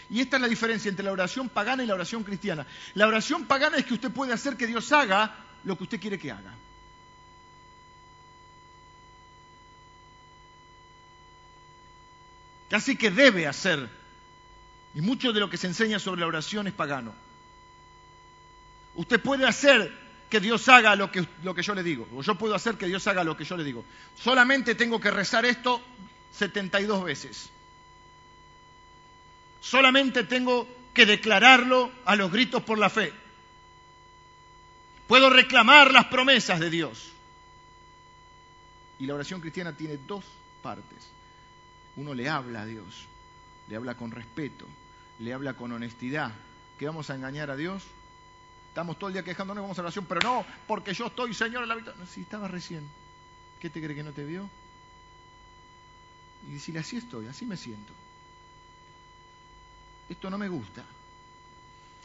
Y 0.09 0.19
esta 0.19 0.35
es 0.35 0.41
la 0.41 0.49
diferencia 0.49 0.89
entre 0.89 1.05
la 1.05 1.13
oración 1.13 1.47
pagana 1.47 1.83
y 1.83 1.87
la 1.87 1.93
oración 1.93 2.25
cristiana. 2.25 2.67
La 2.95 3.07
oración 3.07 3.45
pagana 3.45 3.77
es 3.77 3.85
que 3.85 3.93
usted 3.93 4.11
puede 4.11 4.33
hacer 4.33 4.57
que 4.57 4.67
Dios 4.67 4.91
haga 4.91 5.37
lo 5.63 5.77
que 5.77 5.83
usted 5.83 6.01
quiere 6.01 6.19
que 6.19 6.31
haga. 6.31 6.53
casi 12.71 12.95
que 12.95 13.11
debe 13.11 13.47
hacer. 13.47 13.89
Y 14.95 15.01
mucho 15.01 15.33
de 15.33 15.41
lo 15.41 15.49
que 15.49 15.57
se 15.57 15.67
enseña 15.67 15.99
sobre 15.99 16.21
la 16.21 16.27
oración 16.27 16.67
es 16.67 16.73
pagano. 16.73 17.13
Usted 18.95 19.21
puede 19.21 19.45
hacer 19.45 19.91
que 20.31 20.39
Dios 20.39 20.67
haga 20.69 20.95
lo 20.95 21.11
que, 21.11 21.27
lo 21.43 21.53
que 21.53 21.61
yo 21.61 21.75
le 21.75 21.83
digo, 21.83 22.07
o 22.15 22.23
yo 22.23 22.35
puedo 22.35 22.55
hacer 22.55 22.77
que 22.77 22.87
Dios 22.87 23.05
haga 23.05 23.23
lo 23.23 23.35
que 23.35 23.43
yo 23.43 23.57
le 23.57 23.65
digo. 23.65 23.83
Solamente 24.15 24.73
tengo 24.75 24.99
que 24.99 25.11
rezar 25.11 25.45
esto 25.45 25.81
72 26.31 27.03
veces. 27.03 27.49
Solamente 29.59 30.23
tengo 30.23 30.67
que 30.93 31.05
declararlo 31.05 31.91
a 32.05 32.15
los 32.15 32.31
gritos 32.31 32.63
por 32.63 32.79
la 32.79 32.89
fe. 32.89 33.13
Puedo 35.05 35.29
reclamar 35.29 35.91
las 35.91 36.05
promesas 36.05 36.61
de 36.61 36.69
Dios. 36.69 37.11
Y 38.99 39.05
la 39.07 39.15
oración 39.15 39.41
cristiana 39.41 39.75
tiene 39.75 39.97
dos 39.97 40.23
partes. 40.63 41.09
Uno 41.97 42.13
le 42.13 42.29
habla 42.29 42.61
a 42.61 42.65
Dios, 42.65 43.05
le 43.67 43.75
habla 43.75 43.95
con 43.95 44.11
respeto, 44.11 44.65
le 45.19 45.33
habla 45.33 45.55
con 45.55 45.73
honestidad. 45.73 46.31
¿Que 46.79 46.85
vamos 46.85 47.09
a 47.09 47.15
engañar 47.15 47.51
a 47.51 47.57
Dios? 47.57 47.83
Estamos 48.71 48.97
todo 48.97 49.09
el 49.09 49.13
día 49.15 49.23
quejándonos, 49.23 49.63
vamos 49.63 49.77
a 49.77 49.81
oración, 49.81 50.05
pero 50.05 50.21
no, 50.21 50.45
porque 50.65 50.93
yo 50.93 51.07
estoy, 51.07 51.33
Señor, 51.33 51.63
en 51.63 51.67
la 51.67 51.75
victoria. 51.75 52.05
si 52.05 52.21
estaba 52.21 52.47
recién, 52.47 52.87
¿qué 53.59 53.69
te 53.69 53.83
cree 53.83 53.93
que 53.93 54.01
no 54.01 54.13
te 54.13 54.23
vio? 54.23 54.49
Y 56.47 56.53
decirle, 56.53 56.79
así 56.79 56.95
estoy, 56.95 57.27
así 57.27 57.45
me 57.45 57.57
siento. 57.57 57.91
Esto 60.07 60.29
no 60.29 60.37
me 60.37 60.47
gusta. 60.47 60.85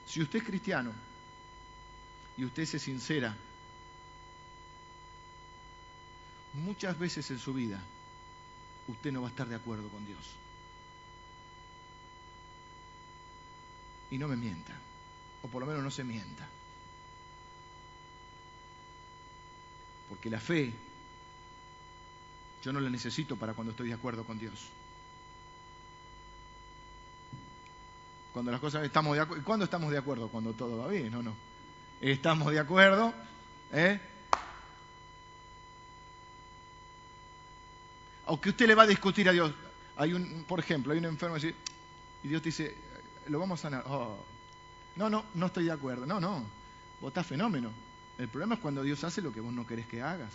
Si 0.09 0.21
usted 0.21 0.41
es 0.41 0.45
cristiano 0.45 0.93
y 2.37 2.45
usted 2.45 2.65
es 2.65 2.83
sincera, 2.83 3.37
muchas 6.55 6.99
veces 6.99 7.31
en 7.31 7.39
su 7.39 7.55
vida 7.55 7.81
usted 8.89 9.13
no 9.13 9.23
va 9.23 9.29
a 9.29 9.31
estar 9.31 9.47
de 9.47 9.55
acuerdo 9.55 9.89
con 9.89 10.05
Dios. 10.05 10.35
Y 14.11 14.19
no 14.19 14.27
me 14.27 14.35
mienta, 14.35 14.77
o 15.43 15.49
por 15.49 15.61
lo 15.61 15.67
menos 15.67 15.83
no 15.83 15.91
se 15.91 16.05
mienta. 16.05 16.49
Porque 20.09 20.31
la 20.31 20.41
fe 20.41 20.73
yo 22.63 22.73
no 22.73 22.81
la 22.81 22.91
necesito 22.91 23.37
para 23.37 23.55
cuando 23.55 23.71
estoy 23.71 23.89
de 23.89 23.95
acuerdo 23.95 24.25
con 24.25 24.39
Dios. 24.39 24.69
Cuando 28.33 28.51
las 28.51 28.61
cosas 28.61 28.85
estamos 28.85 29.17
de 29.17 29.23
acuerdo. 29.23 29.45
¿Cuándo 29.45 29.65
estamos 29.65 29.91
de 29.91 29.99
acuerdo? 29.99 30.29
Cuando 30.29 30.53
todo 30.53 30.79
va 30.79 30.89
bien, 30.89 31.15
¿o 31.15 31.23
no? 31.23 31.35
Estamos 32.01 32.53
de 32.53 32.59
acuerdo. 32.59 33.15
¿eh? 33.73 34.01
Aunque 38.27 38.51
usted 38.51 38.67
le 38.67 38.75
va 38.75 38.83
a 38.83 38.87
discutir 38.87 39.29
a 39.29 39.33
Dios. 39.33 39.53
Hay 39.97 40.13
un, 40.13 40.45
por 40.47 40.61
ejemplo, 40.61 40.93
hay 40.93 40.99
un 40.99 41.07
enfermo 41.07 41.37
y 41.39 42.29
Dios 42.29 42.43
dice, 42.43 42.77
lo 43.29 43.39
vamos 43.39 43.61
a 43.61 43.63
sanar. 43.63 43.85
Oh, 43.87 44.19
no, 44.97 45.11
no, 45.11 45.25
no 45.35 45.47
estoy 45.47 45.65
de 45.65 45.73
acuerdo. 45.73 46.07
No, 46.07 46.21
no, 46.21 46.45
vos 47.01 47.09
estás 47.09 47.27
fenómeno. 47.27 47.71
El 48.19 48.29
problema 48.29 48.55
es 48.55 48.61
cuando 48.61 48.83
Dios 48.83 49.05
hace 49.05 49.21
lo 49.21 49.33
que 49.33 49.41
vos 49.41 49.53
no 49.53 49.67
querés 49.67 49.87
que 49.87 50.03
hagas, 50.03 50.33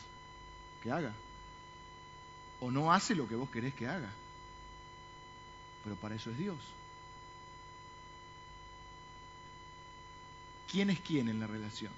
que 0.83 0.91
haga. 0.91 1.13
O 2.59 2.69
no 2.69 2.93
hace 2.93 3.15
lo 3.15 3.27
que 3.27 3.35
vos 3.35 3.49
querés 3.49 3.73
que 3.73 3.87
haga. 3.87 4.09
Pero 5.83 5.95
para 5.95 6.15
eso 6.15 6.29
es 6.29 6.37
Dios. 6.37 6.59
¿Quién 10.71 10.91
es 10.91 10.99
quién 10.99 11.27
en 11.27 11.39
la 11.39 11.47
relación? 11.47 11.91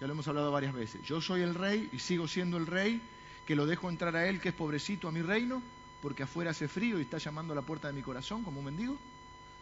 Ya 0.00 0.06
lo 0.06 0.14
hemos 0.14 0.26
hablado 0.28 0.50
varias 0.50 0.74
veces. 0.74 1.02
Yo 1.02 1.20
soy 1.20 1.42
el 1.42 1.54
rey 1.54 1.88
y 1.92 1.98
sigo 1.98 2.26
siendo 2.26 2.56
el 2.56 2.66
rey, 2.66 3.00
que 3.46 3.54
lo 3.54 3.66
dejo 3.66 3.88
entrar 3.90 4.16
a 4.16 4.26
él, 4.26 4.40
que 4.40 4.48
es 4.48 4.54
pobrecito, 4.54 5.08
a 5.08 5.12
mi 5.12 5.22
reino, 5.22 5.62
porque 6.02 6.22
afuera 6.22 6.50
hace 6.50 6.68
frío 6.68 6.98
y 6.98 7.02
está 7.02 7.18
llamando 7.18 7.52
a 7.52 7.56
la 7.56 7.62
puerta 7.62 7.88
de 7.88 7.94
mi 7.94 8.02
corazón 8.02 8.42
como 8.42 8.60
un 8.60 8.66
mendigo. 8.66 8.96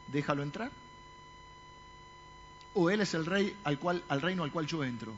Déjalo 0.08 0.42
entrar. 0.42 0.70
O 2.74 2.90
él 2.90 3.00
es 3.00 3.14
el 3.14 3.24
rey 3.24 3.56
al, 3.64 3.78
cual, 3.78 4.02
al 4.08 4.20
reino 4.20 4.44
al 4.44 4.52
cual 4.52 4.66
yo 4.66 4.84
entro. 4.84 5.14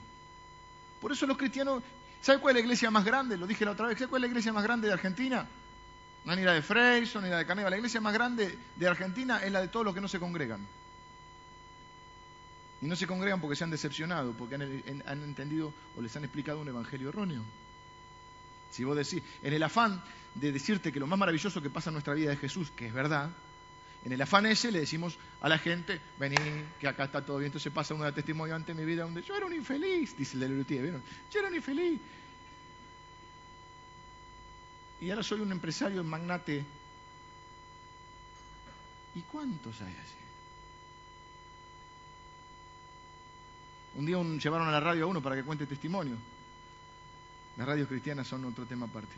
Por 1.01 1.13
eso 1.13 1.27
los 1.27 1.37
cristianos, 1.37 1.83
¿sabe 2.21 2.41
cuál 2.41 2.57
es 2.57 2.63
la 2.63 2.67
iglesia 2.67 2.91
más 2.91 3.05
grande? 3.05 3.37
Lo 3.37 3.47
dije 3.47 3.65
la 3.65 3.73
otra 3.73 3.87
vez, 3.87 3.99
¿sabe 3.99 4.09
cuál 4.09 4.23
es 4.23 4.29
la 4.29 4.33
iglesia 4.33 4.53
más 4.53 4.65
grande 4.65 4.89
de 4.89 4.95
Argentina? 4.95 5.47
No 6.25 6.33
es 6.33 6.39
ni 6.39 6.45
la 6.45 6.55
de 6.55 6.63
Freyson 6.63 7.23
ni 7.23 7.31
la 7.31 7.39
de 7.39 7.47
Caneva. 7.47 7.71
La 7.71 7.77
iglesia 7.77 8.01
más 8.01 8.13
grande 8.13 8.59
de 8.75 8.89
Argentina 8.89 9.43
es 9.43 9.53
la 9.53 9.61
de 9.61 9.69
todos 9.69 9.87
los 9.87 9.95
que 9.95 10.01
no 10.01 10.09
se 10.09 10.19
congregan. 10.19 10.67
Y 12.83 12.87
no 12.87 12.97
se 12.97 13.07
congregan 13.07 13.41
porque 13.41 13.57
se 13.57 13.65
han 13.65 13.71
decepcionado, 13.71 14.33
porque 14.33 14.57
han, 14.57 15.23
entendido 15.23 15.73
o 15.97 16.03
les 16.03 16.15
han 16.17 16.25
explicado 16.25 16.61
un 16.61 16.69
evangelio 16.69 17.09
erróneo. 17.09 17.43
Si 18.71 18.85
vos 18.85 18.97
decís, 18.97 19.23
en 19.43 19.55
el 19.55 19.63
afán 19.63 20.03
de 20.35 20.53
decirte 20.53 20.93
que 20.93 21.01
lo 21.01 21.07
más 21.07 21.19
maravilloso 21.19 21.63
que 21.63 21.71
pasa 21.71 21.91
en 21.91 21.95
nuestra 21.95 22.15
vida 22.15 22.33
es 22.33 22.41
Jesús, 22.41 22.71
que 22.73 22.89
es 22.89 22.93
verdad, 22.93 23.31
en 24.07 24.13
el 24.13 24.23
afán 24.23 24.47
ese 24.47 24.71
le 24.71 24.79
decimos 24.79 25.19
a 25.41 25.49
la 25.49 25.59
gente, 25.59 26.01
vení, 26.17 26.37
que 26.79 26.87
acá 26.87 27.07
está 27.07 27.27
todo 27.27 27.39
bien. 27.39 27.47
Entonces 27.47 27.73
pasa 27.73 27.93
uno 27.93 28.05
de 28.05 28.13
testimonio 28.13 28.55
ante 28.55 28.73
mi 28.73 28.85
vida 28.85 29.03
donde 29.03 29.21
yo 29.21 29.35
era 29.35 29.47
un 29.47 29.53
infeliz, 29.53 30.17
dice 30.17 30.35
el 30.37 30.65
de 30.65 30.81
¿vieron? 30.81 31.03
Yo 31.29 31.41
era 31.41 31.49
un 31.49 31.57
infeliz. 31.57 32.01
Y 35.01 35.11
ahora 35.11 35.25
soy 35.25 35.41
un 35.41 35.51
empresario, 35.51 36.03
un 36.03 36.07
magnate. 36.07 36.65
¿Y 39.17 39.21
cuántos 39.23 39.81
hay 39.81 39.93
así? 39.93 40.15
Un 43.97 44.07
día 44.07 44.23
llevaron 44.23 44.69
a 44.69 44.71
la 44.71 44.79
radio 44.79 45.07
a 45.07 45.09
uno 45.09 45.21
para 45.21 45.35
que 45.35 45.43
cuente 45.43 45.67
testimonio. 45.67 46.17
Las 47.57 47.67
radios 47.67 47.89
cristianas 47.89 48.29
son 48.29 48.45
otro 48.45 48.67
tema 48.67 48.87
aparte. 48.87 49.17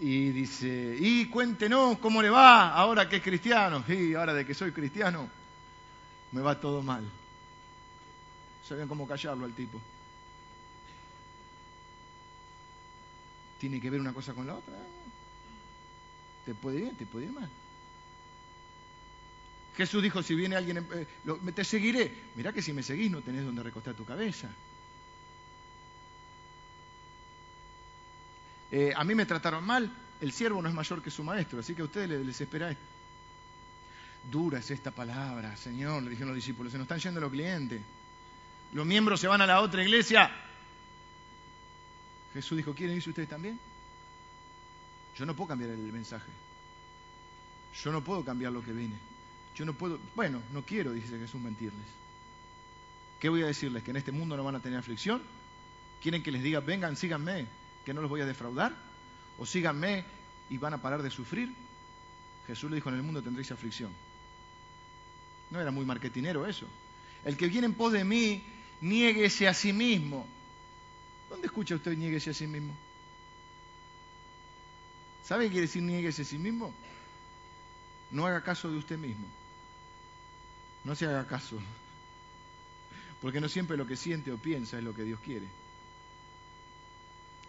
Y 0.00 0.30
dice, 0.30 0.96
y 0.98 1.26
cuéntenos 1.26 1.98
cómo 1.98 2.22
le 2.22 2.30
va 2.30 2.72
ahora 2.72 3.08
que 3.08 3.16
es 3.16 3.22
cristiano. 3.22 3.84
Y 3.88 4.14
ahora 4.14 4.32
de 4.32 4.46
que 4.46 4.54
soy 4.54 4.72
cristiano, 4.72 5.28
me 6.32 6.40
va 6.40 6.60
todo 6.60 6.82
mal. 6.82 7.04
Sabían 8.64 8.88
cómo 8.88 9.08
callarlo 9.08 9.44
al 9.44 9.54
tipo. 9.54 9.80
Tiene 13.58 13.80
que 13.80 13.90
ver 13.90 14.00
una 14.00 14.12
cosa 14.12 14.34
con 14.34 14.46
la 14.46 14.54
otra. 14.54 14.74
Te 16.44 16.54
puede 16.54 16.76
ir 16.76 16.82
bien, 16.84 16.96
te 16.96 17.06
puede 17.06 17.26
ir 17.26 17.32
mal. 17.32 17.50
Jesús 19.76 20.02
dijo, 20.02 20.22
si 20.22 20.34
viene 20.34 20.56
alguien, 20.56 20.86
eh, 20.92 21.06
te 21.54 21.64
seguiré. 21.64 22.12
Mirá 22.34 22.52
que 22.52 22.62
si 22.62 22.72
me 22.72 22.82
seguís 22.82 23.10
no 23.10 23.20
tenés 23.20 23.44
donde 23.44 23.62
recostar 23.62 23.94
tu 23.94 24.04
cabeza. 24.04 24.48
Eh, 28.70 28.92
a 28.94 29.04
mí 29.04 29.14
me 29.14 29.26
trataron 29.26 29.64
mal, 29.64 29.90
el 30.20 30.32
siervo 30.32 30.60
no 30.60 30.68
es 30.68 30.74
mayor 30.74 31.02
que 31.02 31.10
su 31.10 31.24
maestro, 31.24 31.60
así 31.60 31.74
que 31.74 31.82
a 31.82 31.84
ustedes 31.84 32.08
les, 32.08 32.40
esperáis. 32.40 32.76
Dura 34.30 34.58
es 34.58 34.70
esta 34.70 34.90
palabra, 34.90 35.56
Señor, 35.56 36.02
le 36.02 36.10
dijeron 36.10 36.28
los 36.28 36.36
discípulos, 36.36 36.72
se 36.72 36.78
nos 36.78 36.84
están 36.84 36.98
yendo 36.98 37.20
los 37.20 37.30
clientes. 37.30 37.80
Los 38.72 38.84
miembros 38.84 39.20
se 39.20 39.28
van 39.28 39.40
a 39.40 39.46
la 39.46 39.60
otra 39.62 39.82
iglesia. 39.82 40.30
Jesús 42.34 42.58
dijo, 42.58 42.74
¿quieren 42.74 42.96
irse 42.96 43.08
ustedes 43.08 43.28
también? 43.28 43.58
Yo 45.16 45.24
no 45.24 45.34
puedo 45.34 45.48
cambiar 45.48 45.70
el 45.70 45.92
mensaje. 45.92 46.30
Yo 47.82 47.90
no 47.90 48.04
puedo 48.04 48.24
cambiar 48.24 48.52
lo 48.52 48.62
que 48.62 48.72
vine. 48.72 48.96
Yo 49.54 49.64
no 49.64 49.72
puedo, 49.72 49.98
bueno, 50.14 50.42
no 50.52 50.62
quiero, 50.62 50.92
dice 50.92 51.18
Jesús, 51.18 51.40
mentirles. 51.40 51.86
¿Qué 53.18 53.28
voy 53.28 53.42
a 53.42 53.46
decirles? 53.46 53.82
¿Que 53.82 53.90
en 53.90 53.96
este 53.96 54.12
mundo 54.12 54.36
no 54.36 54.44
van 54.44 54.56
a 54.56 54.60
tener 54.60 54.78
aflicción? 54.78 55.22
¿Quieren 56.02 56.22
que 56.22 56.30
les 56.30 56.42
diga, 56.42 56.60
vengan, 56.60 56.96
síganme, 56.96 57.46
que 57.88 57.94
no 57.94 58.02
los 58.02 58.10
voy 58.10 58.20
a 58.20 58.26
defraudar? 58.26 58.76
¿O 59.38 59.46
síganme 59.46 60.04
y 60.50 60.58
van 60.58 60.74
a 60.74 60.82
parar 60.82 61.02
de 61.02 61.08
sufrir? 61.08 61.54
Jesús 62.46 62.68
le 62.68 62.76
dijo, 62.76 62.90
en 62.90 62.96
el 62.96 63.02
mundo 63.02 63.22
tendréis 63.22 63.50
aflicción. 63.50 63.90
No 65.50 65.58
era 65.58 65.70
muy 65.70 65.86
marketinero 65.86 66.46
eso. 66.46 66.66
El 67.24 67.38
que 67.38 67.46
viene 67.48 67.64
en 67.64 67.72
pos 67.72 67.94
de 67.94 68.04
mí, 68.04 68.44
niéguese 68.82 69.48
a 69.48 69.54
sí 69.54 69.72
mismo. 69.72 70.26
¿Dónde 71.30 71.46
escucha 71.46 71.76
usted 71.76 71.96
niéguese 71.96 72.28
a 72.28 72.34
sí 72.34 72.46
mismo? 72.46 72.76
¿Sabe 75.24 75.44
qué 75.44 75.52
quiere 75.52 75.66
decir 75.66 75.82
niéguese 75.82 76.20
a 76.20 76.26
sí 76.26 76.36
mismo? 76.36 76.74
No 78.10 78.26
haga 78.26 78.42
caso 78.42 78.70
de 78.70 78.76
usted 78.76 78.98
mismo. 78.98 79.26
No 80.84 80.94
se 80.94 81.06
haga 81.06 81.26
caso. 81.26 81.58
Porque 83.22 83.40
no 83.40 83.48
siempre 83.48 83.78
lo 83.78 83.86
que 83.86 83.96
siente 83.96 84.30
o 84.30 84.36
piensa 84.36 84.76
es 84.76 84.84
lo 84.84 84.94
que 84.94 85.04
Dios 85.04 85.20
quiere. 85.20 85.46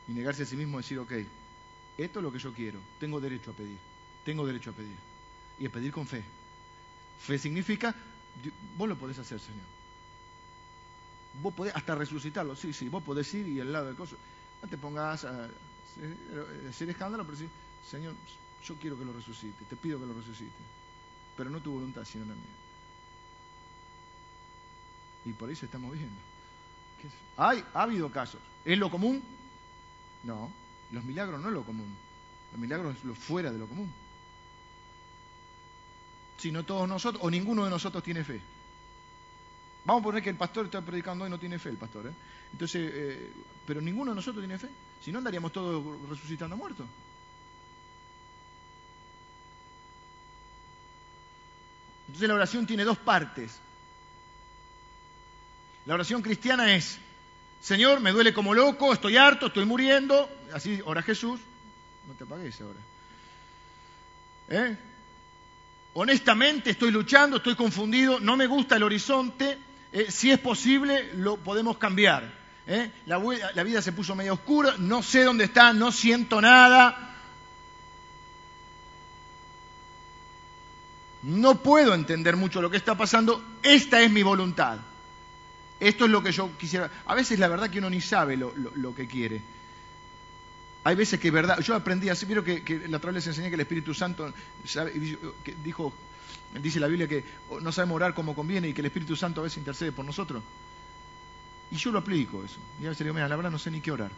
Y 0.09 0.13
negarse 0.13 0.41
a 0.41 0.45
sí 0.45 0.55
mismo 0.57 0.79
es 0.79 0.85
decir, 0.85 0.97
ok, 0.97 1.11
esto 1.97 2.19
es 2.19 2.23
lo 2.23 2.31
que 2.31 2.39
yo 2.39 2.51
quiero, 2.51 2.79
tengo 2.99 3.19
derecho 3.19 3.51
a 3.51 3.53
pedir, 3.53 3.77
tengo 4.25 4.45
derecho 4.45 4.71
a 4.71 4.73
pedir. 4.73 4.97
Y 5.59 5.67
a 5.67 5.69
pedir 5.69 5.91
con 5.91 6.07
fe. 6.07 6.23
Fe 7.19 7.37
significa, 7.37 7.93
vos 8.75 8.89
lo 8.89 8.97
podés 8.97 9.19
hacer, 9.19 9.39
Señor. 9.39 9.65
Vos 11.43 11.53
podés 11.53 11.75
hasta 11.75 11.93
resucitarlo, 11.93 12.55
sí, 12.55 12.73
sí, 12.73 12.89
vos 12.89 13.03
podés 13.03 13.31
ir 13.35 13.47
y 13.49 13.59
al 13.59 13.71
lado 13.71 13.85
del 13.85 13.95
coso. 13.95 14.15
No 14.63 14.67
te 14.67 14.77
pongas 14.77 15.25
a 15.25 15.49
hacer 16.67 16.89
escándalo, 16.89 17.23
pero 17.25 17.37
sí, 17.37 17.47
Señor, 17.87 18.15
yo 18.65 18.75
quiero 18.77 18.97
que 18.97 19.05
lo 19.05 19.13
resucite, 19.13 19.63
te 19.69 19.75
pido 19.75 19.99
que 19.99 20.07
lo 20.07 20.13
resucite. 20.13 20.51
Pero 21.37 21.51
no 21.51 21.59
tu 21.59 21.71
voluntad, 21.71 22.03
sino 22.03 22.25
la 22.25 22.33
mía. 22.33 22.43
Y 25.25 25.33
por 25.33 25.51
eso 25.51 25.65
estamos 25.65 25.93
viendo. 25.93 26.19
¿Hay? 27.37 27.63
Ha 27.73 27.83
habido 27.83 28.11
casos. 28.11 28.41
¿Es 28.65 28.77
lo 28.77 28.89
común? 28.89 29.21
No. 30.23 30.51
Los 30.91 31.03
milagros 31.03 31.39
no 31.41 31.47
es 31.47 31.53
lo 31.53 31.63
común. 31.63 31.95
Los 32.51 32.59
milagros 32.59 32.97
es 32.97 33.03
lo 33.03 33.15
fuera 33.15 33.51
de 33.51 33.59
lo 33.59 33.67
común. 33.67 33.91
Si 36.37 36.51
no 36.51 36.63
todos 36.63 36.87
nosotros, 36.87 37.23
o 37.23 37.29
ninguno 37.29 37.65
de 37.65 37.69
nosotros 37.69 38.03
tiene 38.03 38.23
fe. 38.23 38.41
Vamos 39.85 40.01
a 40.01 40.03
poner 40.03 40.23
que 40.23 40.29
el 40.29 40.35
pastor 40.35 40.65
está 40.65 40.81
predicando 40.81 41.23
hoy 41.23 41.29
no 41.29 41.39
tiene 41.39 41.59
fe, 41.59 41.69
el 41.69 41.77
pastor. 41.77 42.07
¿eh? 42.07 42.13
Entonces, 42.51 42.91
eh, 42.93 43.33
pero 43.65 43.81
ninguno 43.81 44.11
de 44.11 44.15
nosotros 44.15 44.41
tiene 44.41 44.57
fe. 44.57 44.69
Si 45.01 45.11
no, 45.11 45.19
andaríamos 45.19 45.51
todos 45.51 46.09
resucitando 46.09 46.57
muertos. 46.57 46.85
Entonces 52.07 52.27
la 52.27 52.35
oración 52.35 52.65
tiene 52.65 52.83
dos 52.83 52.97
partes. 52.97 53.59
La 55.85 55.93
oración 55.93 56.21
cristiana 56.21 56.73
es, 56.75 56.99
Señor, 57.61 57.99
me 57.99 58.11
duele 58.11 58.33
como 58.33 58.53
loco, 58.53 58.93
estoy 58.93 59.17
harto, 59.17 59.47
estoy 59.47 59.65
muriendo. 59.65 60.29
Así 60.53 60.81
ora 60.85 61.01
Jesús. 61.01 61.39
No 62.07 62.13
te 62.13 62.23
apagues 62.23 62.59
ahora. 62.61 62.79
¿Eh? 64.49 64.77
Honestamente 65.93 66.71
estoy 66.71 66.91
luchando, 66.91 67.37
estoy 67.37 67.55
confundido, 67.55 68.19
no 68.19 68.37
me 68.37 68.47
gusta 68.47 68.75
el 68.77 68.83
horizonte. 68.83 69.57
Eh, 69.91 70.07
si 70.09 70.31
es 70.31 70.39
posible, 70.39 71.11
lo 71.15 71.37
podemos 71.37 71.77
cambiar. 71.77 72.31
¿eh? 72.67 72.91
La, 73.05 73.21
la 73.53 73.63
vida 73.63 73.81
se 73.81 73.91
puso 73.91 74.15
medio 74.15 74.33
oscura, 74.33 74.75
no 74.77 75.03
sé 75.03 75.23
dónde 75.23 75.45
está, 75.45 75.73
no 75.73 75.91
siento 75.91 76.41
nada. 76.41 77.15
No 81.21 81.61
puedo 81.61 81.93
entender 81.93 82.37
mucho 82.37 82.61
lo 82.61 82.69
que 82.69 82.77
está 82.77 82.95
pasando. 82.95 83.43
Esta 83.61 84.01
es 84.01 84.09
mi 84.09 84.23
voluntad. 84.23 84.77
Esto 85.79 86.05
es 86.05 86.11
lo 86.11 86.21
que 86.21 86.31
yo 86.31 86.57
quisiera. 86.57 86.91
A 87.05 87.15
veces 87.15 87.39
la 87.39 87.47
verdad 87.47 87.69
que 87.69 87.79
uno 87.79 87.89
ni 87.89 88.01
sabe 88.01 88.35
lo, 88.35 88.95
que 88.95 89.07
quiere. 89.07 89.41
Hay 90.83 90.95
veces 90.95 91.19
que 91.19 91.31
verdad. 91.31 91.59
Yo 91.59 91.75
aprendí 91.75 92.09
así, 92.09 92.25
vieron 92.25 92.43
que, 92.43 92.87
la 92.87 92.97
otra 92.97 93.11
vez 93.11 93.25
les 93.25 93.27
enseñé 93.27 93.49
que 93.49 93.55
el 93.55 93.61
Espíritu 93.61 93.93
Santo 93.93 94.33
dijo, 95.63 95.93
dice 96.61 96.79
la 96.79 96.87
Biblia 96.87 97.07
que 97.07 97.23
no 97.61 97.71
sabemos 97.71 97.95
orar 97.95 98.13
como 98.13 98.35
conviene 98.35 98.69
y 98.69 98.73
que 98.73 98.81
el 98.81 98.87
Espíritu 98.87 99.15
Santo 99.15 99.41
a 99.41 99.45
veces 99.45 99.57
intercede 99.57 99.91
por 99.91 100.05
nosotros. 100.05 100.43
Y 101.71 101.75
yo 101.77 101.91
lo 101.91 101.99
aplico 101.99 102.43
eso. 102.43 102.57
Y 102.81 102.85
a 102.85 102.89
veces 102.89 103.05
digo, 103.05 103.13
mira, 103.13 103.27
la 103.27 103.35
verdad 103.35 103.51
no 103.51 103.59
sé 103.59 103.71
ni 103.71 103.79
qué 103.79 103.91
orar. 103.91 104.11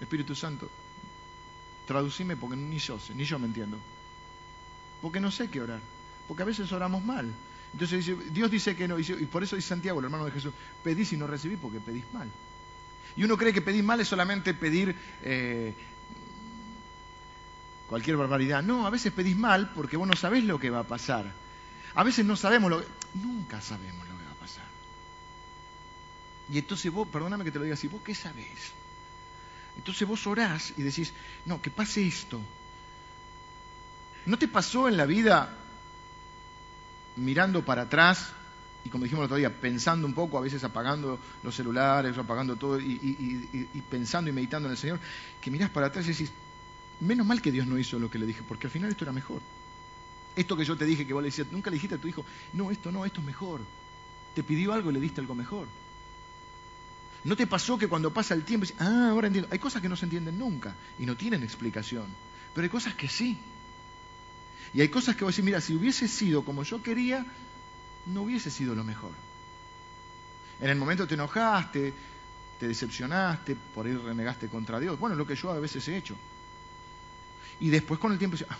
Espíritu 0.00 0.34
Santo, 0.34 0.70
traducime 1.86 2.36
porque 2.36 2.56
ni 2.56 2.78
yo 2.78 2.98
sé, 2.98 3.14
ni 3.14 3.24
yo 3.24 3.38
me 3.38 3.46
entiendo. 3.46 3.78
Porque 5.02 5.20
no 5.20 5.30
sé 5.30 5.48
qué 5.48 5.60
orar. 5.60 5.80
Porque 6.28 6.42
a 6.42 6.46
veces 6.46 6.70
oramos 6.72 7.04
mal. 7.04 7.32
Entonces 7.78 8.32
Dios 8.32 8.50
dice 8.50 8.74
que 8.74 8.88
no, 8.88 8.98
y 8.98 9.04
por 9.26 9.42
eso 9.42 9.54
dice 9.54 9.68
Santiago, 9.68 9.98
el 9.98 10.06
hermano 10.06 10.24
de 10.24 10.30
Jesús, 10.30 10.54
pedís 10.82 11.12
y 11.12 11.18
no 11.18 11.26
recibís 11.26 11.58
porque 11.60 11.78
pedís 11.78 12.04
mal. 12.10 12.26
Y 13.14 13.24
uno 13.24 13.36
cree 13.36 13.52
que 13.52 13.60
pedir 13.60 13.84
mal 13.84 14.00
es 14.00 14.08
solamente 14.08 14.54
pedir 14.54 14.96
eh, 15.22 15.74
cualquier 17.86 18.16
barbaridad. 18.16 18.62
No, 18.62 18.86
a 18.86 18.90
veces 18.90 19.12
pedís 19.12 19.36
mal 19.36 19.72
porque 19.74 19.98
vos 19.98 20.08
no 20.08 20.16
sabés 20.16 20.44
lo 20.44 20.58
que 20.58 20.70
va 20.70 20.78
a 20.78 20.84
pasar. 20.84 21.30
A 21.94 22.02
veces 22.02 22.24
no 22.24 22.34
sabemos 22.34 22.70
lo 22.70 22.80
que... 22.80 22.86
Nunca 23.12 23.60
sabemos 23.60 24.08
lo 24.08 24.16
que 24.16 24.24
va 24.24 24.32
a 24.32 24.40
pasar. 24.40 24.64
Y 26.50 26.56
entonces 26.56 26.90
vos, 26.90 27.06
perdóname 27.08 27.44
que 27.44 27.50
te 27.50 27.58
lo 27.58 27.64
diga 27.64 27.74
así, 27.74 27.88
vos 27.88 28.00
qué 28.02 28.14
sabés. 28.14 28.72
Entonces 29.76 30.08
vos 30.08 30.26
orás 30.26 30.72
y 30.78 30.82
decís, 30.82 31.12
no, 31.44 31.60
que 31.60 31.70
pase 31.70 32.06
esto. 32.06 32.40
¿No 34.24 34.38
te 34.38 34.48
pasó 34.48 34.88
en 34.88 34.96
la 34.96 35.04
vida 35.04 35.54
mirando 37.16 37.64
para 37.64 37.82
atrás 37.82 38.32
y 38.86 38.88
como 38.88 39.02
dijimos 39.02 39.22
el 39.22 39.26
otro 39.26 39.36
día, 39.36 39.52
pensando 39.60 40.06
un 40.06 40.14
poco, 40.14 40.38
a 40.38 40.40
veces 40.40 40.62
apagando 40.62 41.18
los 41.42 41.56
celulares, 41.56 42.16
apagando 42.16 42.54
todo 42.54 42.78
y, 42.78 43.82
pensando 43.90 44.30
y 44.30 44.32
meditando 44.32 44.68
en 44.68 44.72
el 44.72 44.78
Señor, 44.78 45.00
que 45.40 45.50
mirás 45.50 45.70
para 45.70 45.88
atrás 45.88 46.06
y 46.06 46.12
decís, 46.12 46.30
menos 47.00 47.26
mal 47.26 47.42
que 47.42 47.50
Dios 47.50 47.66
no 47.66 47.78
hizo 47.78 47.98
lo 47.98 48.08
que 48.08 48.20
le 48.20 48.26
dije, 48.26 48.42
porque 48.46 48.68
al 48.68 48.70
final 48.70 48.90
esto 48.90 49.04
era 49.04 49.12
mejor. 49.12 49.42
Esto 50.36 50.56
que 50.56 50.64
yo 50.64 50.76
te 50.76 50.84
dije, 50.84 51.04
que 51.04 51.12
vos 51.12 51.20
le 51.20 51.30
decías, 51.30 51.48
nunca 51.50 51.68
le 51.68 51.74
dijiste 51.74 51.96
a 51.96 51.98
tu 51.98 52.06
hijo, 52.06 52.24
no, 52.52 52.70
esto 52.70 52.92
no, 52.92 53.04
esto 53.04 53.20
es 53.20 53.26
mejor. 53.26 53.62
Te 54.36 54.44
pidió 54.44 54.72
algo 54.72 54.90
y 54.90 54.94
le 54.94 55.00
diste 55.00 55.20
algo 55.20 55.34
mejor. 55.34 55.66
¿No 57.24 57.34
te 57.34 57.48
pasó 57.48 57.76
que 57.76 57.88
cuando 57.88 58.12
pasa 58.12 58.34
el 58.34 58.44
tiempo, 58.44 58.68
ah, 58.78 59.08
ahora 59.10 59.26
entiendo, 59.26 59.48
hay 59.50 59.58
cosas 59.58 59.82
que 59.82 59.88
no 59.88 59.96
se 59.96 60.04
entienden 60.04 60.38
nunca 60.38 60.76
y 60.96 61.06
no 61.06 61.16
tienen 61.16 61.42
explicación, 61.42 62.06
pero 62.54 62.64
hay 62.64 62.70
cosas 62.70 62.94
que 62.94 63.08
sí. 63.08 63.36
Y 64.74 64.80
hay 64.80 64.88
cosas 64.88 65.16
que 65.16 65.24
vos 65.24 65.34
decís, 65.34 65.44
mira, 65.44 65.60
si 65.60 65.74
hubiese 65.74 66.08
sido 66.08 66.44
como 66.44 66.62
yo 66.62 66.82
quería, 66.82 67.24
no 68.06 68.22
hubiese 68.22 68.50
sido 68.50 68.74
lo 68.74 68.84
mejor. 68.84 69.12
En 70.60 70.70
el 70.70 70.76
momento 70.76 71.06
te 71.06 71.14
enojaste, 71.14 71.92
te 72.58 72.68
decepcionaste, 72.68 73.56
por 73.74 73.86
ahí 73.86 73.94
renegaste 73.94 74.48
contra 74.48 74.80
Dios. 74.80 74.98
Bueno, 74.98 75.16
lo 75.16 75.26
que 75.26 75.36
yo 75.36 75.50
a 75.50 75.60
veces 75.60 75.86
he 75.88 75.96
hecho. 75.96 76.16
Y 77.60 77.70
después 77.70 78.00
con 78.00 78.12
el 78.12 78.18
tiempo, 78.18 78.36
ah, 78.48 78.56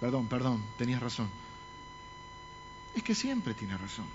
perdón, 0.00 0.26
perdón, 0.26 0.62
tenías 0.76 1.02
razón. 1.02 1.28
Es 2.94 3.02
que 3.02 3.14
siempre 3.14 3.54
tiene 3.54 3.76
razón. 3.76 4.06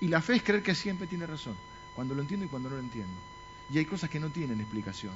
Y 0.00 0.08
la 0.08 0.20
fe 0.20 0.36
es 0.36 0.42
creer 0.42 0.62
que 0.62 0.74
siempre 0.74 1.06
tiene 1.06 1.26
razón, 1.26 1.56
cuando 1.94 2.14
lo 2.14 2.22
entiendo 2.22 2.46
y 2.46 2.48
cuando 2.48 2.68
no 2.68 2.76
lo 2.76 2.82
entiendo. 2.82 3.20
Y 3.70 3.78
hay 3.78 3.84
cosas 3.84 4.10
que 4.10 4.20
no 4.20 4.30
tienen 4.30 4.60
explicación. 4.60 5.14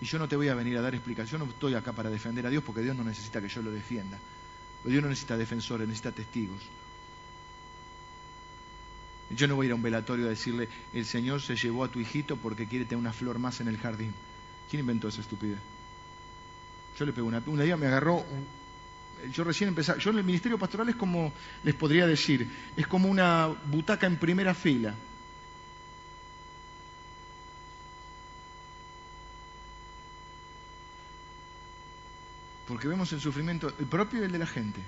Y 0.00 0.04
yo 0.04 0.18
no 0.18 0.28
te 0.28 0.36
voy 0.36 0.48
a 0.48 0.54
venir 0.54 0.76
a 0.76 0.82
dar 0.82 0.94
explicación, 0.94 1.40
no 1.40 1.46
estoy 1.46 1.74
acá 1.74 1.92
para 1.92 2.10
defender 2.10 2.46
a 2.46 2.50
Dios 2.50 2.62
porque 2.64 2.82
Dios 2.82 2.96
no 2.96 3.04
necesita 3.04 3.40
que 3.40 3.48
yo 3.48 3.62
lo 3.62 3.70
defienda. 3.70 4.18
Dios 4.84 5.02
no 5.02 5.08
necesita 5.08 5.36
defensores, 5.36 5.88
necesita 5.88 6.12
testigos. 6.12 6.62
Yo 9.30 9.48
no 9.48 9.56
voy 9.56 9.66
a 9.66 9.68
ir 9.68 9.72
a 9.72 9.74
un 9.74 9.82
velatorio 9.82 10.26
a 10.26 10.28
decirle, 10.28 10.68
el 10.92 11.04
Señor 11.04 11.42
se 11.42 11.56
llevó 11.56 11.82
a 11.84 11.88
tu 11.88 11.98
hijito 11.98 12.36
porque 12.36 12.66
quiere 12.66 12.84
tener 12.84 12.98
una 12.98 13.12
flor 13.12 13.38
más 13.38 13.60
en 13.60 13.68
el 13.68 13.78
jardín. 13.78 14.14
¿Quién 14.70 14.80
inventó 14.80 15.08
esa 15.08 15.20
estupidez? 15.20 15.58
Yo 16.98 17.04
le 17.04 17.12
pego 17.12 17.26
una... 17.26 17.42
Un 17.46 17.60
día 17.60 17.76
me 17.76 17.86
agarró... 17.86 18.24
yo 19.32 19.44
recién 19.44 19.68
empecé... 19.68 19.94
Yo 19.98 20.10
en 20.10 20.18
el 20.18 20.24
ministerio 20.24 20.58
pastoral 20.58 20.88
es 20.88 20.96
como, 20.96 21.32
les 21.64 21.74
podría 21.74 22.06
decir, 22.06 22.48
es 22.76 22.86
como 22.86 23.08
una 23.08 23.48
butaca 23.48 24.06
en 24.06 24.16
primera 24.16 24.54
fila. 24.54 24.94
Porque 32.76 32.88
vemos 32.88 33.10
el 33.14 33.22
sufrimiento, 33.22 33.72
el 33.78 33.86
propio 33.86 34.20
y 34.20 34.24
el 34.24 34.32
de 34.32 34.38
la 34.38 34.46
gente. 34.46 34.82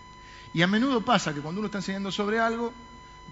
Y 0.53 0.61
a 0.61 0.66
menudo 0.66 1.01
pasa 1.01 1.32
que 1.32 1.41
cuando 1.41 1.61
uno 1.61 1.68
está 1.68 1.78
enseñando 1.78 2.12
sobre 2.12 2.39
algo, 2.39 2.70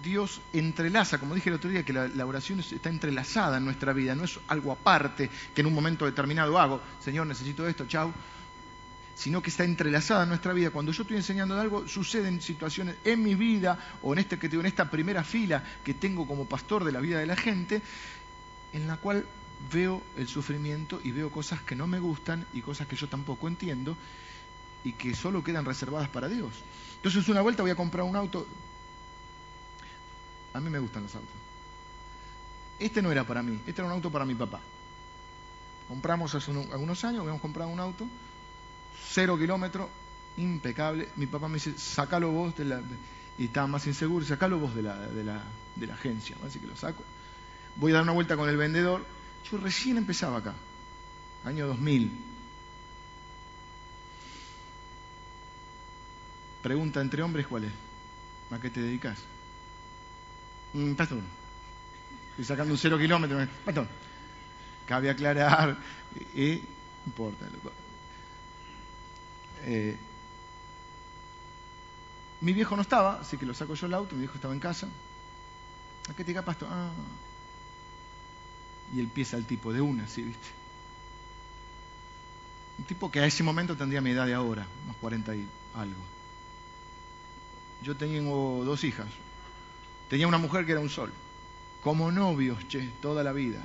Dios 0.01 0.41
entrelaza, 0.51 1.19
como 1.19 1.35
dije 1.35 1.49
el 1.49 1.57
otro 1.57 1.69
día, 1.69 1.83
que 1.83 1.93
la, 1.93 2.25
oración 2.25 2.61
está 2.61 2.89
entrelazada 2.89 3.57
en 3.57 3.65
nuestra 3.65 3.93
vida, 3.93 4.15
no 4.15 4.23
es 4.23 4.39
algo 4.47 4.71
aparte 4.71 5.29
que 5.53 5.61
en 5.61 5.67
un 5.67 5.75
momento 5.75 6.05
determinado 6.05 6.57
hago, 6.57 6.81
Señor, 6.99 7.27
necesito 7.27 7.67
esto, 7.67 7.85
chau, 7.85 8.11
sino 9.13 9.43
que 9.43 9.51
está 9.51 9.63
entrelazada 9.63 10.23
en 10.23 10.29
nuestra 10.29 10.53
vida. 10.53 10.71
Cuando 10.71 10.91
yo 10.91 11.03
estoy 11.03 11.17
enseñando 11.17 11.53
algo, 11.61 11.87
suceden 11.87 12.41
situaciones 12.41 12.95
en 13.03 13.21
mi 13.21 13.35
vida 13.35 13.77
o 14.01 14.13
en, 14.13 14.17
este, 14.17 14.39
que 14.39 14.47
en 14.47 14.65
esta 14.65 14.89
primera 14.89 15.23
fila 15.23 15.63
que 15.85 15.93
tengo 15.93 16.25
como 16.25 16.45
pastor 16.45 16.83
de 16.83 16.93
la 16.93 16.99
vida 16.99 17.19
de 17.19 17.27
la 17.27 17.35
gente, 17.35 17.83
en 18.73 18.87
la 18.87 18.97
cual 18.97 19.23
veo 19.71 20.01
el 20.17 20.27
sufrimiento 20.27 21.01
y 21.03 21.11
veo 21.11 21.31
cosas 21.31 21.61
que 21.61 21.75
no 21.75 21.87
me 21.87 21.99
gustan 21.99 22.45
y 22.53 22.61
cosas 22.61 22.87
que 22.87 22.95
yo 22.95 23.07
tampoco 23.07 23.47
entiendo 23.47 23.97
y 24.87 24.93
que 24.93 25.13
solo 25.13 25.43
quedan 25.43 25.65
reservadas 25.65 26.07
para 26.07 26.29
Dios. 26.29 26.53
Entonces 26.95 27.27
una 27.27 27.41
vuelta 27.41 27.61
voy 27.61 27.71
a 27.71 27.75
comprar 27.75 28.05
un 28.05 28.15
auto. 28.15 28.47
A 30.53 30.61
mí 30.61 30.69
me 30.69 30.79
gustan 30.79 31.03
los 31.03 31.13
autos. 31.13 31.29
Este 32.79 33.01
no 33.01 33.11
era 33.11 33.25
para 33.25 33.43
mí, 33.43 33.59
este 33.67 33.81
era 33.81 33.87
un 33.87 33.91
auto 33.91 34.09
para 34.09 34.23
mi 34.23 34.33
papá. 34.33 34.61
Compramos 35.89 36.33
hace 36.35 36.51
algunos 36.51 37.03
años, 37.03 37.19
habíamos 37.19 37.41
comprado 37.41 37.69
un 37.69 37.81
auto, 37.81 38.07
cero 39.09 39.37
kilómetros, 39.37 39.89
impecable. 40.37 41.09
Mi 41.17 41.27
papá 41.27 41.49
me 41.49 41.55
dice, 41.55 41.77
sacalo 41.77 42.31
vos 42.31 42.55
de 42.55 42.65
la... 42.65 42.81
Y 43.37 43.45
estaba 43.45 43.67
más 43.67 43.85
inseguro, 43.87 44.25
sacalo 44.25 44.57
vos 44.57 44.73
de 44.73 44.83
la, 44.83 44.97
de 44.97 45.23
la, 45.23 45.43
de 45.75 45.87
la 45.87 45.95
agencia. 45.95 46.37
Así 46.45 46.59
que 46.59 46.67
lo 46.67 46.77
saco. 46.77 47.03
Voy 47.75 47.91
a 47.91 47.95
dar 47.95 48.03
una 48.03 48.13
vuelta 48.13 48.37
con 48.37 48.47
el 48.47 48.55
vendedor. 48.55 49.05
Yo 49.51 49.57
recién 49.57 49.97
empezaba 49.97 50.37
acá, 50.37 50.53
año 51.43 51.67
2000. 51.67 52.26
Pregunta 56.61 57.01
entre 57.01 57.21
hombres, 57.21 57.47
¿cuál 57.47 57.65
es? 57.65 57.73
¿A 58.51 58.59
qué 58.59 58.69
te 58.69 58.81
dedicas? 58.81 59.19
Mm, 60.73 60.93
pastor. 60.93 61.19
Estoy 62.31 62.45
sacando 62.45 62.73
un 62.73 62.77
cero 62.77 62.97
kilómetro. 62.97 63.45
Pastor. 63.65 63.87
Cabe 64.85 65.09
aclarar, 65.09 65.77
y, 66.33 66.61
importa. 67.05 67.45
Eh, 69.63 69.97
mi 72.39 72.53
viejo 72.53 72.75
no 72.75 72.81
estaba, 72.81 73.19
así 73.19 73.37
que 73.37 73.45
lo 73.45 73.53
saco 73.53 73.73
yo 73.73 73.87
el 73.87 73.93
auto, 73.93 74.15
mi 74.15 74.21
viejo 74.21 74.35
estaba 74.35 74.53
en 74.53 74.59
casa. 74.59 74.87
¿A 76.09 76.13
qué 76.13 76.23
te 76.23 76.25
dedicas, 76.25 76.45
pastor? 76.45 76.69
Ah. 76.71 76.91
Y 78.93 78.99
empieza 78.99 79.35
el 79.35 79.45
tipo 79.45 79.73
de 79.73 79.81
una, 79.81 80.07
¿sí 80.07 80.21
viste? 80.23 80.47
Un 82.77 82.85
tipo 82.85 83.11
que 83.11 83.19
a 83.19 83.25
ese 83.25 83.43
momento 83.43 83.75
tendría 83.75 83.99
mi 83.99 84.11
edad 84.11 84.25
de 84.25 84.35
ahora, 84.35 84.65
unos 84.85 84.95
40 84.97 85.35
y 85.35 85.47
algo. 85.73 86.16
Yo 87.81 87.95
tengo 87.95 88.63
dos 88.65 88.83
hijas. 88.83 89.07
Tenía 90.09 90.27
una 90.27 90.37
mujer 90.37 90.65
que 90.65 90.71
era 90.71 90.81
un 90.81 90.89
sol. 90.89 91.11
Como 91.81 92.11
novios, 92.11 92.67
che, 92.67 92.89
toda 93.01 93.23
la 93.23 93.33
vida. 93.33 93.61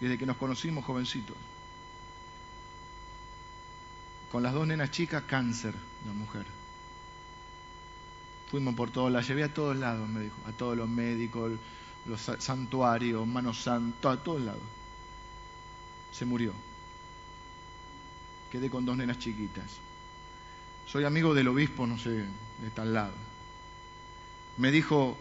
Desde 0.00 0.16
que 0.16 0.26
nos 0.26 0.36
conocimos 0.36 0.84
jovencitos. 0.84 1.36
Con 4.30 4.42
las 4.42 4.52
dos 4.52 4.66
nenas 4.66 4.90
chicas, 4.90 5.24
cáncer, 5.26 5.74
la 6.06 6.12
mujer. 6.12 6.46
Fuimos 8.50 8.74
por 8.74 8.90
todos, 8.90 9.12
la 9.12 9.20
llevé 9.20 9.44
a 9.44 9.52
todos 9.52 9.76
lados, 9.76 10.08
me 10.08 10.20
dijo, 10.20 10.36
a 10.46 10.52
todos 10.52 10.76
los 10.76 10.88
médicos, 10.88 11.52
los 12.06 12.20
santuarios, 12.38 13.26
manos 13.26 13.62
santos, 13.62 14.18
a 14.18 14.22
todos 14.22 14.40
lados. 14.40 14.62
Se 16.12 16.24
murió. 16.24 16.52
Quedé 18.50 18.70
con 18.70 18.86
dos 18.86 18.96
nenas 18.96 19.18
chiquitas. 19.18 19.78
Soy 20.86 21.04
amigo 21.04 21.34
del 21.34 21.48
obispo, 21.48 21.86
no 21.86 21.98
sé, 21.98 22.24
de 22.58 22.70
tal 22.70 22.94
lado. 22.94 23.14
Me 24.56 24.70
dijo, 24.70 25.16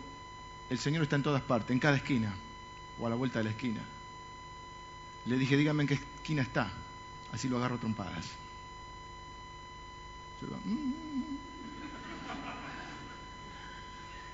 el 0.70 0.80
Señor 0.80 1.04
está 1.04 1.16
en 1.16 1.24
todas 1.24 1.42
partes, 1.42 1.72
en 1.72 1.80
cada 1.80 1.98
esquina, 1.98 2.36
o 3.00 3.08
a 3.08 3.10
la 3.10 3.16
vuelta 3.16 3.40
de 3.40 3.46
la 3.46 3.52
esquina. 3.52 3.82
Le 5.26 5.38
dije, 5.38 5.58
dígame 5.58 5.84
en 5.84 5.88
qué 5.88 5.94
esquina 5.96 6.42
está, 6.42 6.72
así 7.32 7.48
lo 7.48 7.58
agarro 7.58 7.78
trompadas. 7.78 8.26
Mm, 10.42 10.72
mm, 10.72 10.74
mm". 10.74 11.38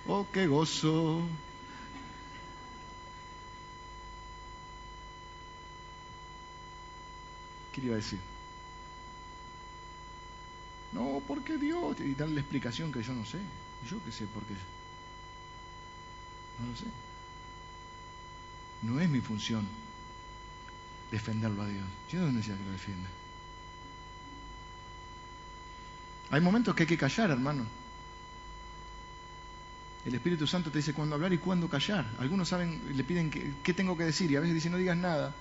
Oh, 0.05 0.27
qué 0.31 0.47
gozo. 0.47 1.21
¿Qué 7.71 7.81
iba 7.81 7.93
a 7.93 7.97
decir? 7.97 8.19
No, 10.93 11.21
porque 11.27 11.57
Dios. 11.57 11.99
Y 11.99 12.13
darle 12.15 12.35
la 12.35 12.41
explicación 12.41 12.91
que 12.91 13.01
yo 13.03 13.13
no 13.13 13.25
sé. 13.25 13.39
Yo 13.89 14.03
qué 14.03 14.11
sé 14.11 14.25
por 14.27 14.43
qué. 14.43 14.53
No 16.59 16.69
lo 16.69 16.75
sé. 16.75 16.85
No 18.83 18.99
es 18.99 19.09
mi 19.09 19.21
función 19.21 19.67
defenderlo 21.11 21.61
a 21.63 21.67
Dios. 21.67 21.85
Yo 22.09 22.19
no 22.21 22.31
necesito 22.31 22.57
que 22.57 22.65
lo 22.65 22.71
defienda. 22.71 23.09
Hay 26.31 26.41
momentos 26.41 26.73
que 26.75 26.83
hay 26.83 26.87
que 26.87 26.97
callar, 26.97 27.31
hermano. 27.31 27.65
El 30.05 30.15
Espíritu 30.15 30.45
Santo 30.47 30.69
te 30.69 30.79
dice 30.79 30.93
cuándo 30.93 31.15
hablar 31.15 31.31
y 31.31 31.37
cuándo 31.37 31.69
callar. 31.69 32.05
Algunos 32.19 32.49
saben, 32.49 32.81
le 32.95 33.03
piden 33.03 33.29
qué 33.29 33.73
tengo 33.73 33.95
que 33.95 34.03
decir 34.03 34.31
y 34.31 34.35
a 34.35 34.41
veces 34.41 34.55
dicen 34.55 34.71
no 34.71 34.77
digas 34.77 34.97
nada. 34.97 35.33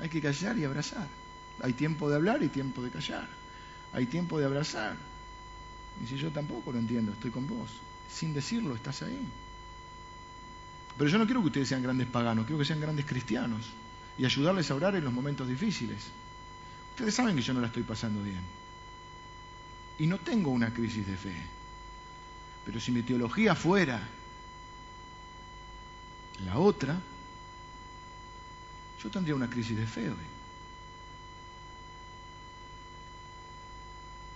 Hay 0.00 0.08
que 0.08 0.20
callar 0.20 0.58
y 0.58 0.64
abrazar. 0.64 1.08
Hay 1.60 1.72
tiempo 1.72 2.08
de 2.08 2.16
hablar 2.16 2.42
y 2.42 2.48
tiempo 2.48 2.82
de 2.82 2.90
callar. 2.90 3.28
Hay 3.92 4.06
tiempo 4.06 4.38
de 4.38 4.44
abrazar. 4.44 4.96
Y 6.02 6.06
si 6.06 6.16
yo 6.16 6.30
tampoco 6.30 6.72
lo 6.72 6.78
entiendo, 6.78 7.12
estoy 7.12 7.30
con 7.30 7.46
vos. 7.46 7.70
Sin 8.10 8.32
decirlo, 8.32 8.74
estás 8.74 9.02
ahí. 9.02 9.26
Pero 10.96 11.10
yo 11.10 11.18
no 11.18 11.26
quiero 11.26 11.40
que 11.40 11.46
ustedes 11.46 11.68
sean 11.68 11.82
grandes 11.82 12.08
paganos, 12.08 12.46
quiero 12.46 12.58
que 12.58 12.64
sean 12.64 12.80
grandes 12.80 13.06
cristianos 13.06 13.66
y 14.18 14.24
ayudarles 14.24 14.70
a 14.70 14.74
orar 14.74 14.96
en 14.96 15.04
los 15.04 15.12
momentos 15.12 15.46
difíciles. 15.46 16.08
Ustedes 16.90 17.14
saben 17.14 17.36
que 17.36 17.42
yo 17.42 17.54
no 17.54 17.60
la 17.60 17.68
estoy 17.68 17.84
pasando 17.84 18.22
bien 18.22 18.42
y 19.98 20.06
no 20.06 20.18
tengo 20.18 20.50
una 20.50 20.72
crisis 20.72 21.06
de 21.06 21.16
fe. 21.16 21.34
Pero 22.64 22.80
si 22.80 22.92
mi 22.92 23.02
teología 23.02 23.54
fuera 23.54 24.00
la 26.44 26.58
otra, 26.58 27.00
yo 29.02 29.10
tendría 29.10 29.34
una 29.34 29.48
crisis 29.48 29.76
de 29.76 29.86
fe 29.86 30.08
hoy. 30.08 30.16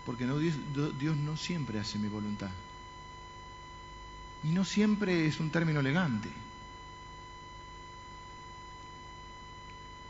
Porque 0.07 0.27
Dios, 0.27 0.55
Dios 0.99 1.17
no 1.17 1.37
siempre 1.37 1.79
hace 1.79 1.99
mi 1.99 2.09
voluntad. 2.09 2.51
Y 4.45 4.49
no 4.49 4.65
siempre 4.65 5.27
es 5.27 5.39
un 5.39 5.51
término 5.51 5.81
elegante. 5.81 6.29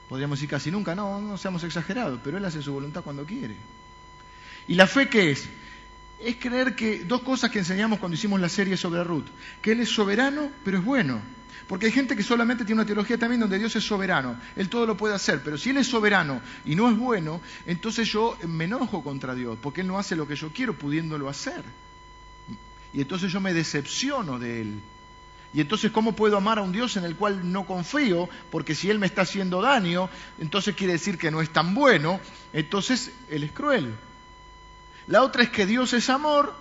Podríamos 0.09 0.39
decir 0.39 0.51
casi 0.51 0.71
nunca, 0.71 0.95
no, 0.95 1.21
no 1.21 1.39
seamos 1.39 1.65
exagerados, 1.65 2.21
pero 2.23 2.37
Él 2.37 2.45
hace 2.45 2.63
su 2.63 2.73
voluntad 2.73 3.03
cuando 3.03 3.25
quiere. 3.25 3.57
¿Y 4.69 4.75
la 4.75 4.87
fe 4.87 5.09
qué 5.09 5.31
es? 5.31 5.49
Es 6.23 6.37
creer 6.37 6.77
que 6.77 7.05
dos 7.05 7.23
cosas 7.23 7.51
que 7.51 7.59
enseñamos 7.59 7.99
cuando 7.99 8.15
hicimos 8.15 8.41
la 8.41 8.49
serie 8.49 8.77
sobre 8.77 9.03
Ruth, 9.03 9.27
que 9.61 9.73
Él 9.73 9.81
es 9.81 9.89
soberano, 9.89 10.51
pero 10.65 10.79
es 10.79 10.85
bueno. 10.85 11.21
Porque 11.67 11.87
hay 11.87 11.93
gente 11.93 12.17
que 12.17 12.23
solamente 12.23 12.65
tiene 12.65 12.81
una 12.81 12.87
teología 12.87 13.19
también 13.19 13.41
donde 13.41 13.59
Dios 13.59 13.75
es 13.77 13.85
soberano, 13.85 14.37
Él 14.57 14.69
todo 14.69 14.87
lo 14.87 14.97
puede 14.97 15.15
hacer, 15.15 15.41
pero 15.43 15.57
si 15.57 15.71
Él 15.71 15.79
es 15.79 15.87
soberano 15.87 16.41
y 16.65 16.75
no 16.75 16.89
es 16.91 16.97
bueno, 16.97 17.41
entonces 17.67 18.09
yo 18.09 18.37
me 18.47 18.65
enojo 18.65 19.03
contra 19.03 19.35
Dios, 19.35 19.59
porque 19.61 19.81
Él 19.81 19.87
no 19.87 19.99
hace 19.99 20.15
lo 20.15 20.29
que 20.29 20.37
yo 20.37 20.51
quiero 20.53 20.75
pudiéndolo 20.75 21.29
hacer. 21.29 21.63
Y 22.93 23.01
entonces 23.01 23.33
yo 23.33 23.41
me 23.41 23.55
decepciono 23.55 24.39
de 24.39 24.61
Él. 24.61 24.81
Y 25.55 25.61
entonces, 25.61 25.91
¿cómo 25.91 26.15
puedo 26.15 26.37
amar 26.37 26.59
a 26.59 26.63
un 26.63 26.73
Dios 26.73 26.97
en 26.97 27.05
el 27.05 27.17
cual 27.17 27.53
no 27.53 27.67
confío? 27.67 28.29
Porque 28.51 28.75
si 28.75 28.91
Él 28.91 28.99
me 28.99 29.07
está 29.07 29.23
haciendo 29.23 29.61
daño, 29.61 30.09
entonces 30.39 30.75
quiere 30.75 30.95
decir 30.95 31.19
que 31.19 31.31
no 31.31 31.43
es 31.43 31.51
tan 31.51 31.75
bueno, 31.75 32.21
entonces 32.53 33.13
Él 33.29 33.45
es 33.45 33.53
cruel. 33.53 33.95
La 35.07 35.23
otra 35.23 35.43
es 35.43 35.51
que 35.51 35.67
Dios 35.67 35.93
es 35.93 36.09
amor, 36.11 36.55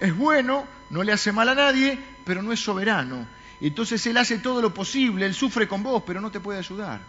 es 0.00 0.16
bueno, 0.16 0.66
no 0.90 1.02
le 1.02 1.12
hace 1.12 1.32
mal 1.32 1.48
a 1.48 1.54
nadie, 1.54 1.98
pero 2.24 2.42
no 2.42 2.52
es 2.52 2.60
soberano. 2.60 3.26
Entonces 3.60 4.06
Él 4.06 4.16
hace 4.16 4.38
todo 4.38 4.62
lo 4.62 4.72
posible, 4.72 5.26
Él 5.26 5.34
sufre 5.34 5.66
con 5.66 5.82
vos, 5.82 6.02
pero 6.06 6.20
no 6.20 6.30
te 6.30 6.40
puede 6.40 6.58
ayudar. 6.58 7.00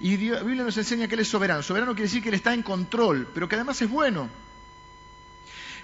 Y 0.00 0.16
la 0.16 0.42
Biblia 0.42 0.64
nos 0.64 0.76
enseña 0.76 1.06
que 1.06 1.14
Él 1.14 1.20
es 1.20 1.28
soberano. 1.28 1.62
Soberano 1.62 1.92
quiere 1.92 2.08
decir 2.08 2.22
que 2.22 2.28
Él 2.28 2.34
está 2.34 2.54
en 2.54 2.62
control, 2.62 3.28
pero 3.32 3.48
que 3.48 3.56
además 3.56 3.80
es 3.82 3.90
bueno. 3.90 4.28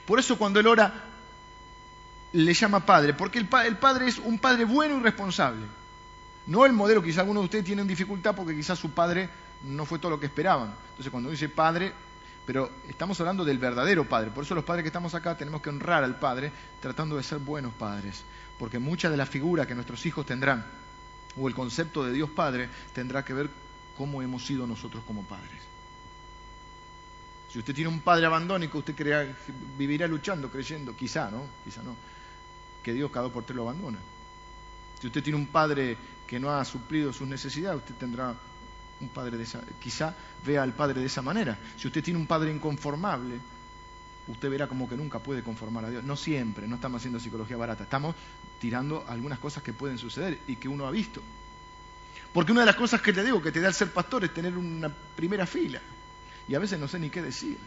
Por 0.07 0.18
eso 0.18 0.38
cuando 0.38 0.61
Él 0.61 0.66
ora, 0.66 0.92
le 2.32 2.55
llama 2.55 2.84
Padre, 2.84 3.14
porque 3.14 3.38
el, 3.38 3.49
el 3.64 3.76
Padre 3.76 4.09
es 4.09 4.18
un 4.18 4.38
Padre 4.38 4.64
bueno 4.64 4.99
y 4.99 5.03
responsable. 5.03 5.66
No 6.46 6.64
el 6.64 6.72
modelo, 6.72 7.03
quizá 7.03 7.20
algunos 7.20 7.42
de 7.42 7.44
ustedes 7.44 7.64
tienen 7.64 7.86
dificultad 7.86 8.34
porque 8.34 8.57
quizás 8.57 8.78
su 8.78 8.90
Padre 8.90 9.28
no 9.65 9.85
fue 9.85 9.99
todo 9.99 10.11
lo 10.11 10.21
que 10.21 10.27
esperaban. 10.27 10.75
Entonces 10.91 11.11
cuando 11.11 11.31
dice 11.31 11.49
padre, 11.49 11.93
pero 12.47 12.71
estamos 12.89 13.21
hablando 13.21 13.45
del 13.45 13.59
verdadero 13.59 14.09
padre. 14.09 14.31
Por 14.31 14.45
eso 14.45 14.55
los 14.55 14.65
padres 14.65 14.83
que 14.83 14.89
estamos 14.89 15.15
acá 15.15 15.37
tenemos 15.37 15.61
que 15.61 15.69
honrar 15.69 16.03
al 16.03 16.19
padre 16.19 16.51
tratando 16.81 17.17
de 17.17 17.23
ser 17.23 17.39
buenos 17.39 17.75
padres. 17.75 18.25
Porque 18.59 18.79
mucha 18.79 19.11
de 19.11 19.17
la 19.17 19.27
figura 19.27 19.67
que 19.67 19.75
nuestros 19.75 20.05
hijos 20.07 20.27
tendrán, 20.27 20.65
o 21.37 21.47
el 21.47 21.55
concepto 21.55 22.05
de 22.05 22.13
Dios 22.13 22.31
Padre, 22.31 22.69
tendrá 22.93 23.25
que 23.25 23.33
ver 23.33 23.51
cómo 23.97 24.23
hemos 24.23 24.45
sido 24.45 24.67
nosotros 24.67 25.05
como 25.07 25.23
padres. 25.25 25.61
Si 27.53 27.59
usted 27.59 27.75
tiene 27.75 27.89
un 27.89 28.01
padre 28.01 28.27
abandónico, 28.27 28.79
usted 28.79 28.95
crea, 28.95 29.35
vivirá 29.77 30.07
luchando, 30.07 30.51
creyendo, 30.51 30.95
quizá, 30.97 31.31
¿no? 31.31 31.45
Quizá 31.65 31.83
no, 31.83 31.97
que 32.83 32.93
Dios 32.93 33.11
cada 33.11 33.25
dos 33.25 33.33
por 33.33 33.45
tres 33.45 33.57
lo 33.57 33.63
abandona. 33.63 33.99
Si 35.01 35.07
usted 35.07 35.23
tiene 35.23 35.39
un 35.39 35.47
padre 35.47 35.97
que 36.27 36.39
no 36.39 36.51
ha 36.51 36.65
suplido 36.65 37.13
sus 37.13 37.27
necesidades, 37.27 37.79
usted 37.79 37.95
tendrá 37.95 38.35
un 39.01 39.09
padre 39.09 39.36
de 39.36 39.44
esa, 39.44 39.61
quizá 39.80 40.14
vea 40.44 40.62
al 40.62 40.72
padre 40.72 41.01
de 41.01 41.07
esa 41.07 41.22
manera. 41.22 41.59
Si 41.76 41.86
usted 41.86 42.03
tiene 42.03 42.18
un 42.18 42.26
padre 42.26 42.53
inconformable, 42.53 43.38
usted 44.26 44.51
verá 44.51 44.66
como 44.66 44.88
que 44.88 44.96
nunca 44.96 45.18
puede 45.18 45.42
conformar 45.42 45.84
a 45.84 45.90
Dios. 45.90 46.05
No 46.05 46.16
siempre, 46.16 46.66
no 46.66 46.76
estamos 46.76 47.01
haciendo 47.01 47.20
psicología 47.20 47.57
barata, 47.57 47.84
estamos 47.84 48.14
tirando 48.61 49.05
algunas 49.09 49.38
cosas 49.38 49.62
que 49.62 49.72
pueden 49.72 49.99
suceder 49.99 50.38
y 50.46 50.57
que 50.57 50.68
uno 50.68 50.86
ha 50.86 50.90
visto. 50.90 51.22
Porque 52.32 52.53
una 52.53 52.62
de 52.62 52.66
las 52.66 52.76
cosas 52.76 53.01
que 53.01 53.12
te 53.12 53.24
digo 53.24 53.40
que 53.40 53.53
te 53.53 53.61
da 53.61 53.68
el 53.68 53.74
ser 53.74 53.92
pastor 53.92 54.24
es 54.24 54.34
tener 54.34 54.57
una 54.57 54.88
primera 54.88 55.46
fila. 55.46 55.80
Y 56.46 56.55
a 56.55 56.59
veces 56.59 56.78
no 56.78 56.88
sé 56.88 56.99
ni 56.99 57.11
qué 57.11 57.22
decir. 57.22 57.59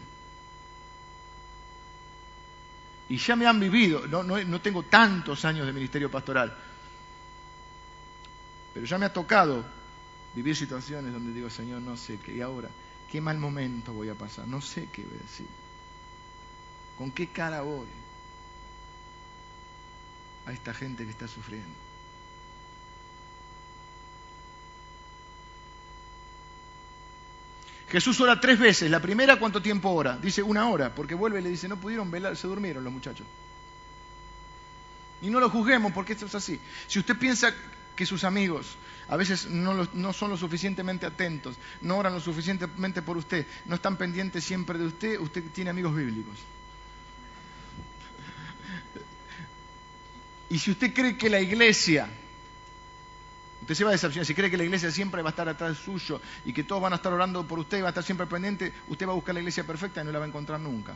Y 3.08 3.16
ya 3.16 3.36
me 3.36 3.46
han 3.46 3.60
vivido, 3.60 4.06
no, 4.06 4.22
no, 4.22 4.42
no 4.42 4.60
tengo 4.60 4.84
tantos 4.84 5.44
años 5.44 5.66
de 5.66 5.72
ministerio 5.72 6.10
pastoral, 6.10 6.56
pero 8.72 8.86
ya 8.86 8.96
me 8.96 9.06
ha 9.06 9.12
tocado 9.12 9.64
vivir 10.34 10.56
situaciones 10.56 11.12
donde 11.12 11.32
digo, 11.32 11.50
Señor, 11.50 11.82
no 11.82 11.96
sé 11.96 12.18
qué, 12.18 12.34
y 12.36 12.40
ahora, 12.40 12.68
qué 13.10 13.20
mal 13.20 13.38
momento 13.38 13.92
voy 13.92 14.08
a 14.08 14.14
pasar, 14.14 14.46
no 14.46 14.60
sé 14.60 14.88
qué 14.92 15.02
voy 15.02 15.16
a 15.18 15.22
decir, 15.22 15.46
con 16.96 17.10
qué 17.10 17.28
cara 17.28 17.62
voy 17.62 17.86
a 20.46 20.52
esta 20.52 20.74
gente 20.74 21.04
que 21.04 21.10
está 21.10 21.28
sufriendo. 21.28 21.74
Jesús 27.92 28.18
ora 28.22 28.40
tres 28.40 28.58
veces. 28.58 28.90
La 28.90 29.00
primera, 29.02 29.38
¿cuánto 29.38 29.60
tiempo 29.60 29.90
ora? 29.90 30.16
Dice 30.16 30.42
una 30.42 30.66
hora, 30.70 30.94
porque 30.94 31.14
vuelve 31.14 31.40
y 31.40 31.42
le 31.42 31.50
dice, 31.50 31.68
no 31.68 31.76
pudieron 31.76 32.10
velar, 32.10 32.38
se 32.38 32.46
durmieron 32.46 32.82
los 32.82 32.92
muchachos. 32.92 33.26
Y 35.20 35.28
no 35.28 35.38
lo 35.38 35.50
juzguemos 35.50 35.92
porque 35.92 36.14
esto 36.14 36.24
es 36.24 36.34
así. 36.34 36.58
Si 36.86 36.98
usted 36.98 37.18
piensa 37.18 37.54
que 37.96 38.06
sus 38.06 38.24
amigos 38.24 38.76
a 39.08 39.16
veces 39.16 39.46
no, 39.46 40.12
son 40.12 40.30
lo 40.30 40.36
suficientemente 40.36 41.04
atentos, 41.04 41.56
no 41.82 41.98
oran 41.98 42.14
lo 42.14 42.20
suficientemente 42.20 43.02
por 43.02 43.16
usted, 43.16 43.46
no 43.66 43.74
están 43.74 43.96
pendientes 43.96 44.44
siempre 44.44 44.78
de 44.78 44.86
usted, 44.86 45.20
usted 45.20 45.42
tiene 45.52 45.70
amigos 45.70 45.94
bíblicos. 45.94 46.38
Y 50.48 50.58
si 50.58 50.70
usted 50.70 50.94
cree 50.94 51.16
que 51.16 51.28
la 51.28 51.40
iglesia, 51.40 52.08
usted 53.62 53.74
se 53.74 53.84
va 53.84 53.90
a 53.90 53.92
decepcionar, 53.92 54.26
si 54.26 54.34
cree 54.34 54.50
que 54.50 54.56
la 54.56 54.64
iglesia 54.64 54.90
siempre 54.90 55.22
va 55.22 55.28
a 55.28 55.32
estar 55.32 55.48
atrás 55.48 55.78
suyo 55.78 56.20
y 56.44 56.52
que 56.52 56.64
todos 56.64 56.80
van 56.80 56.92
a 56.92 56.96
estar 56.96 57.12
orando 57.12 57.46
por 57.46 57.58
usted 57.58 57.78
y 57.78 57.80
va 57.82 57.88
a 57.88 57.90
estar 57.90 58.04
siempre 58.04 58.26
pendiente, 58.26 58.72
usted 58.88 59.06
va 59.06 59.12
a 59.12 59.14
buscar 59.14 59.34
la 59.34 59.40
iglesia 59.40 59.64
perfecta 59.64 60.00
y 60.00 60.04
no 60.04 60.12
la 60.12 60.18
va 60.18 60.24
a 60.24 60.28
encontrar 60.28 60.60
nunca 60.60 60.94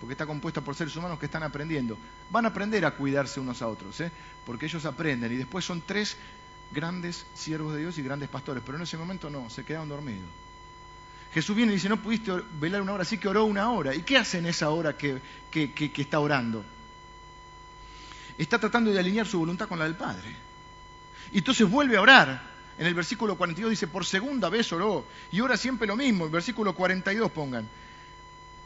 porque 0.00 0.12
está 0.12 0.26
compuesta 0.26 0.60
por 0.60 0.74
seres 0.74 0.94
humanos 0.96 1.18
que 1.18 1.26
están 1.26 1.42
aprendiendo. 1.42 1.98
Van 2.30 2.44
a 2.44 2.48
aprender 2.48 2.84
a 2.84 2.92
cuidarse 2.92 3.40
unos 3.40 3.62
a 3.62 3.68
otros, 3.68 4.00
¿eh? 4.00 4.10
porque 4.46 4.66
ellos 4.66 4.84
aprenden. 4.84 5.32
Y 5.32 5.36
después 5.36 5.64
son 5.64 5.82
tres 5.82 6.16
grandes 6.70 7.26
siervos 7.34 7.74
de 7.74 7.80
Dios 7.80 7.98
y 7.98 8.02
grandes 8.02 8.28
pastores, 8.28 8.62
pero 8.64 8.76
en 8.76 8.84
ese 8.84 8.96
momento 8.96 9.30
no, 9.30 9.50
se 9.50 9.64
quedaron 9.64 9.88
dormidos. 9.88 10.28
Jesús 11.32 11.54
viene 11.54 11.72
y 11.72 11.74
dice, 11.76 11.88
no 11.88 12.02
pudiste 12.02 12.32
velar 12.58 12.80
una 12.80 12.94
hora, 12.94 13.02
así 13.02 13.18
que 13.18 13.28
oró 13.28 13.44
una 13.44 13.70
hora. 13.70 13.94
¿Y 13.94 14.02
qué 14.02 14.16
hace 14.16 14.38
en 14.38 14.46
esa 14.46 14.70
hora 14.70 14.96
que, 14.96 15.20
está 15.52 16.20
orando? 16.20 16.64
Está 18.38 18.58
tratando 18.58 18.90
de 18.90 18.98
alinear 18.98 19.26
su 19.26 19.38
voluntad 19.38 19.68
con 19.68 19.78
la 19.78 19.84
del 19.84 19.96
Padre. 19.96 20.34
Y 21.32 21.38
entonces 21.38 21.68
vuelve 21.68 21.96
a 21.96 22.00
orar. 22.00 22.42
En 22.78 22.86
el 22.86 22.94
versículo 22.94 23.36
42 23.36 23.70
dice, 23.70 23.88
por 23.88 24.06
segunda 24.06 24.48
vez 24.48 24.72
oró. 24.72 25.04
Y 25.32 25.40
ora 25.40 25.56
siempre 25.56 25.86
lo 25.86 25.96
mismo. 25.96 26.24
El 26.24 26.30
versículo 26.30 26.74
42 26.74 27.30
pongan. 27.32 27.68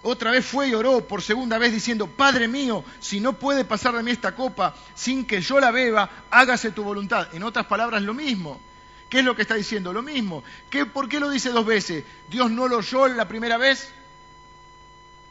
Otra 0.04 0.32
vez 0.32 0.44
fue 0.44 0.68
y 0.68 0.74
oró 0.74 1.06
por 1.06 1.22
segunda 1.22 1.58
vez 1.58 1.72
diciendo, 1.72 2.08
Padre 2.08 2.48
mío, 2.48 2.84
si 2.98 3.20
no 3.20 3.34
puede 3.34 3.64
pasar 3.64 3.94
de 3.94 4.02
mí 4.02 4.10
esta 4.10 4.34
copa 4.34 4.74
sin 4.94 5.24
que 5.24 5.40
yo 5.40 5.60
la 5.60 5.70
beba, 5.70 6.10
hágase 6.30 6.72
tu 6.72 6.82
voluntad. 6.82 7.28
En 7.32 7.44
otras 7.44 7.66
palabras, 7.66 8.02
lo 8.02 8.12
mismo. 8.12 8.60
¿Qué 9.08 9.20
es 9.20 9.24
lo 9.24 9.36
que 9.36 9.42
está 9.42 9.54
diciendo? 9.54 9.92
Lo 9.92 10.02
mismo. 10.02 10.42
¿Qué, 10.70 10.86
¿Por 10.86 11.08
qué 11.08 11.20
lo 11.20 11.30
dice 11.30 11.50
dos 11.50 11.64
veces? 11.64 12.04
¿Dios 12.28 12.50
no 12.50 12.66
lo 12.66 12.78
oyó 12.78 13.06
la 13.06 13.28
primera 13.28 13.58
vez? 13.58 13.92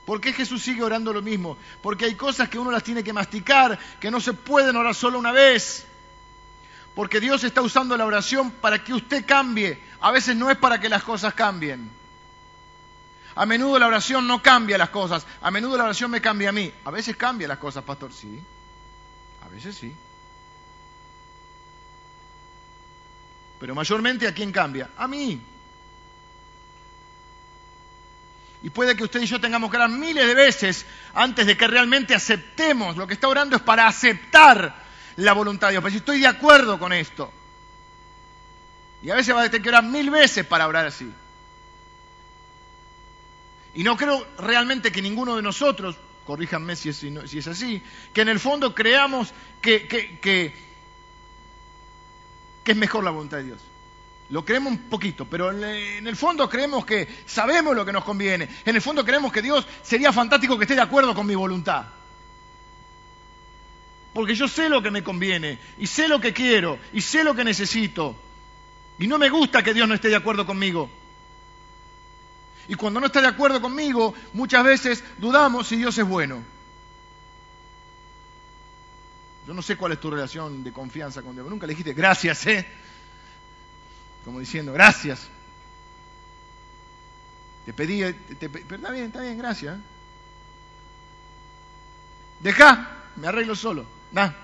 ¿Por 0.06 0.22
qué 0.22 0.32
Jesús 0.32 0.62
sigue 0.62 0.84
orando 0.84 1.12
lo 1.12 1.22
mismo? 1.22 1.58
Porque 1.82 2.06
hay 2.06 2.16
cosas 2.16 2.48
que 2.48 2.58
uno 2.58 2.72
las 2.72 2.84
tiene 2.84 3.04
que 3.04 3.12
masticar, 3.12 3.78
que 4.00 4.10
no 4.10 4.22
se 4.22 4.34
pueden 4.34 4.76
orar 4.78 4.96
solo 4.96 5.20
una 5.20 5.34
vez. 5.34 5.86
Porque 6.96 7.20
Dios 7.20 7.44
está 7.44 7.62
usando 7.62 7.98
la 7.98 8.06
oración 8.06 8.52
para 8.52 8.84
que 8.84 8.94
usted 8.94 9.26
cambie. 9.26 9.80
A 10.00 10.12
veces 10.12 10.36
no 10.36 10.50
es 10.50 10.58
para 10.58 10.80
que 10.80 10.88
las 10.88 11.04
cosas 11.04 11.34
cambien. 11.34 11.90
A 13.36 13.46
menudo 13.46 13.80
la 13.80 13.88
oración 13.88 14.28
no 14.28 14.42
cambia 14.42 14.78
las 14.78 14.90
cosas. 14.90 15.26
A 15.42 15.52
menudo 15.52 15.78
la 15.78 15.86
oración 15.86 16.12
me 16.12 16.22
cambia 16.22 16.50
a 16.50 16.52
mí. 16.52 16.72
A 16.86 16.92
veces 16.92 17.16
cambia 17.16 17.48
las 17.48 17.58
cosas, 17.58 17.84
pastor. 17.84 18.12
Sí. 18.14 18.42
A 19.46 19.48
veces 19.48 19.76
sí. 19.76 19.94
Pero 23.60 23.76
mayormente 23.76 24.28
a 24.28 24.34
quién 24.34 24.52
cambia? 24.52 24.90
A 24.98 25.08
mí. 25.08 25.40
Y 28.64 28.70
puede 28.70 28.96
que 28.96 29.04
usted 29.04 29.22
y 29.22 29.26
yo 29.26 29.42
tengamos 29.42 29.72
que 29.72 29.78
orar 29.78 29.90
miles 29.90 30.26
de 30.28 30.36
veces 30.36 30.86
antes 31.14 31.48
de 31.48 31.58
que 31.58 31.68
realmente 31.68 32.14
aceptemos. 32.14 32.98
Lo 32.98 33.08
que 33.08 33.14
está 33.14 33.28
orando 33.28 33.56
es 33.56 33.62
para 33.62 33.88
aceptar 33.88 34.76
la 35.16 35.34
voluntad 35.34 35.68
de 35.68 35.74
Dios. 35.74 35.84
Pero 35.84 35.92
si 35.92 35.98
estoy 35.98 36.20
de 36.20 36.28
acuerdo 36.28 36.78
con 36.78 36.94
esto. 36.94 37.32
Y 39.02 39.10
a 39.10 39.16
veces 39.16 39.36
va 39.36 39.42
a 39.42 39.46
tener 39.46 39.62
que 39.62 39.70
orar 39.70 39.84
mil 39.84 40.10
veces 40.10 40.46
para 40.46 40.68
orar 40.68 40.86
así. 40.86 41.12
Y 43.74 43.84
no 43.84 43.96
creo 43.96 44.26
realmente 44.38 44.92
que 44.92 45.02
ninguno 45.02 45.36
de 45.36 45.42
nosotros, 45.42 45.96
corríjanme 46.26 46.76
si 46.76 46.90
es, 46.90 46.98
si 46.98 47.38
es 47.38 47.48
así, 47.48 47.82
que 48.14 48.22
en 48.22 48.30
el 48.30 48.40
fondo 48.40 48.76
creamos 48.76 49.34
que, 49.62 49.88
que, 49.88 50.20
que, 50.20 50.54
es 52.66 52.78
mejor 52.78 53.04
la 53.04 53.12
voluntad 53.12 53.38
de 53.38 53.44
Dios. 53.44 53.62
Lo 54.30 54.46
creemos 54.46 54.72
un 54.72 54.80
poquito, 54.90 55.26
pero 55.26 55.52
en 55.52 56.08
el 56.08 56.16
fondo 56.16 56.50
creemos 56.50 56.86
que 56.86 57.08
sabemos 57.26 57.76
lo 57.76 57.86
que 57.86 57.92
nos 57.92 58.06
conviene. 58.06 58.48
En 58.64 58.76
el 58.76 58.82
fondo 58.82 59.04
creemos 59.04 59.32
que 59.32 59.42
Dios 59.42 59.68
sería 59.84 60.14
fantástico 60.14 60.58
que 60.58 60.64
esté 60.64 60.76
de 60.76 60.82
acuerdo 60.82 61.14
con 61.14 61.28
mi 61.28 61.36
voluntad. 61.36 61.86
Porque 64.14 64.36
yo 64.36 64.48
sé 64.48 64.70
lo 64.70 64.82
que 64.82 64.92
me 64.92 65.04
conviene, 65.04 65.60
y 65.78 65.88
sé 65.88 66.08
lo 66.08 66.20
que 66.20 66.34
quiero, 66.34 66.80
y 66.94 67.02
sé 67.02 67.24
lo 67.24 67.34
que 67.34 67.44
necesito. 67.44 68.16
Y 69.00 69.08
no 69.08 69.18
me 69.18 69.30
gusta 69.30 69.64
que 69.64 69.74
Dios 69.74 69.88
no 69.88 69.96
esté 69.96 70.10
de 70.10 70.16
acuerdo 70.16 70.46
conmigo. 70.46 70.90
Y 72.68 72.76
cuando 72.76 72.99
no 72.99 73.07
está 73.07 73.22
de 73.22 73.28
acuerdo 73.28 73.62
conmigo, 73.62 74.14
muchas 74.34 74.64
veces 74.64 75.03
dudamos 75.18 75.68
si 75.68 75.78
Dios 75.78 75.97
es 75.97 76.05
bueno. 76.05 76.43
Yo 79.47 79.53
no 79.53 79.62
sé 79.62 79.76
cuál 79.76 79.93
es 79.93 79.99
tu 79.99 80.12
relación 80.12 80.64
de 80.64 80.72
confianza 80.72 81.22
con 81.22 81.34
Dios. 81.34 81.49
Nunca 81.49 81.66
le 81.66 81.74
dijiste 81.74 81.93
gracias, 81.93 82.45
¿eh? 82.47 82.68
Como 84.24 84.39
diciendo, 84.39 84.72
gracias. 84.72 85.28
Te 87.66 87.74
pedí, 87.74 88.01
te, 88.39 88.49
pero 88.49 88.76
está 88.76 88.91
bien, 88.91 89.05
está 89.05 89.22
bien, 89.22 89.38
gracias. 89.38 89.78
Deja, 92.39 92.89
me 93.16 93.28
arreglo 93.28 93.55
solo. 93.55 93.86
Da. 94.12 94.36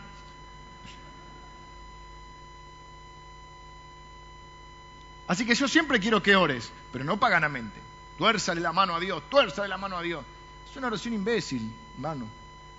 Así 5.27 5.45
que 5.45 5.55
yo 5.55 5.67
siempre 5.67 5.99
quiero 5.99 6.23
que 6.23 6.35
ores, 6.35 6.71
pero 6.91 7.03
no 7.03 7.19
paganamente. 7.19 7.86
Tuérzale 8.17 8.61
la 8.61 8.73
mano 8.73 8.95
a 8.95 8.99
Dios, 8.99 9.29
tuérzale 9.29 9.67
la 9.67 9.77
mano 9.77 9.97
a 9.97 10.01
Dios. 10.01 10.25
Es 10.69 10.75
una 10.75 10.87
oración 10.87 11.13
imbécil, 11.13 11.71
hermano. 11.95 12.27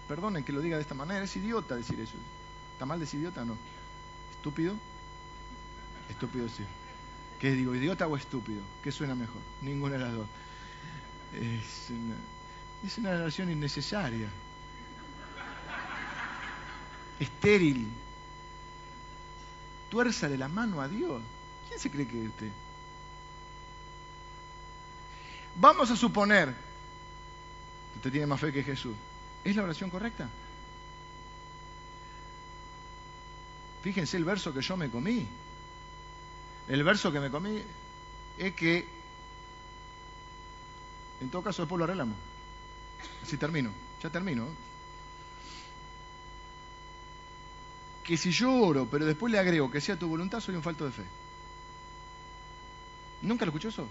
Perdonen 0.09 0.43
que 0.43 0.53
lo 0.53 0.61
diga 0.61 0.77
de 0.77 0.83
esta 0.83 0.95
manera, 0.95 1.25
es 1.25 1.37
idiota 1.37 1.77
decir 1.77 2.01
eso. 2.01 2.17
¿Está 2.73 2.87
mal 2.87 2.99
decir 2.99 3.21
idiota? 3.21 3.45
No. 3.45 3.57
¿Estúpido? 4.33 4.75
Estúpido 6.09 6.49
sí. 6.49 6.65
¿Qué 7.39 7.53
digo, 7.53 7.75
idiota 7.75 8.07
o 8.07 8.17
estúpido? 8.17 8.63
¿Qué 8.83 8.91
suena 8.91 9.15
mejor? 9.15 9.41
Ninguna 9.63 9.95
de 9.95 9.99
las 10.01 10.13
dos. 10.13 10.27
Es 11.35 11.91
una, 11.91 12.17
es 12.85 12.99
una 12.99 13.11
oración 13.11 13.51
innecesaria. 13.51 14.29
Estéril. 17.21 17.89
Tuérzale 19.89 20.37
la 20.37 20.49
mano 20.49 20.81
a 20.81 20.89
Dios. 20.89 21.23
¿Quién 21.69 21.79
se 21.79 21.91
cree 21.91 22.09
que 22.09 22.23
es 22.23 22.29
usted? 22.29 22.51
Vamos 25.61 25.91
a 25.91 25.97
suponer 25.97 26.55
que 27.93 27.99
usted 27.99 28.13
tiene 28.13 28.27
más 28.27 28.41
fe 28.41 28.53
que 28.53 28.63
Jesús. 28.63 28.95
¿Es 29.43 29.57
la 29.57 29.65
oración 29.65 29.91
correcta? 29.91 30.29
Fíjense 33.83 34.17
el 34.17 34.25
verso 34.25 34.53
que 34.55 34.61
yo 34.61 34.77
me 34.77 34.89
comí. 34.89 35.27
El 36.69 36.85
verso 36.85 37.11
que 37.11 37.19
me 37.19 37.31
comí 37.31 37.61
es 38.37 38.55
que, 38.55 38.87
en 41.21 41.31
todo 41.31 41.43
caso, 41.43 41.63
después 41.63 41.79
lo 41.79 41.85
arreglamos. 41.85 42.17
Así 43.23 43.37
termino, 43.37 43.73
ya 44.01 44.11
termino. 44.11 44.47
Que 48.05 48.17
si 48.17 48.31
yo 48.31 48.53
oro, 48.53 48.87
pero 48.89 49.07
después 49.07 49.33
le 49.33 49.39
agrego 49.39 49.71
que 49.71 49.81
sea 49.81 49.99
tu 49.99 50.09
voluntad, 50.09 50.41
soy 50.41 50.55
un 50.55 50.63
falto 50.63 50.85
de 50.85 50.93
fe. 50.93 51.05
¿Nunca 53.23 53.45
lo 53.45 53.51
escuchó 53.51 53.69
eso? 53.69 53.89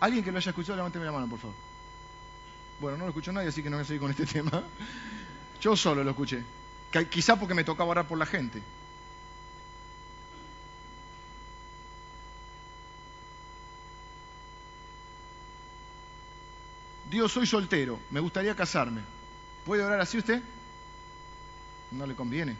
Alguien 0.00 0.24
que 0.24 0.30
lo 0.30 0.38
haya 0.38 0.50
escuchado, 0.50 0.76
levánteme 0.76 1.04
la 1.04 1.12
mano, 1.12 1.28
por 1.28 1.38
favor. 1.38 1.56
Bueno, 2.80 2.98
no 2.98 3.04
lo 3.04 3.10
escuchó 3.10 3.32
nadie, 3.32 3.48
así 3.48 3.62
que 3.62 3.70
no 3.70 3.76
voy 3.76 3.82
a 3.82 3.86
seguir 3.86 4.00
con 4.00 4.10
este 4.10 4.26
tema. 4.32 4.62
Yo 5.60 5.76
solo 5.76 6.04
lo 6.04 6.10
escuché. 6.10 6.44
Quizá 7.10 7.36
porque 7.38 7.54
me 7.54 7.64
tocaba 7.64 7.90
orar 7.90 8.06
por 8.08 8.18
la 8.18 8.26
gente. 8.26 8.62
Dios, 17.10 17.32
soy 17.32 17.46
soltero, 17.46 17.98
me 18.10 18.20
gustaría 18.20 18.54
casarme. 18.54 19.00
¿Puede 19.64 19.82
orar 19.82 20.00
así 20.00 20.18
usted? 20.18 20.42
No 21.90 22.06
le 22.06 22.14
conviene. 22.14 22.56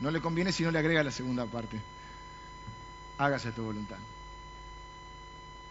No 0.00 0.10
le 0.10 0.20
conviene 0.20 0.52
si 0.52 0.62
no 0.62 0.70
le 0.70 0.78
agrega 0.78 1.02
la 1.02 1.10
segunda 1.10 1.46
parte. 1.46 1.80
Hágase 3.18 3.52
tu 3.52 3.64
voluntad. 3.64 3.96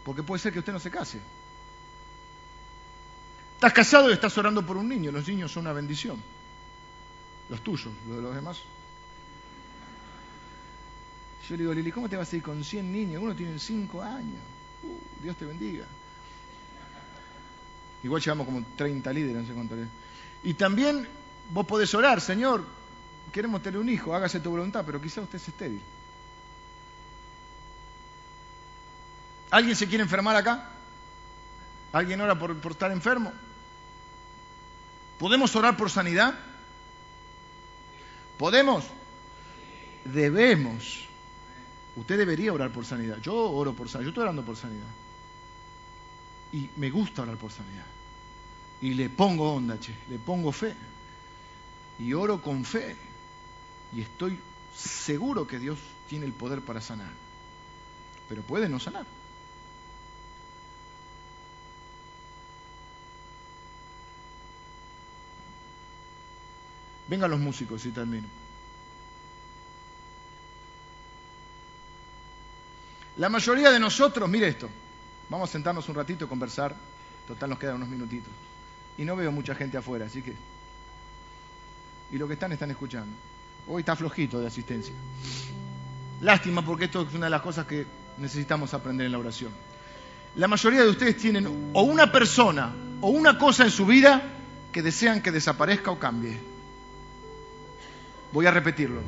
Porque 0.06 0.22
puede 0.22 0.40
ser 0.40 0.54
que 0.54 0.60
usted 0.60 0.72
no 0.72 0.80
se 0.80 0.92
case. 0.92 1.20
Estás 3.56 3.74
casado 3.74 4.10
y 4.10 4.14
estás 4.14 4.38
orando 4.38 4.64
por 4.64 4.78
un 4.78 4.88
niño. 4.88 5.12
Los 5.12 5.28
niños 5.28 5.52
son 5.52 5.62
una 5.64 5.74
bendición. 5.74 6.22
Los 7.50 7.62
tuyos, 7.62 7.92
los 8.08 8.18
de 8.18 8.22
los 8.22 8.36
demás. 8.36 8.60
Yo 11.50 11.56
le 11.56 11.64
digo, 11.64 11.74
Lili, 11.74 11.92
¿cómo 11.92 12.08
te 12.08 12.18
vas 12.18 12.32
a 12.32 12.36
ir 12.36 12.44
con 12.44 12.64
100 12.64 12.92
niños? 12.92 13.22
Uno 13.22 13.36
tiene 13.36 13.58
5 13.58 14.02
años. 14.02 14.42
Uh, 14.84 15.24
Dios 15.24 15.36
te 15.36 15.46
bendiga. 15.46 15.86
Igual 18.04 18.22
llevamos 18.22 18.46
como 18.46 18.64
30 18.76 19.12
líderes, 19.12 19.42
no 19.42 19.48
sé 19.48 19.54
cuánto. 19.54 19.76
Y 20.44 20.54
también 20.54 21.08
vos 21.50 21.66
podés 21.66 21.94
orar, 21.96 22.22
Señor, 22.22 22.64
queremos 23.32 23.64
tener 23.64 23.80
un 23.80 23.90
hijo, 23.90 24.14
hágase 24.14 24.40
tu 24.40 24.52
voluntad, 24.52 24.84
pero 24.86 25.02
quizá 25.02 25.22
usted 25.22 25.38
es 25.38 25.48
estéril. 25.48 25.82
¿Alguien 29.52 29.76
se 29.76 29.88
quiere 29.88 30.04
enfermar 30.04 30.36
acá? 30.36 30.70
¿Alguien 31.94 32.20
ora 32.20 32.38
por, 32.38 32.58
estar 32.72 32.92
enfermo? 32.92 33.32
¿Podemos 35.18 35.56
orar 35.56 35.78
por 35.78 35.90
sanidad? 35.90 36.36
¿Podemos? 38.38 38.84
Debemos. 40.04 41.08
Usted 41.96 42.18
debería 42.18 42.52
orar 42.52 42.72
por 42.72 42.86
sanidad. 42.86 43.20
Yo 43.22 43.34
oro 43.34 43.74
por 43.74 43.88
sanidad. 43.88 44.08
Yo 44.08 44.10
estoy 44.10 44.24
orando 44.24 44.44
por 44.44 44.58
sanidad. 44.58 44.88
Y 46.52 46.70
me 46.76 46.90
gusta 46.90 47.22
orar 47.22 47.38
por 47.38 47.52
sanidad. 47.52 47.86
Y 48.82 48.94
le 48.94 49.10
pongo 49.10 49.54
onda, 49.54 49.80
che. 49.80 49.96
Le 50.10 50.20
pongo 50.20 50.52
fe. 50.52 50.76
Y 51.98 52.12
oro 52.14 52.42
con 52.42 52.66
fe. 52.66 52.96
Y 53.94 54.02
estoy 54.02 54.38
seguro 54.76 55.48
que 55.48 55.60
Dios 55.60 55.80
tiene 56.10 56.26
el 56.26 56.34
poder 56.34 56.62
para 56.62 56.82
sanar. 56.82 57.12
Pero 58.28 58.42
puede 58.42 58.68
no 58.68 58.80
sanar. 58.80 59.06
Vengan 67.08 67.32
los 67.32 67.40
músicos 67.40 67.86
y 67.86 67.92
termino. 67.92 68.28
La 73.18 73.30
mayoría 73.30 73.72
de 73.72 73.80
nosotros, 73.80 74.30
mire 74.30 74.48
esto, 74.50 74.70
Vamos 75.30 75.50
a 75.50 75.52
sentarnos 75.54 75.88
un 75.90 75.96
ratito 75.96 76.26
y 76.26 76.28
conversar. 76.28 76.76
Total, 77.28 77.50
nos 77.50 77.60
quedan 77.60 77.76
unos 77.76 77.90
minutitos. 77.90 78.32
Y 78.98 79.06
no 79.06 79.16
veo 79.16 79.32
mucha 79.32 79.56
gente 79.56 79.78
afuera, 79.78 80.06
así 80.06 80.22
que... 80.22 80.36
Y 82.12 82.18
lo 82.18 82.28
que 82.28 82.34
están, 82.34 82.52
están 82.52 82.70
escuchando. 82.70 83.16
Hoy 83.68 83.82
está 83.82 83.96
flojito 83.96 84.40
de 84.40 84.48
asistencia. 84.48 84.94
Lástima 86.22 86.64
porque 86.64 86.86
esto 86.86 87.02
es 87.02 87.14
una 87.14 87.26
de 87.26 87.32
las 87.32 87.42
cosas 87.42 87.66
que 87.66 87.86
necesitamos 88.18 88.74
aprender 88.74 89.08
en 89.08 89.12
la 89.12 89.18
oración. 89.18 89.52
La 90.36 90.48
mayoría 90.48 90.84
de 90.84 90.90
ustedes 90.90 91.18
tienen 91.18 91.72
o 91.74 91.82
una 91.82 92.12
persona 92.12 92.74
o 93.02 93.10
una 93.10 93.38
cosa 93.38 93.64
en 93.64 93.72
su 93.72 93.86
vida 93.86 94.22
que 94.72 94.84
desean 94.84 95.22
que 95.22 95.32
desaparezca 95.32 95.90
o 95.90 95.98
cambie. 95.98 96.40
Voy 98.32 98.46
a 98.46 98.52
repetirlo. 98.52 99.02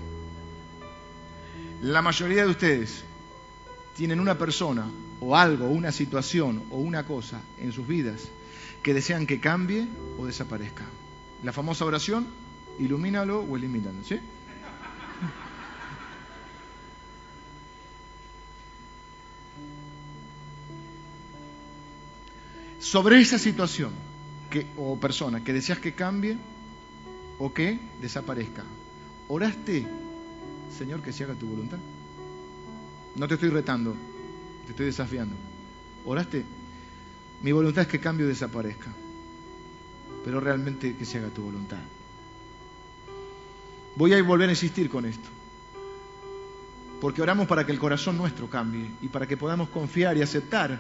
La 1.81 2.01
mayoría 2.01 2.43
de 2.43 2.51
ustedes 2.51 3.03
tienen 3.95 4.19
una 4.19 4.37
persona 4.37 4.89
o 5.19 5.35
algo, 5.35 5.67
una 5.67 5.91
situación 5.91 6.63
o 6.71 6.77
una 6.77 7.05
cosa 7.05 7.41
en 7.59 7.71
sus 7.71 7.87
vidas 7.87 8.29
que 8.83 8.93
desean 8.93 9.27
que 9.27 9.39
cambie 9.39 9.87
o 10.17 10.25
desaparezca. 10.25 10.85
La 11.43 11.51
famosa 11.51 11.85
oración, 11.85 12.27
ilumínalo 12.79 13.41
o 13.41 13.57
elimínalo, 13.57 14.03
¿sí? 14.03 14.19
Sobre 22.79 23.19
esa 23.19 23.37
situación 23.37 23.91
o 24.77 24.97
persona 24.97 25.43
que 25.43 25.51
deseas 25.51 25.79
que 25.79 25.93
cambie 25.93 26.37
o 27.37 27.53
que 27.53 27.79
desaparezca, 27.99 28.63
¿oraste, 29.27 29.85
Señor, 30.77 31.01
que 31.01 31.13
se 31.13 31.23
haga 31.23 31.33
tu 31.35 31.47
voluntad? 31.47 31.77
No 33.15 33.27
te 33.27 33.33
estoy 33.33 33.49
retando, 33.49 33.95
te 34.65 34.71
estoy 34.71 34.85
desafiando. 34.87 35.35
¿Oraste? 36.05 36.45
Mi 37.41 37.51
voluntad 37.51 37.83
es 37.83 37.87
que 37.87 37.99
cambie 37.99 38.25
o 38.25 38.29
desaparezca, 38.29 38.91
pero 40.23 40.39
realmente 40.39 40.95
que 40.95 41.05
se 41.05 41.17
haga 41.17 41.29
tu 41.29 41.43
voluntad. 41.43 41.79
Voy 43.95 44.13
a 44.13 44.21
volver 44.21 44.49
a 44.49 44.51
insistir 44.51 44.89
con 44.89 45.05
esto, 45.05 45.27
porque 47.01 47.21
oramos 47.21 47.47
para 47.47 47.65
que 47.65 47.71
el 47.71 47.79
corazón 47.79 48.17
nuestro 48.17 48.49
cambie 48.49 48.91
y 49.01 49.07
para 49.07 49.27
que 49.27 49.37
podamos 49.37 49.69
confiar 49.69 50.17
y 50.17 50.21
aceptar 50.21 50.79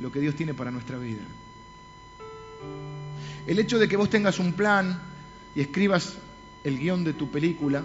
lo 0.00 0.10
que 0.10 0.20
Dios 0.20 0.34
tiene 0.34 0.54
para 0.54 0.70
nuestra 0.70 0.98
vida. 0.98 1.22
El 3.46 3.58
hecho 3.58 3.78
de 3.78 3.88
que 3.88 3.96
vos 3.96 4.10
tengas 4.10 4.38
un 4.38 4.54
plan 4.54 5.00
y 5.54 5.60
escribas 5.60 6.16
el 6.64 6.78
guion 6.78 7.04
de 7.04 7.12
tu 7.12 7.30
película 7.30 7.84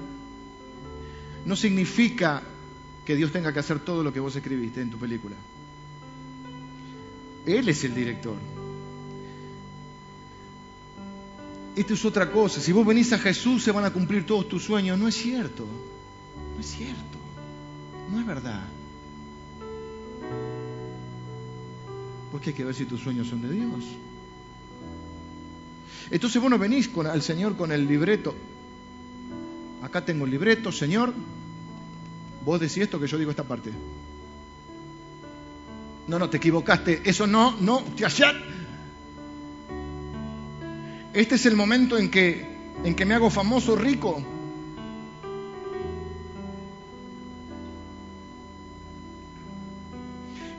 no 1.46 1.56
significa 1.56 2.42
que 3.06 3.16
Dios 3.16 3.32
tenga 3.32 3.54
que 3.54 3.60
hacer 3.60 3.80
todo 3.80 4.04
lo 4.04 4.14
que 4.14 4.20
vos 4.20 4.36
escribiste 4.36 4.82
en 4.82 4.90
tu 4.90 4.98
película. 4.98 5.36
Él 7.46 7.68
es 7.68 7.84
el 7.84 7.94
director. 7.94 8.36
Esto 11.76 11.94
es 11.94 12.06
otra 12.06 12.32
cosa. 12.32 12.62
Si 12.62 12.72
vos 12.72 12.86
venís 12.86 13.12
a 13.14 13.20
Jesús 13.20 13.64
se 13.64 13.72
van 13.72 13.86
a 13.86 13.92
cumplir 13.92 14.26
todos 14.26 14.48
tus 14.48 14.64
sueños. 14.64 15.00
No 15.00 15.08
es 15.08 15.16
cierto. 15.16 15.66
No 15.66 16.60
es 16.60 16.68
cierto. 16.68 17.18
No 18.12 18.20
es 18.20 18.26
verdad. 18.26 18.66
Porque 22.32 22.50
hay 22.50 22.56
que 22.56 22.66
ver 22.66 22.76
si 22.76 22.86
tus 22.86 23.02
sueños 23.02 23.28
son 23.28 23.42
de 23.42 23.52
Dios. 23.52 23.86
Entonces 26.12 26.42
vos 26.42 26.50
no 26.50 26.58
venís 26.58 26.90
con, 26.90 27.08
al 27.08 27.22
Señor 27.22 27.56
con 27.56 27.72
el 27.72 27.88
libreto. 27.88 28.36
Acá 29.90 30.06
tengo 30.06 30.26
el 30.26 30.32
libreto, 30.32 30.72
Señor. 30.72 31.12
Vos 32.46 32.60
decís 32.60 32.78
esto 32.78 33.00
que 33.00 33.08
yo 33.08 33.18
digo 33.18 33.32
esta 33.32 33.44
parte. 33.44 33.72
No, 36.08 36.20
no, 36.20 36.30
te 36.30 36.38
equivocaste. 36.38 37.02
Eso 37.06 37.26
no, 37.26 37.58
no. 37.60 37.84
Este 41.12 41.36
es 41.36 41.46
el 41.48 41.56
momento 41.56 41.98
en 41.98 42.12
que, 42.12 42.46
en 42.84 42.94
que 42.94 43.04
me 43.04 43.16
hago 43.16 43.32
famoso, 43.32 43.76
rico. 43.76 44.24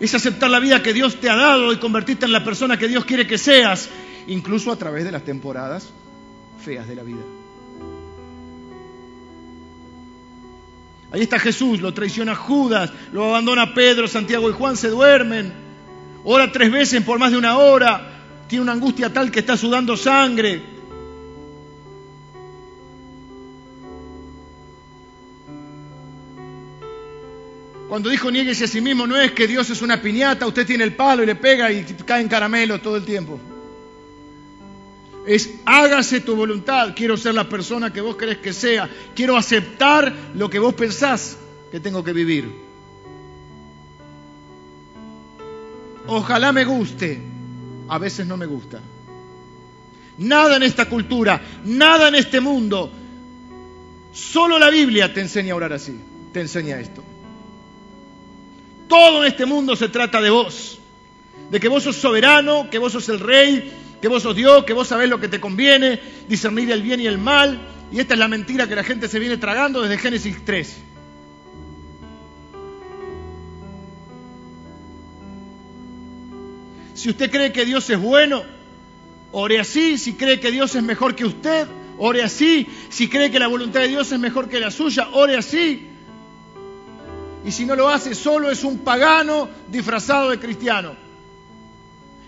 Es 0.00 0.12
aceptar 0.12 0.50
la 0.50 0.58
vida 0.58 0.82
que 0.82 0.92
Dios 0.92 1.20
te 1.20 1.30
ha 1.30 1.36
dado 1.36 1.72
y 1.72 1.78
convertirte 1.78 2.26
en 2.26 2.32
la 2.32 2.42
persona 2.42 2.76
que 2.76 2.88
Dios 2.88 3.04
quiere 3.04 3.28
que 3.28 3.38
seas, 3.38 3.88
incluso 4.26 4.72
a 4.72 4.76
través 4.76 5.04
de 5.04 5.12
las 5.12 5.24
temporadas 5.24 5.88
feas 6.64 6.88
de 6.88 6.96
la 6.96 7.04
vida. 7.04 7.22
Ahí 11.12 11.22
está 11.22 11.38
Jesús, 11.38 11.80
lo 11.80 11.92
traiciona 11.92 12.36
Judas, 12.36 12.92
lo 13.12 13.24
abandona 13.24 13.74
Pedro, 13.74 14.06
Santiago 14.06 14.48
y 14.48 14.52
Juan, 14.52 14.76
se 14.76 14.88
duermen. 14.88 15.52
Ora 16.22 16.52
tres 16.52 16.70
veces 16.70 17.02
por 17.02 17.18
más 17.18 17.32
de 17.32 17.38
una 17.38 17.58
hora, 17.58 18.44
tiene 18.46 18.62
una 18.62 18.72
angustia 18.72 19.12
tal 19.12 19.30
que 19.30 19.40
está 19.40 19.56
sudando 19.56 19.96
sangre. 19.96 20.62
Cuando 27.88 28.08
dijo 28.08 28.30
nieguese 28.30 28.66
a 28.66 28.68
sí 28.68 28.80
mismo, 28.80 29.04
no 29.04 29.16
es 29.16 29.32
que 29.32 29.48
Dios 29.48 29.68
es 29.68 29.82
una 29.82 30.00
piñata, 30.00 30.46
usted 30.46 30.64
tiene 30.64 30.84
el 30.84 30.94
palo 30.94 31.24
y 31.24 31.26
le 31.26 31.34
pega 31.34 31.72
y 31.72 31.82
cae 32.06 32.20
en 32.20 32.28
caramelo 32.28 32.80
todo 32.80 32.96
el 32.96 33.04
tiempo. 33.04 33.40
Es 35.30 35.48
hágase 35.64 36.22
tu 36.22 36.34
voluntad, 36.34 36.92
quiero 36.96 37.16
ser 37.16 37.34
la 37.34 37.48
persona 37.48 37.92
que 37.92 38.00
vos 38.00 38.16
querés 38.16 38.38
que 38.38 38.52
sea, 38.52 38.90
quiero 39.14 39.36
aceptar 39.36 40.12
lo 40.34 40.50
que 40.50 40.58
vos 40.58 40.74
pensás 40.74 41.38
que 41.70 41.78
tengo 41.78 42.02
que 42.02 42.12
vivir. 42.12 42.52
Ojalá 46.08 46.50
me 46.52 46.64
guste, 46.64 47.22
a 47.86 47.96
veces 47.98 48.26
no 48.26 48.36
me 48.36 48.46
gusta. 48.46 48.80
Nada 50.18 50.56
en 50.56 50.64
esta 50.64 50.86
cultura, 50.86 51.40
nada 51.64 52.08
en 52.08 52.16
este 52.16 52.40
mundo, 52.40 52.90
solo 54.12 54.58
la 54.58 54.68
Biblia 54.68 55.14
te 55.14 55.20
enseña 55.20 55.52
a 55.52 55.56
orar 55.58 55.72
así, 55.74 55.96
te 56.32 56.40
enseña 56.40 56.80
esto. 56.80 57.04
Todo 58.88 59.22
en 59.22 59.30
este 59.30 59.46
mundo 59.46 59.76
se 59.76 59.90
trata 59.90 60.20
de 60.20 60.30
vos, 60.30 60.80
de 61.52 61.60
que 61.60 61.68
vos 61.68 61.84
sos 61.84 61.94
soberano, 61.94 62.68
que 62.68 62.78
vos 62.78 62.90
sos 62.90 63.08
el 63.10 63.20
rey, 63.20 63.72
que 64.00 64.08
vos 64.08 64.22
sos 64.22 64.34
Dios, 64.34 64.64
que 64.64 64.72
vos 64.72 64.88
sabés 64.88 65.08
lo 65.08 65.20
que 65.20 65.28
te 65.28 65.40
conviene, 65.40 66.00
discernir 66.28 66.70
el 66.70 66.82
bien 66.82 67.00
y 67.00 67.06
el 67.06 67.18
mal. 67.18 67.60
Y 67.92 68.00
esta 68.00 68.14
es 68.14 68.20
la 68.20 68.28
mentira 68.28 68.68
que 68.68 68.74
la 68.74 68.84
gente 68.84 69.08
se 69.08 69.18
viene 69.18 69.36
tragando 69.36 69.82
desde 69.82 69.98
Génesis 69.98 70.44
3. 70.44 70.76
Si 76.94 77.10
usted 77.10 77.30
cree 77.30 77.52
que 77.52 77.64
Dios 77.64 77.88
es 77.90 77.98
bueno, 77.98 78.42
ore 79.32 79.58
así. 79.58 79.98
Si 79.98 80.14
cree 80.14 80.40
que 80.40 80.50
Dios 80.50 80.74
es 80.74 80.82
mejor 80.82 81.14
que 81.14 81.24
usted, 81.24 81.66
ore 81.98 82.22
así. 82.22 82.66
Si 82.88 83.08
cree 83.08 83.30
que 83.30 83.38
la 83.38 83.48
voluntad 83.48 83.80
de 83.80 83.88
Dios 83.88 84.12
es 84.12 84.18
mejor 84.18 84.48
que 84.48 84.60
la 84.60 84.70
suya, 84.70 85.08
ore 85.12 85.36
así. 85.36 85.88
Y 87.44 87.52
si 87.52 87.64
no 87.64 87.74
lo 87.74 87.88
hace, 87.88 88.14
solo 88.14 88.50
es 88.50 88.64
un 88.64 88.78
pagano 88.78 89.48
disfrazado 89.68 90.30
de 90.30 90.38
cristiano, 90.38 90.94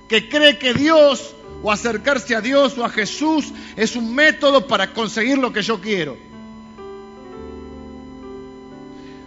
que 0.08 0.28
cree 0.28 0.58
que 0.58 0.72
Dios 0.72 1.34
o 1.62 1.70
acercarse 1.70 2.34
a 2.34 2.40
Dios 2.40 2.76
o 2.78 2.84
a 2.84 2.88
Jesús 2.88 3.52
es 3.76 3.96
un 3.96 4.14
método 4.14 4.66
para 4.66 4.92
conseguir 4.92 5.38
lo 5.38 5.52
que 5.52 5.62
yo 5.62 5.80
quiero. 5.80 6.16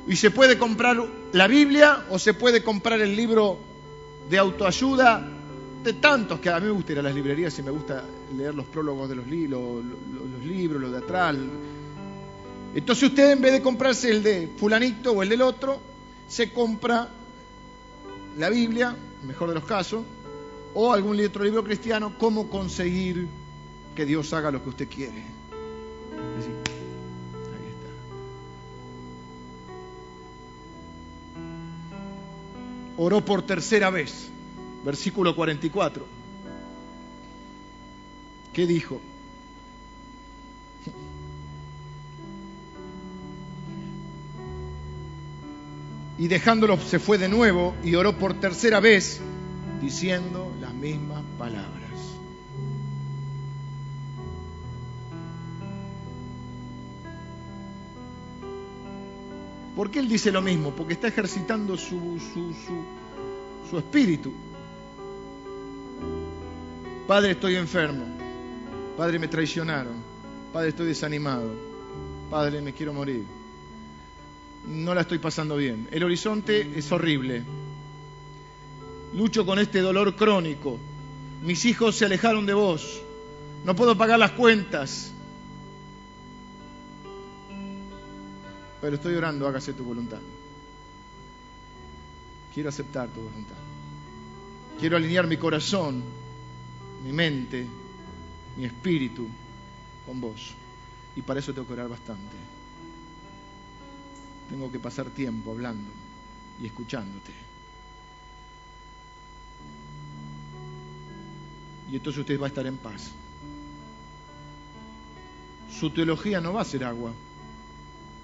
Y 0.07 0.15
se 0.15 0.29
puede 0.31 0.57
comprar 0.57 0.97
la 1.31 1.47
Biblia 1.47 2.05
o 2.09 2.19
se 2.19 2.33
puede 2.33 2.63
comprar 2.63 3.01
el 3.01 3.15
libro 3.15 3.57
de 4.29 4.37
autoayuda 4.37 5.27
de 5.83 5.93
tantos 5.93 6.39
que 6.39 6.49
a 6.49 6.59
mí 6.59 6.65
me 6.65 6.71
gusta 6.71 6.93
ir 6.93 6.99
a 6.99 7.03
las 7.03 7.13
librerías 7.13 7.57
y 7.59 7.63
me 7.63 7.71
gusta 7.71 8.03
leer 8.35 8.55
los 8.55 8.65
prólogos 8.65 9.07
de 9.07 9.15
los, 9.15 9.25
los 9.27 10.45
libros, 10.45 10.81
los 10.81 10.91
de 10.91 10.97
atrás, 10.97 11.35
entonces 12.75 13.09
usted 13.09 13.31
en 13.31 13.41
vez 13.41 13.53
de 13.53 13.61
comprarse 13.61 14.11
el 14.11 14.21
de 14.21 14.49
fulanito 14.57 15.13
o 15.13 15.23
el 15.23 15.29
del 15.29 15.41
otro, 15.41 15.79
se 16.27 16.51
compra 16.51 17.07
la 18.37 18.49
Biblia, 18.49 18.93
mejor 19.25 19.47
de 19.47 19.55
los 19.55 19.63
casos, 19.63 20.03
o 20.75 20.93
algún 20.93 21.19
otro 21.25 21.43
libro 21.43 21.63
cristiano, 21.63 22.13
cómo 22.19 22.49
conseguir 22.49 23.27
que 23.95 24.05
Dios 24.05 24.31
haga 24.33 24.51
lo 24.51 24.61
que 24.61 24.69
usted 24.69 24.89
quiere. 24.89 25.13
ahí 25.13 25.23
está. 27.71 27.89
Oró 32.97 33.23
por 33.23 33.43
tercera 33.43 33.89
vez, 33.89 34.29
versículo 34.83 35.33
44. 35.33 36.05
¿Qué 38.51 38.67
dijo? 38.67 39.01
y 46.17 46.27
dejándolo 46.27 46.77
se 46.77 46.99
fue 46.99 47.17
de 47.17 47.27
nuevo 47.27 47.75
y 47.83 47.95
oró 47.95 48.17
por 48.17 48.39
tercera 48.39 48.79
vez 48.79 49.19
diciendo 49.85 50.51
las 50.59 50.73
mismas 50.73 51.23
palabras. 51.37 51.91
¿Por 59.75 59.91
qué 59.91 59.99
él 59.99 60.09
dice 60.09 60.31
lo 60.31 60.41
mismo? 60.41 60.71
Porque 60.71 60.93
está 60.93 61.07
ejercitando 61.07 61.77
su, 61.77 62.19
su, 62.19 62.55
su 63.69 63.77
espíritu. 63.77 64.33
Padre, 67.07 67.31
estoy 67.31 67.55
enfermo. 67.55 68.05
Padre, 68.97 69.19
me 69.19 69.27
traicionaron. 69.27 69.93
Padre, 70.51 70.69
estoy 70.69 70.87
desanimado. 70.87 71.51
Padre, 72.31 72.59
me 72.61 72.73
quiero 72.73 72.91
morir. 72.91 73.23
No 74.67 74.95
la 74.95 75.01
estoy 75.01 75.19
pasando 75.19 75.57
bien. 75.57 75.87
El 75.91 76.03
horizonte 76.03 76.71
es 76.75 76.91
horrible. 76.91 77.43
Lucho 79.15 79.45
con 79.45 79.59
este 79.59 79.79
dolor 79.79 80.15
crónico. 80.15 80.77
Mis 81.41 81.63
hijos 81.63 81.95
se 81.95 82.05
alejaron 82.05 82.45
de 82.45 82.53
vos. 82.53 83.01
No 83.63 83.73
puedo 83.73 83.97
pagar 83.97 84.19
las 84.19 84.31
cuentas. 84.31 85.11
Pero 88.81 88.95
estoy 88.97 89.15
orando, 89.15 89.47
hágase 89.47 89.73
tu 89.73 89.85
voluntad. 89.85 90.19
Quiero 92.53 92.67
aceptar 92.67 93.07
tu 93.07 93.21
voluntad. 93.21 93.55
Quiero 94.79 94.97
alinear 94.97 95.27
mi 95.27 95.37
corazón, 95.37 96.03
mi 97.03 97.13
mente, 97.13 97.65
mi 98.57 98.65
espíritu 98.65 99.27
con 100.05 100.19
vos. 100.19 100.53
Y 101.15 101.21
para 101.21 101.39
eso 101.39 101.53
tengo 101.53 101.67
que 101.67 101.73
orar 101.73 101.87
bastante. 101.87 102.35
Tengo 104.49 104.69
que 104.69 104.79
pasar 104.79 105.09
tiempo 105.09 105.51
hablando 105.51 105.89
y 106.61 106.65
escuchándote. 106.65 107.54
Y 111.91 111.95
entonces 111.95 112.21
usted 112.21 112.39
va 112.39 112.45
a 112.45 112.49
estar 112.49 112.65
en 112.65 112.77
paz. 112.77 113.11
Su 115.79 115.89
teología 115.89 116.41
no 116.41 116.53
va 116.53 116.61
a 116.61 116.65
ser 116.65 116.83
agua. 116.83 117.11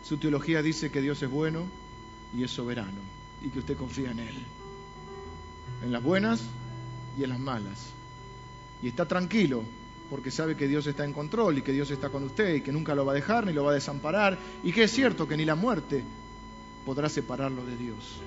Su 0.03 0.17
teología 0.17 0.61
dice 0.61 0.89
que 0.89 1.01
Dios 1.01 1.21
es 1.21 1.29
bueno 1.29 1.65
y 2.35 2.43
es 2.43 2.51
soberano 2.51 2.99
y 3.43 3.49
que 3.49 3.59
usted 3.59 3.77
confía 3.77 4.11
en 4.11 4.19
Él. 4.19 4.35
En 5.83 5.91
las 5.91 6.01
buenas 6.01 6.41
y 7.17 7.23
en 7.23 7.29
las 7.29 7.39
malas. 7.39 7.89
Y 8.81 8.87
está 8.87 9.05
tranquilo 9.05 9.63
porque 10.09 10.31
sabe 10.31 10.55
que 10.55 10.67
Dios 10.67 10.87
está 10.87 11.05
en 11.05 11.13
control 11.13 11.57
y 11.57 11.61
que 11.61 11.71
Dios 11.71 11.91
está 11.91 12.09
con 12.09 12.23
usted 12.23 12.55
y 12.55 12.61
que 12.61 12.71
nunca 12.71 12.95
lo 12.95 13.05
va 13.05 13.13
a 13.13 13.15
dejar 13.15 13.45
ni 13.45 13.53
lo 13.53 13.63
va 13.63 13.71
a 13.71 13.75
desamparar 13.75 14.37
y 14.63 14.71
que 14.71 14.83
es 14.83 14.91
cierto 14.91 15.27
que 15.27 15.37
ni 15.37 15.45
la 15.45 15.55
muerte 15.55 16.03
podrá 16.85 17.09
separarlo 17.09 17.65
de 17.65 17.77
Dios. 17.77 18.17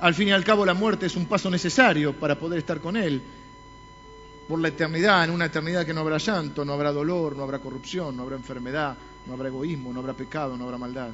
Al 0.00 0.14
fin 0.14 0.28
y 0.28 0.32
al 0.32 0.44
cabo 0.44 0.66
la 0.66 0.74
muerte 0.74 1.06
es 1.06 1.16
un 1.16 1.26
paso 1.26 1.50
necesario 1.50 2.18
para 2.18 2.38
poder 2.38 2.58
estar 2.58 2.80
con 2.80 2.96
Él 2.96 3.22
por 4.48 4.60
la 4.60 4.68
eternidad, 4.68 5.24
en 5.24 5.30
una 5.30 5.46
eternidad 5.46 5.86
que 5.86 5.94
no 5.94 6.02
habrá 6.02 6.18
llanto, 6.18 6.64
no 6.64 6.74
habrá 6.74 6.92
dolor, 6.92 7.36
no 7.36 7.42
habrá 7.44 7.58
corrupción, 7.58 8.16
no 8.16 8.24
habrá 8.24 8.36
enfermedad, 8.36 8.96
no 9.26 9.32
habrá 9.32 9.48
egoísmo, 9.48 9.92
no 9.92 10.00
habrá 10.00 10.12
pecado, 10.12 10.56
no 10.56 10.64
habrá 10.64 10.78
maldad. 10.78 11.10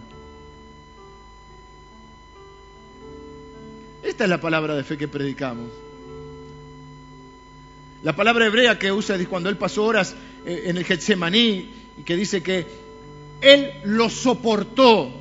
Esta 4.02 4.24
es 4.24 4.30
la 4.30 4.40
palabra 4.40 4.74
de 4.74 4.82
fe 4.82 4.96
que 4.96 5.08
predicamos. 5.08 5.70
La 8.02 8.16
palabra 8.16 8.46
hebrea 8.46 8.78
que 8.78 8.90
usa 8.90 9.16
cuando 9.28 9.50
él 9.50 9.58
pasó 9.58 9.84
horas 9.84 10.14
eh, 10.46 10.64
en 10.66 10.78
el 10.78 10.84
Getsemaní 10.84 11.70
y 11.98 12.02
que 12.02 12.16
dice 12.16 12.42
que 12.42 12.66
él 13.40 13.72
lo 13.84 14.08
soportó. 14.08 15.12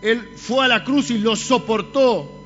Él 0.00 0.32
fue 0.36 0.64
a 0.64 0.68
la 0.68 0.84
cruz 0.84 1.10
y 1.10 1.18
lo 1.18 1.34
soportó. 1.34 2.37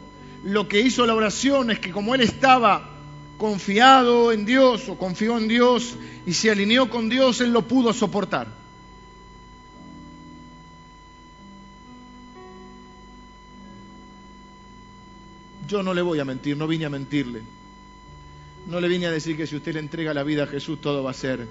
Lo 0.45 0.67
que 0.69 0.81
hizo 0.81 1.07
la 1.07 1.15
oración 1.15 1.71
es 1.71 1.79
que 1.79 1.91
como 1.91 2.15
él 2.15 2.21
estaba 2.21 2.91
confiado 3.39 4.33
en 4.33 4.45
Dios 4.45 4.89
o 4.89 4.97
confió 4.97 5.39
en 5.39 5.49
Dios 5.49 5.97
y 6.27 6.33
se 6.33 6.51
alineó 6.51 6.91
con 6.91 7.09
Dios, 7.09 7.41
él 7.41 7.53
lo 7.53 7.67
pudo 7.67 7.93
soportar. 7.93 8.49
Yo 15.69 15.83
no 15.83 15.95
le 15.95 16.03
voy 16.03 16.19
a 16.19 16.25
mentir, 16.25 16.57
no 16.57 16.67
vine 16.67 16.85
a 16.85 16.91
mentirle. 16.91 17.43
No 18.67 18.81
le 18.81 18.89
vine 18.89 19.07
a 19.07 19.11
decir 19.11 19.37
que 19.37 19.47
si 19.47 19.57
usted 19.57 19.75
le 19.75 19.81
entrega 19.81 20.15
la 20.15 20.23
vida 20.23 20.45
a 20.45 20.47
Jesús 20.47 20.81
todo 20.81 21.03
va 21.03 21.11
a 21.13 21.15
ser 21.15 21.49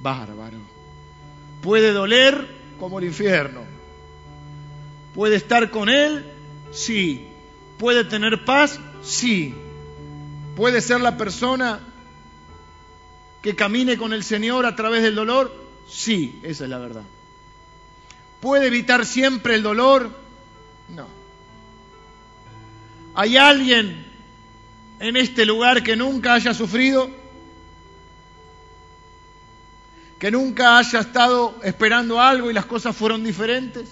bárbaro. 0.00 0.58
Puede 1.62 1.92
doler 1.92 2.46
como 2.78 2.98
el 2.98 3.06
infierno. 3.06 3.62
Puede 5.14 5.36
estar 5.36 5.70
con 5.70 5.88
Él, 5.88 6.24
sí. 6.70 7.28
Puede 7.78 8.04
tener 8.04 8.44
paz, 8.44 8.78
sí. 9.02 9.54
Puede 10.56 10.80
ser 10.80 11.00
la 11.00 11.16
persona 11.16 11.80
que 13.42 13.54
camine 13.54 13.96
con 13.96 14.12
el 14.12 14.24
Señor 14.24 14.66
a 14.66 14.74
través 14.74 15.02
del 15.02 15.14
dolor, 15.14 15.54
sí, 15.88 16.40
esa 16.42 16.64
es 16.64 16.70
la 16.70 16.78
verdad. 16.78 17.04
¿Puede 18.40 18.66
evitar 18.66 19.06
siempre 19.06 19.54
el 19.54 19.62
dolor? 19.62 20.10
No. 20.88 21.06
¿Hay 23.14 23.36
alguien 23.36 24.04
en 24.98 25.16
este 25.16 25.46
lugar 25.46 25.82
que 25.82 25.96
nunca 25.96 26.34
haya 26.34 26.54
sufrido? 26.54 27.10
¿Que 30.18 30.30
nunca 30.30 30.78
haya 30.78 31.00
estado 31.00 31.58
esperando 31.62 32.20
algo 32.20 32.50
y 32.50 32.54
las 32.54 32.66
cosas 32.66 32.96
fueron 32.96 33.22
diferentes? 33.22 33.88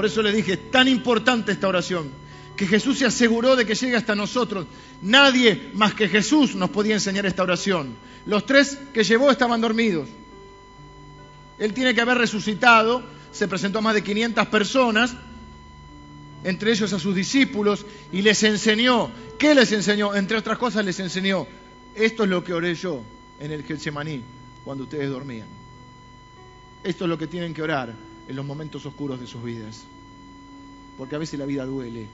Por 0.00 0.06
eso 0.06 0.22
le 0.22 0.32
dije, 0.32 0.56
tan 0.56 0.88
importante 0.88 1.52
esta 1.52 1.68
oración 1.68 2.10
que 2.56 2.66
Jesús 2.66 2.96
se 2.96 3.04
aseguró 3.04 3.54
de 3.54 3.66
que 3.66 3.74
llegue 3.74 3.96
hasta 3.96 4.14
nosotros. 4.14 4.66
Nadie 5.02 5.72
más 5.74 5.92
que 5.92 6.08
Jesús 6.08 6.54
nos 6.54 6.70
podía 6.70 6.94
enseñar 6.94 7.26
esta 7.26 7.42
oración. 7.42 7.96
Los 8.24 8.46
tres 8.46 8.78
que 8.94 9.04
llevó 9.04 9.30
estaban 9.30 9.60
dormidos. 9.60 10.08
Él 11.58 11.74
tiene 11.74 11.94
que 11.94 12.00
haber 12.00 12.16
resucitado, 12.16 13.02
se 13.30 13.46
presentó 13.46 13.80
a 13.80 13.82
más 13.82 13.92
de 13.92 14.02
500 14.02 14.46
personas, 14.46 15.14
entre 16.44 16.70
ellos 16.70 16.94
a 16.94 16.98
sus 16.98 17.14
discípulos, 17.14 17.84
y 18.10 18.22
les 18.22 18.42
enseñó. 18.42 19.10
¿Qué 19.38 19.54
les 19.54 19.70
enseñó? 19.70 20.14
Entre 20.14 20.38
otras 20.38 20.56
cosas 20.56 20.82
les 20.82 20.98
enseñó, 20.98 21.46
esto 21.94 22.24
es 22.24 22.30
lo 22.30 22.42
que 22.42 22.54
oré 22.54 22.74
yo 22.74 23.02
en 23.38 23.52
el 23.52 23.64
Getsemaní 23.64 24.22
cuando 24.64 24.84
ustedes 24.84 25.10
dormían. 25.10 25.48
Esto 26.84 27.04
es 27.04 27.10
lo 27.10 27.18
que 27.18 27.26
tienen 27.26 27.52
que 27.52 27.60
orar 27.60 28.09
en 28.30 28.36
los 28.36 28.46
momentos 28.46 28.86
oscuros 28.86 29.18
de 29.18 29.26
sus 29.26 29.42
vidas. 29.42 29.82
Porque 30.96 31.16
a 31.16 31.18
veces 31.18 31.36
la 31.36 31.46
vida 31.46 31.66
duele, 31.66 32.06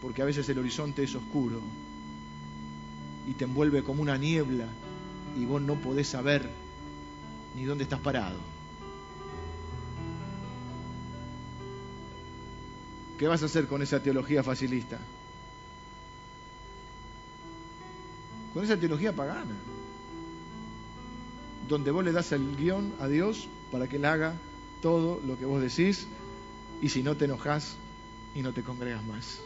porque 0.00 0.22
a 0.22 0.24
veces 0.24 0.48
el 0.48 0.58
horizonte 0.58 1.02
es 1.02 1.14
oscuro 1.14 1.60
y 3.28 3.34
te 3.34 3.44
envuelve 3.44 3.82
como 3.82 4.00
una 4.00 4.16
niebla 4.16 4.66
y 5.36 5.44
vos 5.44 5.60
no 5.60 5.74
podés 5.74 6.08
saber 6.08 6.48
ni 7.54 7.64
dónde 7.64 7.84
estás 7.84 8.00
parado. 8.00 8.38
¿Qué 13.18 13.28
vas 13.28 13.42
a 13.42 13.46
hacer 13.46 13.66
con 13.66 13.82
esa 13.82 14.02
teología 14.02 14.42
facilista? 14.42 14.98
Con 18.54 18.64
esa 18.64 18.78
teología 18.78 19.14
pagana, 19.14 19.54
donde 21.72 21.90
vos 21.90 22.04
le 22.04 22.12
das 22.12 22.32
el 22.32 22.54
guion 22.56 22.92
a 23.00 23.08
Dios 23.08 23.48
para 23.70 23.88
que 23.88 23.96
Él 23.96 24.04
haga 24.04 24.34
todo 24.82 25.22
lo 25.26 25.38
que 25.38 25.46
vos 25.46 25.62
decís 25.62 26.06
y 26.82 26.90
si 26.90 27.02
no 27.02 27.16
te 27.16 27.24
enojas 27.24 27.76
y 28.34 28.42
no 28.42 28.52
te 28.52 28.62
congregas 28.62 29.02
más. 29.04 29.40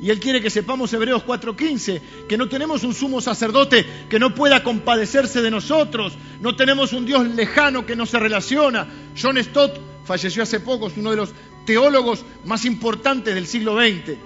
Y 0.00 0.10
Él 0.10 0.20
quiere 0.20 0.40
que 0.40 0.48
sepamos 0.48 0.92
Hebreos 0.92 1.24
4:15, 1.24 2.00
que 2.28 2.38
no 2.38 2.48
tenemos 2.48 2.84
un 2.84 2.94
sumo 2.94 3.20
sacerdote 3.20 3.84
que 4.08 4.20
no 4.20 4.32
pueda 4.32 4.62
compadecerse 4.62 5.42
de 5.42 5.50
nosotros, 5.50 6.16
no 6.40 6.54
tenemos 6.54 6.92
un 6.92 7.04
Dios 7.04 7.26
lejano 7.26 7.84
que 7.84 7.96
no 7.96 8.06
se 8.06 8.20
relaciona. 8.20 8.86
John 9.20 9.42
Stott 9.42 9.76
falleció 10.04 10.44
hace 10.44 10.60
poco, 10.60 10.86
es 10.86 10.96
uno 10.96 11.10
de 11.10 11.16
los 11.16 11.30
teólogos 11.66 12.24
más 12.44 12.64
importantes 12.64 13.34
del 13.34 13.48
siglo 13.48 13.76
XX. 13.76 14.16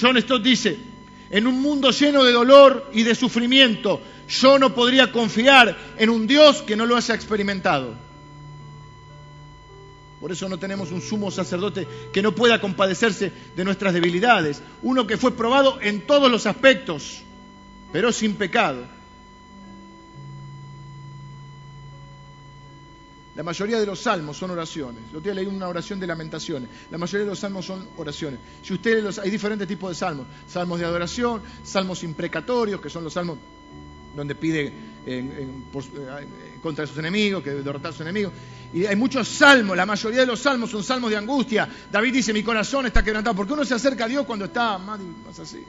John 0.00 0.18
Stott 0.18 0.42
dice, 0.42 0.87
en 1.30 1.46
un 1.46 1.60
mundo 1.60 1.90
lleno 1.90 2.24
de 2.24 2.32
dolor 2.32 2.90
y 2.92 3.02
de 3.02 3.14
sufrimiento, 3.14 4.00
yo 4.28 4.58
no 4.58 4.74
podría 4.74 5.12
confiar 5.12 5.76
en 5.96 6.10
un 6.10 6.26
Dios 6.26 6.62
que 6.62 6.76
no 6.76 6.86
lo 6.86 6.96
haya 6.96 7.14
experimentado. 7.14 7.94
Por 10.20 10.32
eso 10.32 10.48
no 10.48 10.58
tenemos 10.58 10.90
un 10.90 11.00
sumo 11.00 11.30
sacerdote 11.30 11.86
que 12.12 12.22
no 12.22 12.34
pueda 12.34 12.60
compadecerse 12.60 13.32
de 13.54 13.64
nuestras 13.64 13.94
debilidades. 13.94 14.62
Uno 14.82 15.06
que 15.06 15.16
fue 15.16 15.36
probado 15.36 15.78
en 15.80 16.06
todos 16.06 16.30
los 16.30 16.46
aspectos, 16.46 17.22
pero 17.92 18.10
sin 18.10 18.34
pecado. 18.34 18.97
La 23.38 23.44
mayoría 23.44 23.78
de 23.78 23.86
los 23.86 24.00
salmos 24.00 24.36
son 24.36 24.50
oraciones. 24.50 25.00
Yo 25.12 25.20
te 25.20 25.32
leí 25.32 25.46
una 25.46 25.68
oración 25.68 26.00
de 26.00 26.08
lamentaciones. 26.08 26.68
La 26.90 26.98
mayoría 26.98 27.20
de 27.20 27.30
los 27.30 27.38
salmos 27.38 27.64
son 27.64 27.86
oraciones. 27.96 28.40
Si 28.64 28.74
ustedes 28.74 29.04
los, 29.04 29.20
hay 29.20 29.30
diferentes 29.30 29.68
tipos 29.68 29.90
de 29.90 29.94
salmos. 29.94 30.26
Salmos 30.48 30.80
de 30.80 30.84
adoración, 30.84 31.40
salmos 31.62 32.02
imprecatorios, 32.02 32.80
que 32.80 32.90
son 32.90 33.04
los 33.04 33.12
salmos 33.12 33.38
donde 34.16 34.34
pide 34.34 34.72
contra 36.60 36.84
sus 36.84 36.98
enemigos, 36.98 37.44
que 37.44 37.50
derrotar 37.50 37.90
a 37.90 37.92
sus 37.92 38.00
enemigos. 38.00 38.32
Y 38.74 38.86
hay 38.86 38.96
muchos 38.96 39.28
salmos, 39.28 39.76
la 39.76 39.86
mayoría 39.86 40.18
de 40.18 40.26
los 40.26 40.40
salmos 40.40 40.68
son 40.68 40.82
salmos 40.82 41.08
de 41.08 41.16
angustia. 41.18 41.68
David 41.92 42.14
dice, 42.14 42.32
mi 42.32 42.42
corazón 42.42 42.86
está 42.86 43.04
quebrantado. 43.04 43.36
Porque 43.36 43.52
uno 43.52 43.64
se 43.64 43.74
acerca 43.74 44.06
a 44.06 44.08
Dios 44.08 44.26
cuando 44.26 44.46
está 44.46 44.78
más, 44.78 44.98
más 45.24 45.38
así. 45.38 45.62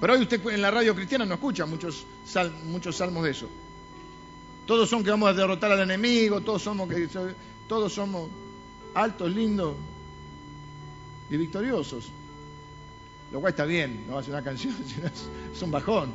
Pero 0.00 0.14
hoy 0.14 0.22
usted 0.22 0.40
en 0.48 0.62
la 0.62 0.70
radio 0.70 0.94
cristiana 0.94 1.26
no 1.26 1.34
escucha 1.34 1.66
muchos, 1.66 2.06
muchos 2.64 2.96
salmos 2.96 3.24
de 3.24 3.30
eso. 3.30 3.46
Todos 4.70 4.88
son 4.88 5.02
que 5.02 5.10
vamos 5.10 5.28
a 5.28 5.32
derrotar 5.32 5.72
al 5.72 5.80
enemigo, 5.80 6.42
todos 6.42 6.62
somos 6.62 6.88
que 6.88 7.08
todos 7.66 7.92
somos 7.92 8.30
altos, 8.94 9.28
lindos 9.28 9.74
y 11.28 11.36
victoriosos. 11.36 12.08
Lo 13.32 13.40
cual 13.40 13.50
está 13.50 13.64
bien, 13.64 14.06
no 14.08 14.22
ser 14.22 14.32
una 14.32 14.44
canción, 14.44 14.72
es 15.52 15.60
un 15.60 15.72
bajón. 15.72 16.12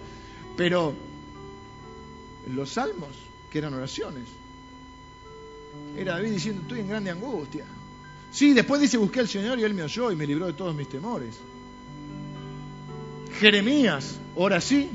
Pero 0.56 0.94
los 2.48 2.70
salmos, 2.70 3.10
que 3.52 3.58
eran 3.58 3.74
oraciones, 3.74 4.24
era 5.98 6.14
David 6.14 6.32
diciendo, 6.32 6.62
estoy 6.62 6.80
en 6.80 6.88
grande 6.88 7.12
angustia. 7.12 7.66
Sí, 8.32 8.54
después 8.54 8.80
dice, 8.80 8.96
busqué 8.96 9.20
al 9.20 9.28
Señor 9.28 9.60
y 9.60 9.64
Él 9.64 9.74
me 9.74 9.84
oyó 9.84 10.14
y 10.14 10.16
me 10.16 10.26
libró 10.26 10.46
de 10.46 10.54
todos 10.54 10.74
mis 10.74 10.88
temores. 10.88 11.36
Jeremías, 13.38 14.18
ora 14.34 14.62
sí, 14.62 14.90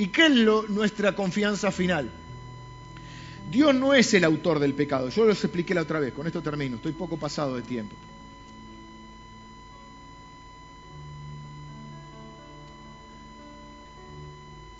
¿Y 0.00 0.08
qué 0.08 0.28
es 0.28 0.70
nuestra 0.70 1.14
confianza 1.14 1.70
final? 1.70 2.10
Dios 3.50 3.74
no 3.74 3.92
es 3.92 4.14
el 4.14 4.24
autor 4.24 4.58
del 4.58 4.72
pecado. 4.72 5.10
Yo 5.10 5.26
los 5.26 5.44
expliqué 5.44 5.74
la 5.74 5.82
otra 5.82 6.00
vez, 6.00 6.14
con 6.14 6.26
esto 6.26 6.40
termino, 6.40 6.76
estoy 6.76 6.92
poco 6.92 7.18
pasado 7.18 7.56
de 7.56 7.60
tiempo. 7.60 7.94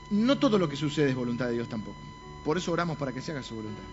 No 0.09 0.39
todo 0.39 0.57
lo 0.57 0.71
que 0.71 0.77
sucede 0.77 1.11
es 1.11 1.15
voluntad 1.15 1.49
de 1.49 1.53
Dios 1.53 1.69
tampoco. 1.69 1.99
Por 2.43 2.57
eso 2.57 2.73
oramos 2.73 2.97
para 2.97 3.13
que 3.13 3.21
se 3.21 3.33
haga 3.33 3.43
su 3.43 3.57
voluntad. 3.57 3.85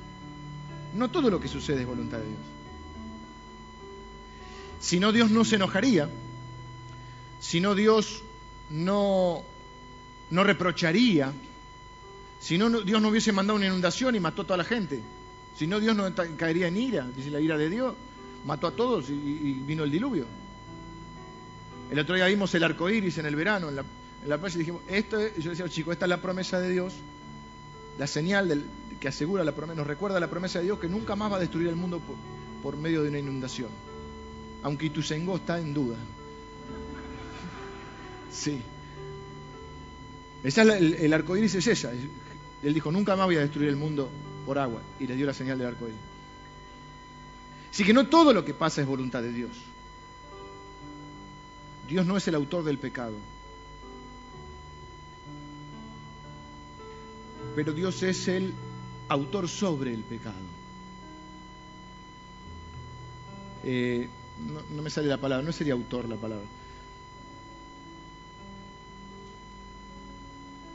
No 0.94 1.12
todo 1.12 1.30
lo 1.30 1.42
que 1.42 1.50
sucede 1.50 1.82
es 1.82 1.88
voluntad 1.88 2.20
de 2.20 2.28
Dios. 2.28 2.40
Si 4.80 4.98
no, 4.98 5.12
Dios 5.12 5.30
no 5.30 5.44
se 5.44 5.58
enojaría. 5.58 6.10
Si 7.42 7.60
no, 7.60 7.76
Dios 7.76 8.24
no 8.70 9.44
no 10.30 10.44
reprocharía. 10.44 11.32
Si 12.40 12.58
no, 12.58 12.70
Dios 12.82 13.02
no 13.02 13.10
hubiese 13.10 13.32
mandado 13.32 13.58
una 13.58 13.68
inundación 13.68 14.16
y 14.16 14.20
mató 14.20 14.44
a 14.44 14.46
toda 14.46 14.58
la 14.58 14.64
gente. 14.64 15.02
Si 15.58 15.66
no, 15.66 15.80
Dios 15.80 15.96
no 15.96 16.14
caería 16.38 16.68
en 16.68 16.78
ira, 16.78 17.08
dice 17.16 17.32
la 17.32 17.40
ira 17.40 17.58
de 17.58 17.70
Dios. 17.70 17.96
Mató 18.46 18.68
a 18.68 18.72
todos 18.72 19.10
y, 19.10 19.62
vino 19.66 19.84
el 19.84 19.92
diluvio. 19.92 20.26
El 21.90 22.00
otro 22.00 22.16
día 22.16 22.28
vimos 22.28 22.54
el 22.54 22.64
arco 22.64 22.90
iris 22.90 23.18
en 23.18 23.26
el 23.26 23.36
verano, 23.36 23.70
en 23.70 23.76
la, 23.76 24.38
playa, 24.38 24.56
y 24.56 24.60
dijimos, 24.60 24.82
esto 24.88 25.18
yo 25.38 25.52
decía, 25.52 25.68
chicos, 25.70 25.94
esta 25.94 26.06
es 26.06 26.10
la 26.10 26.22
promesa 26.22 26.60
de 26.60 26.70
Dios, 26.70 26.94
la 27.98 28.08
señal 28.08 28.50
del, 28.50 28.66
que 29.00 29.08
asegura 29.08 29.44
la 29.44 29.54
promesa, 29.54 29.78
nos 29.78 29.88
recuerda 29.88 30.20
la 30.20 30.30
promesa 30.30 30.60
de 30.60 30.66
Dios 30.66 30.80
que 30.80 30.88
nunca 30.88 31.16
más 31.16 31.32
va 31.32 31.38
a 31.38 31.40
destruir 31.40 31.70
el 31.70 31.76
mundo 31.76 32.00
por, 32.00 32.16
por 32.62 32.78
medio 32.78 33.04
de 33.04 33.10
una 33.10 33.20
inundación. 33.20 33.70
Aunque 34.64 34.88
Ituzaingó 34.88 35.38
está 35.38 35.60
en 35.60 35.74
duda. 35.74 35.96
Sí. 38.32 38.62
Esa 40.48 40.62
el, 40.62 41.14
arco 41.14 41.36
iris 41.36 41.56
es 41.56 41.68
esa. 41.68 41.92
Él 41.92 42.74
dijo, 42.74 42.90
nunca 42.90 43.18
más 43.18 43.26
voy 43.26 43.36
a 43.36 43.42
destruir 43.42 43.68
el 43.68 43.76
mundo 43.76 44.10
por 44.46 44.58
agua. 44.58 44.82
Y 44.98 45.06
le 45.06 45.18
dio 45.18 45.26
la 45.26 45.34
señal 45.34 45.58
del 45.58 45.68
arco 45.68 45.88
iris. 45.90 46.00
Así 47.70 47.84
que 47.84 47.92
no 47.92 48.08
todo 48.08 48.32
lo 48.32 48.46
que 48.46 48.54
pasa 48.54 48.80
es 48.80 48.88
voluntad 48.88 49.22
de 49.22 49.34
Dios. 49.34 49.52
Dios 51.90 52.06
no 52.06 52.16
es 52.16 52.26
el 52.30 52.36
autor 52.36 52.64
del 52.64 52.78
pecado. 52.78 53.18
Pero 57.54 57.74
Dios 57.74 58.02
es 58.04 58.30
el 58.30 58.54
autor 59.10 59.50
sobre 59.50 59.94
el 59.94 60.04
pecado. 60.04 60.36
Eh, 63.66 64.08
no 64.74 64.82
me 64.82 64.90
sale 64.90 65.08
la 65.08 65.18
palabra, 65.18 65.46
no 65.46 65.52
sería 65.52 65.74
autor 65.74 66.08
la 66.08 66.16
palabra. 66.16 66.48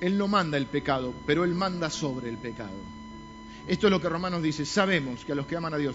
Él 0.03 0.18
no 0.18 0.26
manda 0.26 0.59
el 0.59 0.66
pecado, 0.66 1.14
pero 1.24 1.44
Él 1.44 1.55
manda 1.55 1.88
sobre 1.88 2.28
el 2.28 2.36
pecado. 2.36 2.74
Esto 3.68 3.86
es 3.86 3.90
lo 3.92 4.00
que 4.00 4.09
Romanos 4.09 4.42
dice. 4.42 4.66
Sabemos 4.66 5.24
que 5.24 5.30
a 5.30 5.36
los 5.36 5.46
que 5.46 5.55
aman 5.55 5.74
a 5.74 5.76
Dios, 5.76 5.94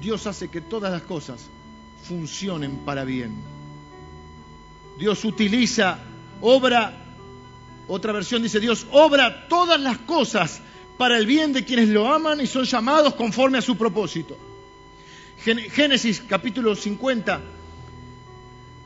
Dios 0.00 0.26
hace 0.26 0.48
que 0.48 0.60
todas 0.60 0.90
las 0.90 1.02
cosas 1.02 1.46
funcionen 2.08 2.78
para 2.78 3.04
bien. 3.04 3.36
Dios 4.98 5.24
utiliza, 5.24 6.00
obra, 6.40 6.92
otra 7.86 8.12
versión 8.12 8.42
dice, 8.42 8.58
Dios 8.58 8.84
obra 8.90 9.46
todas 9.46 9.80
las 9.80 9.98
cosas 9.98 10.60
para 10.98 11.16
el 11.16 11.24
bien 11.24 11.52
de 11.52 11.64
quienes 11.64 11.88
lo 11.88 12.12
aman 12.12 12.40
y 12.40 12.48
son 12.48 12.64
llamados 12.64 13.14
conforme 13.14 13.58
a 13.58 13.62
su 13.62 13.76
propósito. 13.76 14.36
Génesis 15.38 16.20
capítulo 16.26 16.74
50, 16.74 17.40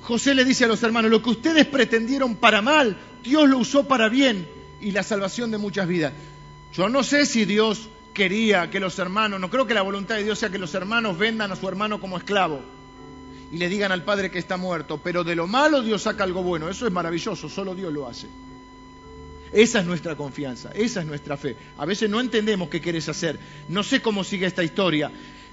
José 0.02 0.34
le 0.34 0.44
dice 0.44 0.66
a 0.66 0.68
los 0.68 0.82
hermanos, 0.82 1.10
lo 1.10 1.22
que 1.22 1.30
ustedes 1.30 1.64
pretendieron 1.64 2.36
para 2.36 2.60
mal, 2.60 2.98
Dios 3.22 3.48
lo 3.48 3.58
usó 3.58 3.86
para 3.86 4.08
bien 4.08 4.48
y 4.80 4.92
la 4.92 5.02
salvación 5.02 5.50
de 5.50 5.58
muchas 5.58 5.86
vidas. 5.86 6.12
Yo 6.72 6.88
no 6.88 7.02
sé 7.02 7.26
si 7.26 7.44
Dios 7.44 7.88
quería 8.14 8.70
que 8.70 8.80
los 8.80 8.98
hermanos, 8.98 9.40
no 9.40 9.50
creo 9.50 9.66
que 9.66 9.74
la 9.74 9.82
voluntad 9.82 10.16
de 10.16 10.24
Dios 10.24 10.38
sea 10.38 10.50
que 10.50 10.58
los 10.58 10.74
hermanos 10.74 11.18
vendan 11.18 11.52
a 11.52 11.56
su 11.56 11.68
hermano 11.68 12.00
como 12.00 12.16
esclavo 12.16 12.60
y 13.52 13.56
le 13.56 13.68
digan 13.68 13.92
al 13.92 14.04
padre 14.04 14.30
que 14.30 14.38
está 14.38 14.56
muerto, 14.56 15.00
pero 15.02 15.24
de 15.24 15.34
lo 15.34 15.46
malo 15.46 15.82
Dios 15.82 16.02
saca 16.02 16.24
algo 16.24 16.42
bueno, 16.42 16.68
eso 16.68 16.86
es 16.86 16.92
maravilloso, 16.92 17.48
solo 17.48 17.74
Dios 17.74 17.92
lo 17.92 18.06
hace. 18.06 18.28
Esa 19.52 19.80
es 19.80 19.86
nuestra 19.86 20.14
confianza, 20.14 20.70
esa 20.74 21.00
es 21.00 21.06
nuestra 21.06 21.36
fe. 21.36 21.56
A 21.76 21.84
veces 21.84 22.08
no 22.08 22.20
entendemos 22.20 22.68
qué 22.68 22.80
quieres 22.80 23.08
hacer, 23.08 23.38
no 23.68 23.82
sé 23.82 24.00
cómo 24.00 24.22
sigue 24.22 24.46
esta 24.46 24.62
historia, 24.62 25.10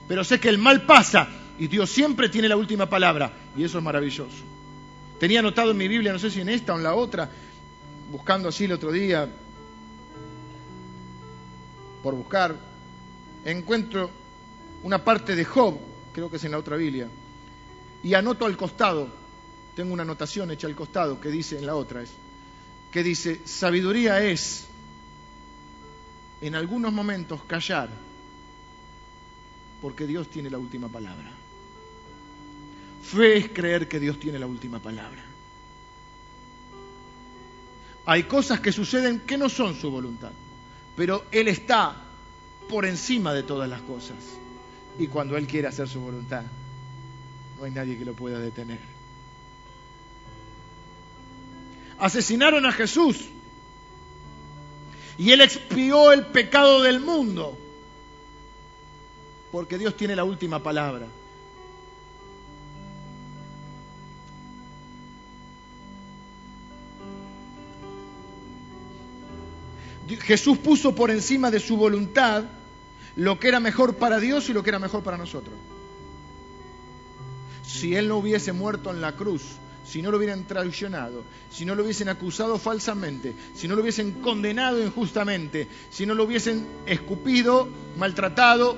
pero 0.07 0.23
sé 0.23 0.39
que 0.39 0.49
el 0.49 0.59
mal 0.59 0.85
pasa 0.85 1.27
y 1.57 1.67
Dios 1.67 1.89
siempre 1.89 2.29
tiene 2.29 2.47
la 2.47 2.57
última 2.57 2.87
palabra 2.87 3.31
y 3.57 3.63
eso 3.63 3.79
es 3.79 3.83
maravilloso. 3.83 4.43
Tenía 5.19 5.39
anotado 5.39 5.71
en 5.71 5.77
mi 5.77 5.87
Biblia, 5.87 6.13
no 6.13 6.19
sé 6.19 6.29
si 6.29 6.41
en 6.41 6.49
esta 6.49 6.75
o 6.75 6.77
en 6.77 6.83
la 6.83 6.93
otra, 6.93 7.29
buscando 8.11 8.49
así 8.49 8.65
el 8.65 8.71
otro 8.71 8.91
día, 8.91 9.29
por 12.01 12.15
buscar, 12.15 12.55
encuentro 13.43 14.09
una 14.83 15.03
parte 15.03 15.35
de 15.35 15.45
Job, 15.45 15.77
creo 16.13 16.29
que 16.29 16.37
es 16.37 16.43
en 16.43 16.51
la 16.51 16.57
otra 16.57 16.77
Biblia, 16.77 17.07
y 18.03 18.13
anoto 18.13 18.45
al 18.45 18.55
costado, 18.55 19.09
tengo 19.75 19.93
una 19.93 20.03
anotación 20.03 20.51
hecha 20.51 20.67
al 20.67 20.75
costado 20.75 21.19
que 21.19 21.29
dice 21.29 21.57
en 21.57 21.65
la 21.65 21.75
otra, 21.75 22.01
es, 22.01 22.11
que 22.91 23.03
dice, 23.03 23.41
sabiduría 23.45 24.23
es 24.23 24.67
en 26.41 26.55
algunos 26.55 26.93
momentos 26.93 27.43
callar, 27.43 27.89
porque 29.81 30.07
Dios 30.07 30.29
tiene 30.29 30.49
la 30.49 30.57
última 30.57 30.87
palabra. 30.87 31.31
Fe 33.03 33.37
es 33.37 33.49
creer 33.49 33.87
que 33.87 33.99
Dios 33.99 34.19
tiene 34.19 34.39
la 34.39 34.47
última 34.47 34.79
palabra. 34.79 35.23
Hay 38.09 38.23
cosas 38.23 38.61
que 38.61 38.71
suceden 38.71 39.19
que 39.19 39.37
no 39.37 39.49
son 39.49 39.75
su 39.75 39.91
voluntad, 39.91 40.31
pero 40.95 41.25
Él 41.29 41.49
está 41.49 41.93
por 42.69 42.85
encima 42.85 43.33
de 43.33 43.43
todas 43.43 43.69
las 43.69 43.81
cosas. 43.81 44.15
Y 44.97 45.07
cuando 45.07 45.35
Él 45.35 45.45
quiere 45.45 45.67
hacer 45.67 45.89
su 45.89 45.99
voluntad, 45.99 46.43
no 47.57 47.65
hay 47.65 47.71
nadie 47.71 47.97
que 47.97 48.05
lo 48.05 48.13
pueda 48.13 48.39
detener. 48.39 48.79
Asesinaron 51.99 52.65
a 52.65 52.71
Jesús 52.71 53.25
y 55.17 55.31
Él 55.31 55.41
expió 55.41 56.13
el 56.13 56.27
pecado 56.27 56.83
del 56.83 57.01
mundo, 57.01 57.57
porque 59.51 59.77
Dios 59.77 59.97
tiene 59.97 60.15
la 60.15 60.23
última 60.23 60.63
palabra. 60.63 61.07
Jesús 70.15 70.57
puso 70.57 70.95
por 70.95 71.11
encima 71.11 71.51
de 71.51 71.59
su 71.59 71.75
voluntad 71.75 72.45
lo 73.15 73.39
que 73.39 73.47
era 73.47 73.59
mejor 73.59 73.95
para 73.95 74.19
Dios 74.19 74.47
y 74.49 74.53
lo 74.53 74.63
que 74.63 74.69
era 74.69 74.79
mejor 74.79 75.03
para 75.03 75.17
nosotros. 75.17 75.55
Si 77.65 77.95
Él 77.95 78.07
no 78.07 78.17
hubiese 78.17 78.53
muerto 78.53 78.91
en 78.91 79.01
la 79.01 79.15
cruz, 79.15 79.41
si 79.85 80.01
no 80.01 80.11
lo 80.11 80.17
hubieran 80.17 80.45
traicionado, 80.45 81.23
si 81.51 81.65
no 81.65 81.75
lo 81.75 81.83
hubiesen 81.83 82.09
acusado 82.09 82.57
falsamente, 82.57 83.33
si 83.55 83.67
no 83.67 83.75
lo 83.75 83.81
hubiesen 83.81 84.21
condenado 84.21 84.81
injustamente, 84.81 85.67
si 85.89 86.05
no 86.05 86.13
lo 86.13 86.23
hubiesen 86.23 86.65
escupido, 86.85 87.67
maltratado, 87.97 88.77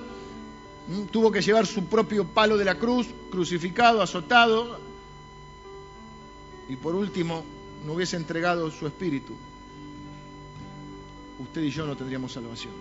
tuvo 1.11 1.31
que 1.31 1.41
llevar 1.41 1.67
su 1.67 1.85
propio 1.85 2.25
palo 2.25 2.57
de 2.57 2.65
la 2.65 2.75
cruz, 2.75 3.07
crucificado, 3.29 4.01
azotado, 4.01 4.79
y 6.69 6.75
por 6.75 6.95
último, 6.95 7.43
no 7.85 7.93
hubiese 7.93 8.15
entregado 8.15 8.71
su 8.71 8.87
espíritu 8.87 9.35
usted 11.39 11.61
y 11.61 11.69
yo 11.69 11.85
no 11.87 11.95
tendríamos 11.95 12.31
salvación. 12.31 12.73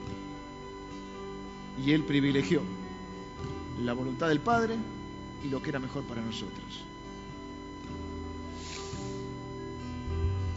Y 1.85 1.93
Él 1.93 2.03
privilegió 2.05 2.63
la 3.83 3.93
voluntad 3.93 4.29
del 4.29 4.41
Padre 4.41 4.77
y 5.45 5.49
lo 5.49 5.63
que 5.63 5.71
era 5.71 5.79
mejor 5.79 6.03
para 6.05 6.21
nosotros. 6.21 6.85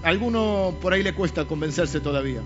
alguno 0.03 0.75
por 0.81 0.93
ahí 0.93 1.03
le 1.03 1.13
cuesta 1.13 1.45
convencerse 1.45 1.99
todavía. 1.99 2.41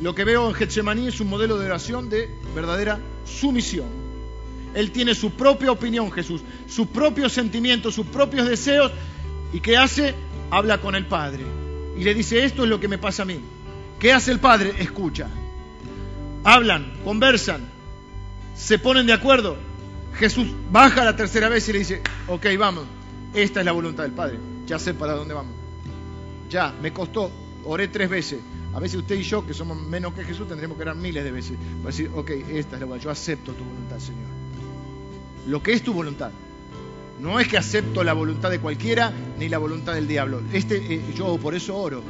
Lo 0.00 0.14
que 0.14 0.24
veo 0.24 0.48
en 0.48 0.54
Getsemaní 0.54 1.08
es 1.08 1.20
un 1.20 1.28
modelo 1.28 1.58
de 1.58 1.66
oración 1.66 2.08
de 2.08 2.28
verdadera 2.54 2.98
sumisión. 3.24 3.86
Él 4.74 4.90
tiene 4.90 5.14
su 5.14 5.30
propia 5.30 5.70
opinión, 5.70 6.10
Jesús, 6.10 6.42
sus 6.66 6.88
propios 6.88 7.32
sentimientos, 7.32 7.94
sus 7.94 8.06
propios 8.06 8.48
deseos, 8.48 8.90
y 9.52 9.60
¿qué 9.60 9.76
hace? 9.76 10.14
Habla 10.50 10.80
con 10.80 10.96
el 10.96 11.06
Padre. 11.06 11.44
Y 11.96 12.02
le 12.02 12.12
dice, 12.12 12.44
esto 12.44 12.64
es 12.64 12.68
lo 12.68 12.80
que 12.80 12.88
me 12.88 12.98
pasa 12.98 13.22
a 13.22 13.26
mí. 13.26 13.38
¿Qué 14.04 14.12
hace 14.12 14.32
el 14.32 14.38
Padre? 14.38 14.74
Escucha. 14.80 15.28
Hablan, 16.44 16.92
conversan, 17.04 17.62
se 18.54 18.78
ponen 18.78 19.06
de 19.06 19.14
acuerdo. 19.14 19.56
Jesús 20.18 20.46
baja 20.70 21.06
la 21.06 21.16
tercera 21.16 21.48
vez 21.48 21.66
y 21.70 21.72
le 21.72 21.78
dice, 21.78 22.02
ok, 22.28 22.44
vamos, 22.58 22.84
esta 23.32 23.60
es 23.60 23.64
la 23.64 23.72
voluntad 23.72 24.02
del 24.02 24.12
Padre, 24.12 24.38
ya 24.66 24.78
sé 24.78 24.92
para 24.92 25.14
dónde 25.14 25.32
vamos. 25.32 25.54
Ya, 26.50 26.74
me 26.82 26.92
costó, 26.92 27.30
oré 27.64 27.88
tres 27.88 28.10
veces, 28.10 28.40
a 28.74 28.78
veces 28.78 28.98
usted 28.98 29.16
y 29.16 29.22
yo, 29.22 29.46
que 29.46 29.54
somos 29.54 29.80
menos 29.80 30.12
que 30.12 30.22
Jesús, 30.22 30.46
tendremos 30.46 30.76
que 30.76 30.82
orar 30.82 30.96
miles 30.96 31.24
de 31.24 31.32
veces. 31.32 31.56
Para 31.78 31.86
decir, 31.86 32.10
ok, 32.14 32.30
esta 32.50 32.76
es 32.76 32.80
la 32.80 32.86
voluntad, 32.86 33.04
yo 33.04 33.10
acepto 33.10 33.52
tu 33.54 33.64
voluntad, 33.64 33.98
Señor. 34.00 34.28
Lo 35.46 35.62
que 35.62 35.72
es 35.72 35.82
tu 35.82 35.94
voluntad. 35.94 36.30
No 37.20 37.40
es 37.40 37.48
que 37.48 37.56
acepto 37.56 38.04
la 38.04 38.12
voluntad 38.12 38.50
de 38.50 38.58
cualquiera 38.58 39.14
ni 39.38 39.48
la 39.48 39.56
voluntad 39.56 39.94
del 39.94 40.06
diablo. 40.06 40.42
Este, 40.52 40.76
eh, 40.94 41.00
yo 41.16 41.38
por 41.38 41.54
eso 41.54 41.74
oro. 41.74 42.02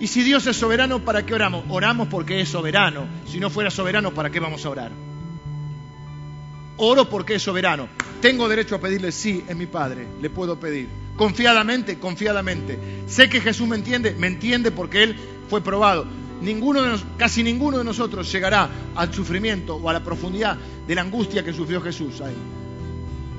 Y 0.00 0.06
si 0.06 0.22
Dios 0.22 0.46
es 0.46 0.56
soberano, 0.56 1.00
¿para 1.04 1.26
qué 1.26 1.34
oramos? 1.34 1.64
Oramos 1.68 2.08
porque 2.08 2.40
es 2.40 2.48
soberano. 2.48 3.06
Si 3.26 3.40
no 3.40 3.50
fuera 3.50 3.70
soberano, 3.70 4.12
¿para 4.12 4.30
qué 4.30 4.38
vamos 4.38 4.64
a 4.64 4.70
orar? 4.70 4.92
Oro 6.76 7.08
porque 7.08 7.34
es 7.34 7.42
soberano. 7.42 7.88
Tengo 8.20 8.48
derecho 8.48 8.76
a 8.76 8.80
pedirle 8.80 9.10
sí, 9.10 9.44
es 9.48 9.56
mi 9.56 9.66
Padre, 9.66 10.06
le 10.20 10.30
puedo 10.30 10.58
pedir. 10.58 10.88
Confiadamente, 11.16 11.98
confiadamente. 11.98 12.78
Sé 13.08 13.28
que 13.28 13.40
Jesús 13.40 13.66
me 13.66 13.76
entiende, 13.76 14.14
me 14.14 14.28
entiende 14.28 14.70
porque 14.70 15.02
Él 15.02 15.16
fue 15.48 15.60
probado. 15.60 16.06
Casi 17.16 17.42
ninguno 17.42 17.78
de 17.78 17.84
nosotros 17.84 18.30
llegará 18.30 18.70
al 18.94 19.12
sufrimiento 19.12 19.74
o 19.74 19.90
a 19.90 19.92
la 19.92 20.04
profundidad 20.04 20.56
de 20.86 20.94
la 20.94 21.00
angustia 21.00 21.44
que 21.44 21.52
sufrió 21.52 21.80
Jesús 21.80 22.20
ahí. 22.20 22.36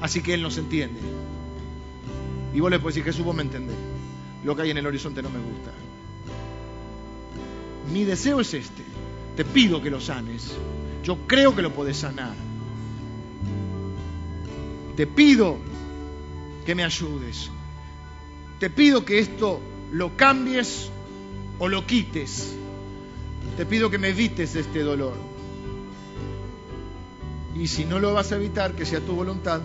Así 0.01 0.21
que 0.21 0.33
Él 0.33 0.41
nos 0.41 0.57
entiende. 0.57 0.99
Y 2.53 2.59
vos 2.59 2.69
le 2.69 2.79
podés 2.79 2.95
decir, 2.95 3.05
Jesús, 3.05 3.23
vos 3.23 3.35
me 3.35 3.43
entendés. 3.43 3.77
Lo 4.43 4.55
que 4.55 4.63
hay 4.63 4.71
en 4.71 4.77
el 4.77 4.87
horizonte 4.87 5.21
no 5.21 5.29
me 5.29 5.39
gusta. 5.39 5.71
Mi 7.91 8.03
deseo 8.03 8.39
es 8.39 8.53
este. 8.53 8.83
Te 9.35 9.45
pido 9.45 9.81
que 9.81 9.89
lo 9.89 9.99
sanes. 9.99 10.51
Yo 11.03 11.17
creo 11.27 11.55
que 11.55 11.61
lo 11.61 11.73
podés 11.73 11.97
sanar. 11.97 12.35
Te 14.95 15.07
pido 15.07 15.57
que 16.65 16.75
me 16.75 16.83
ayudes. 16.83 17.49
Te 18.59 18.69
pido 18.69 19.05
que 19.05 19.19
esto 19.19 19.59
lo 19.91 20.15
cambies 20.17 20.89
o 21.57 21.67
lo 21.67 21.87
quites. 21.87 22.53
Te 23.57 23.65
pido 23.65 23.89
que 23.89 23.97
me 23.97 24.09
evites 24.09 24.55
este 24.55 24.83
dolor. 24.83 25.15
Y 27.55 27.67
si 27.67 27.85
no 27.85 27.99
lo 27.99 28.13
vas 28.13 28.31
a 28.31 28.35
evitar, 28.35 28.73
que 28.73 28.85
sea 28.85 28.99
tu 28.99 29.13
voluntad, 29.13 29.61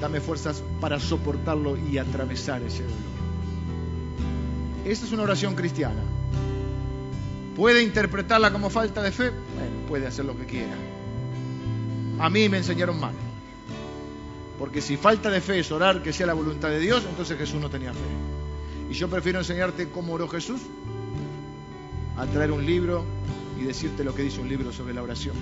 dame 0.00 0.20
fuerzas 0.20 0.62
para 0.80 0.98
soportarlo 0.98 1.76
y 1.76 1.98
atravesar 1.98 2.62
ese 2.62 2.84
dolor. 2.84 2.98
Esta 4.84 5.06
es 5.06 5.12
una 5.12 5.24
oración 5.24 5.54
cristiana. 5.54 6.02
¿Puede 7.58 7.82
interpretarla 7.82 8.52
como 8.52 8.70
falta 8.70 9.02
de 9.02 9.10
fe? 9.10 9.30
Bueno, 9.30 9.88
puede 9.88 10.06
hacer 10.06 10.24
lo 10.24 10.38
que 10.38 10.46
quiera. 10.46 10.76
A 12.20 12.30
mí 12.30 12.48
me 12.48 12.58
enseñaron 12.58 13.00
mal. 13.00 13.12
Porque 14.60 14.80
si 14.80 14.96
falta 14.96 15.28
de 15.28 15.40
fe 15.40 15.58
es 15.58 15.72
orar 15.72 16.00
que 16.00 16.12
sea 16.12 16.28
la 16.28 16.34
voluntad 16.34 16.68
de 16.68 16.78
Dios, 16.78 17.04
entonces 17.10 17.36
Jesús 17.36 17.60
no 17.60 17.68
tenía 17.68 17.92
fe. 17.92 17.98
Y 18.88 18.94
yo 18.94 19.08
prefiero 19.10 19.40
enseñarte 19.40 19.88
cómo 19.88 20.12
oró 20.12 20.28
Jesús 20.28 20.60
a 22.16 22.26
traer 22.26 22.52
un 22.52 22.64
libro 22.64 23.04
y 23.60 23.64
decirte 23.64 24.04
lo 24.04 24.14
que 24.14 24.22
dice 24.22 24.40
un 24.40 24.48
libro 24.48 24.72
sobre 24.72 24.94
la 24.94 25.02
oración. 25.02 25.34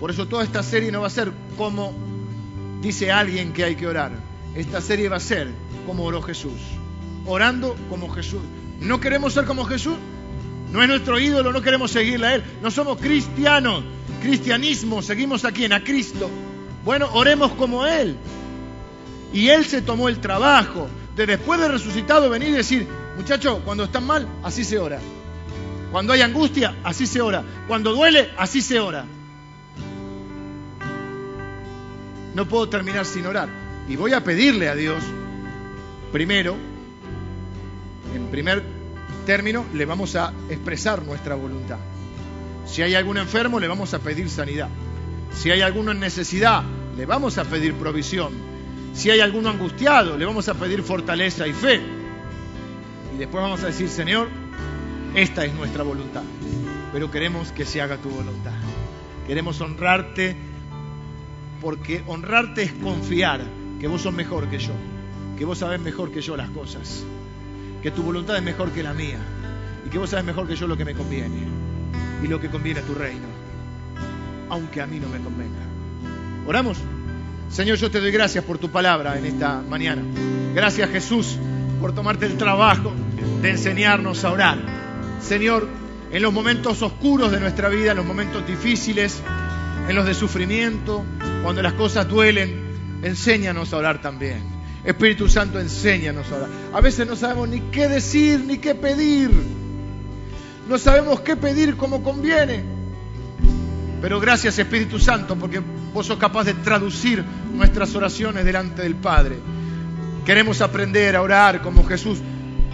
Por 0.00 0.10
eso 0.10 0.26
toda 0.26 0.44
esta 0.44 0.62
serie 0.62 0.90
no 0.90 1.02
va 1.02 1.08
a 1.08 1.10
ser 1.10 1.30
como 1.58 1.92
dice 2.80 3.12
alguien 3.12 3.52
que 3.52 3.64
hay 3.64 3.76
que 3.76 3.86
orar. 3.86 4.12
Esta 4.54 4.80
serie 4.80 5.10
va 5.10 5.16
a 5.16 5.20
ser 5.20 5.50
como 5.86 6.04
oró 6.04 6.22
Jesús. 6.22 6.58
Orando 7.26 7.76
como 7.90 8.08
Jesús. 8.08 8.40
¿No 8.80 8.98
queremos 8.98 9.34
ser 9.34 9.44
como 9.44 9.66
Jesús? 9.66 9.98
No 10.72 10.82
es 10.82 10.88
nuestro 10.88 11.18
ídolo, 11.18 11.52
no 11.52 11.62
queremos 11.62 11.90
seguirle 11.90 12.26
a 12.26 12.34
Él. 12.36 12.44
No 12.62 12.70
somos 12.70 12.98
cristianos. 12.98 13.82
Cristianismo, 14.22 15.02
seguimos 15.02 15.44
a 15.44 15.52
quién? 15.52 15.72
A 15.72 15.82
Cristo. 15.82 16.30
Bueno, 16.84 17.08
oremos 17.12 17.52
como 17.52 17.86
Él. 17.86 18.16
Y 19.32 19.48
Él 19.48 19.64
se 19.64 19.82
tomó 19.82 20.08
el 20.08 20.20
trabajo 20.20 20.88
de 21.16 21.26
después 21.26 21.60
de 21.60 21.68
resucitado 21.68 22.30
venir 22.30 22.50
y 22.50 22.52
decir, 22.52 22.86
muchachos, 23.16 23.60
cuando 23.64 23.84
están 23.84 24.06
mal, 24.06 24.28
así 24.42 24.64
se 24.64 24.78
ora. 24.78 25.00
Cuando 25.90 26.12
hay 26.12 26.22
angustia, 26.22 26.76
así 26.84 27.06
se 27.06 27.20
ora. 27.20 27.42
Cuando 27.66 27.92
duele, 27.92 28.30
así 28.36 28.62
se 28.62 28.78
ora. 28.78 29.04
No 32.34 32.46
puedo 32.46 32.68
terminar 32.68 33.04
sin 33.06 33.26
orar. 33.26 33.48
Y 33.88 33.96
voy 33.96 34.12
a 34.12 34.22
pedirle 34.22 34.68
a 34.68 34.76
Dios, 34.76 35.02
primero, 36.12 36.56
en 38.14 38.26
primer 38.28 38.79
término, 39.20 39.64
le 39.74 39.84
vamos 39.84 40.16
a 40.16 40.32
expresar 40.48 41.02
nuestra 41.02 41.34
voluntad. 41.34 41.78
Si 42.66 42.82
hay 42.82 42.94
algún 42.94 43.18
enfermo, 43.18 43.58
le 43.58 43.68
vamos 43.68 43.94
a 43.94 43.98
pedir 43.98 44.28
sanidad. 44.30 44.68
Si 45.32 45.50
hay 45.50 45.60
alguno 45.62 45.92
en 45.92 46.00
necesidad, 46.00 46.62
le 46.96 47.06
vamos 47.06 47.38
a 47.38 47.44
pedir 47.44 47.74
provisión. 47.74 48.32
Si 48.92 49.10
hay 49.10 49.20
alguno 49.20 49.50
angustiado, 49.50 50.16
le 50.16 50.24
vamos 50.24 50.48
a 50.48 50.54
pedir 50.54 50.82
fortaleza 50.82 51.46
y 51.46 51.52
fe. 51.52 51.80
Y 53.14 53.18
después 53.18 53.42
vamos 53.42 53.62
a 53.62 53.66
decir, 53.66 53.88
Señor, 53.88 54.28
esta 55.14 55.44
es 55.44 55.54
nuestra 55.54 55.82
voluntad, 55.82 56.22
pero 56.92 57.10
queremos 57.10 57.52
que 57.52 57.64
se 57.64 57.80
haga 57.80 57.96
tu 57.96 58.08
voluntad. 58.08 58.52
Queremos 59.26 59.60
honrarte 59.60 60.36
porque 61.60 62.02
honrarte 62.06 62.62
es 62.62 62.72
confiar 62.72 63.42
que 63.80 63.86
vos 63.86 64.02
sos 64.02 64.14
mejor 64.14 64.48
que 64.48 64.58
yo, 64.58 64.72
que 65.38 65.44
vos 65.44 65.58
sabés 65.58 65.80
mejor 65.80 66.10
que 66.12 66.20
yo 66.20 66.36
las 66.36 66.50
cosas, 66.50 67.04
que 67.82 67.90
tu 67.90 68.02
voluntad 68.02 68.36
es 68.36 68.42
mejor 68.42 68.70
que 68.72 68.82
la 68.82 68.92
mía 68.92 69.18
y 69.86 69.90
que 69.90 69.98
vos 69.98 70.10
sabés 70.10 70.24
mejor 70.24 70.46
que 70.46 70.56
yo 70.56 70.66
lo 70.66 70.76
que 70.76 70.84
me 70.84 70.94
conviene 70.94 71.46
y 72.22 72.26
lo 72.26 72.40
que 72.40 72.48
conviene 72.48 72.80
a 72.80 72.82
tu 72.82 72.94
reino, 72.94 73.26
aunque 74.48 74.80
a 74.80 74.86
mí 74.86 75.00
no 75.00 75.08
me 75.08 75.18
convenga. 75.18 75.60
¿Oramos? 76.46 76.78
Señor, 77.48 77.78
yo 77.78 77.90
te 77.90 78.00
doy 78.00 78.10
gracias 78.10 78.44
por 78.44 78.58
tu 78.58 78.70
palabra 78.70 79.18
en 79.18 79.26
esta 79.26 79.62
mañana. 79.62 80.02
Gracias 80.54 80.90
Jesús 80.90 81.38
por 81.80 81.94
tomarte 81.94 82.26
el 82.26 82.36
trabajo 82.36 82.92
de 83.40 83.50
enseñarnos 83.50 84.24
a 84.24 84.32
orar. 84.32 84.58
Señor, 85.20 85.66
en 86.12 86.22
los 86.22 86.32
momentos 86.32 86.82
oscuros 86.82 87.32
de 87.32 87.40
nuestra 87.40 87.68
vida, 87.68 87.92
en 87.92 87.96
los 87.96 88.06
momentos 88.06 88.46
difíciles, 88.46 89.22
en 89.88 89.96
los 89.96 90.04
de 90.04 90.14
sufrimiento, 90.14 91.04
cuando 91.42 91.62
las 91.62 91.72
cosas 91.74 92.08
duelen, 92.08 93.00
enséñanos 93.02 93.72
a 93.72 93.78
orar 93.78 94.02
también. 94.02 94.59
Espíritu 94.84 95.28
Santo, 95.28 95.60
enséñanos 95.60 96.30
a 96.32 96.36
orar. 96.36 96.48
A 96.72 96.80
veces 96.80 97.06
no 97.06 97.16
sabemos 97.16 97.48
ni 97.48 97.60
qué 97.60 97.88
decir 97.88 98.40
ni 98.40 98.58
qué 98.58 98.74
pedir. 98.74 99.30
No 100.68 100.78
sabemos 100.78 101.20
qué 101.20 101.36
pedir 101.36 101.76
como 101.76 102.02
conviene. 102.02 102.64
Pero 104.00 104.18
gracias 104.20 104.58
Espíritu 104.58 104.98
Santo 104.98 105.36
porque 105.36 105.60
vos 105.92 106.06
sos 106.06 106.18
capaz 106.18 106.44
de 106.44 106.54
traducir 106.54 107.22
nuestras 107.52 107.94
oraciones 107.94 108.44
delante 108.44 108.82
del 108.82 108.94
Padre. 108.94 109.36
Queremos 110.24 110.60
aprender 110.60 111.16
a 111.16 111.22
orar 111.22 111.60
como 111.60 111.84
Jesús 111.84 112.18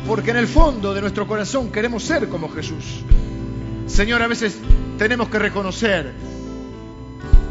porque 0.06 0.30
en 0.30 0.36
el 0.36 0.46
fondo 0.46 0.94
de 0.94 1.00
nuestro 1.00 1.26
corazón 1.26 1.72
queremos 1.72 2.04
ser 2.04 2.28
como 2.28 2.48
Jesús. 2.48 3.02
Señor, 3.86 4.22
a 4.22 4.28
veces 4.28 4.58
tenemos 4.98 5.28
que 5.28 5.38
reconocer 5.38 6.12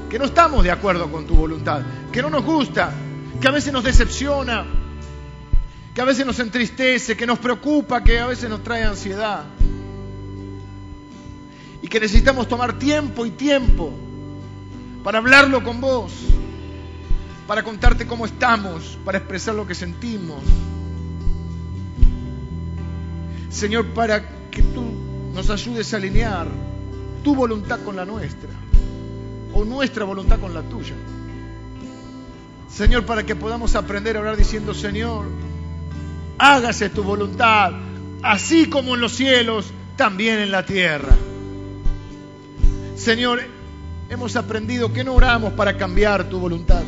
que 0.09 0.17
no 0.17 0.25
estamos 0.25 0.63
de 0.63 0.71
acuerdo 0.71 1.11
con 1.11 1.25
tu 1.25 1.35
voluntad, 1.35 1.81
que 2.11 2.21
no 2.21 2.29
nos 2.29 2.45
gusta, 2.45 2.93
que 3.39 3.47
a 3.47 3.51
veces 3.51 3.73
nos 3.73 3.83
decepciona, 3.83 4.65
que 5.93 6.01
a 6.01 6.05
veces 6.05 6.25
nos 6.25 6.39
entristece, 6.39 7.15
que 7.15 7.25
nos 7.25 7.39
preocupa, 7.39 8.03
que 8.03 8.19
a 8.19 8.27
veces 8.27 8.49
nos 8.49 8.63
trae 8.63 8.83
ansiedad. 8.83 9.45
Y 11.81 11.87
que 11.87 11.99
necesitamos 11.99 12.47
tomar 12.47 12.79
tiempo 12.79 13.25
y 13.25 13.31
tiempo 13.31 13.93
para 15.03 15.19
hablarlo 15.19 15.63
con 15.63 15.79
vos, 15.79 16.11
para 17.47 17.63
contarte 17.63 18.07
cómo 18.07 18.25
estamos, 18.25 18.97
para 19.05 19.19
expresar 19.19 19.55
lo 19.55 19.67
que 19.67 19.75
sentimos. 19.75 20.41
Señor, 23.49 23.93
para 23.93 24.49
que 24.49 24.61
tú 24.61 24.83
nos 25.33 25.49
ayudes 25.49 25.93
a 25.93 25.97
alinear 25.97 26.47
tu 27.23 27.35
voluntad 27.35 27.81
con 27.83 27.95
la 27.95 28.05
nuestra 28.05 28.49
o 29.53 29.63
nuestra 29.63 30.03
voluntad 30.03 30.39
con 30.39 30.53
la 30.53 30.61
tuya. 30.63 30.95
Señor, 32.69 33.05
para 33.05 33.25
que 33.25 33.35
podamos 33.35 33.75
aprender 33.75 34.17
a 34.17 34.21
orar 34.21 34.37
diciendo, 34.37 34.73
Señor, 34.73 35.27
hágase 36.37 36.89
tu 36.89 37.03
voluntad, 37.03 37.71
así 38.21 38.67
como 38.69 38.95
en 38.95 39.01
los 39.01 39.13
cielos, 39.13 39.71
también 39.95 40.39
en 40.39 40.51
la 40.51 40.65
tierra. 40.65 41.15
Señor, 42.95 43.41
hemos 44.09 44.35
aprendido 44.35 44.91
que 44.91 45.03
no 45.03 45.13
oramos 45.13 45.53
para 45.53 45.77
cambiar 45.77 46.29
tu 46.29 46.39
voluntad, 46.39 46.83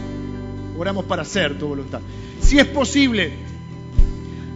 oramos 0.77 1.05
para 1.05 1.21
hacer 1.21 1.57
tu 1.57 1.67
voluntad. 1.67 2.01
Si 2.41 2.59
es 2.59 2.65
posible, 2.67 3.33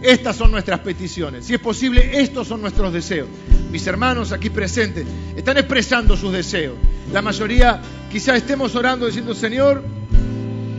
estas 0.02 0.36
son 0.36 0.50
nuestras 0.50 0.80
peticiones. 0.80 1.46
Si 1.46 1.54
es 1.54 1.60
posible, 1.60 2.20
estos 2.20 2.48
son 2.48 2.60
nuestros 2.60 2.92
deseos. 2.92 3.28
Mis 3.70 3.86
hermanos 3.86 4.32
aquí 4.32 4.50
presentes 4.50 5.06
están 5.36 5.56
expresando 5.56 6.16
sus 6.16 6.32
deseos. 6.32 6.74
La 7.12 7.22
mayoría 7.22 7.80
quizá 8.10 8.36
estemos 8.36 8.74
orando 8.74 9.06
diciendo, 9.06 9.34
Señor, 9.34 9.84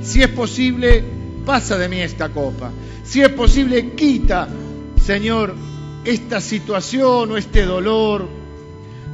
si 0.04 0.22
es 0.22 0.28
posible, 0.30 1.04
pasa 1.46 1.78
de 1.78 1.90
mí 1.90 2.00
esta 2.00 2.30
copa. 2.30 2.72
Si 3.04 3.22
es 3.22 3.30
posible, 3.30 3.92
quita, 3.92 4.48
Señor, 5.02 5.56
esta 6.04 6.42
situación 6.42 7.32
o 7.32 7.38
este 7.38 7.66
dolor. 7.66 8.28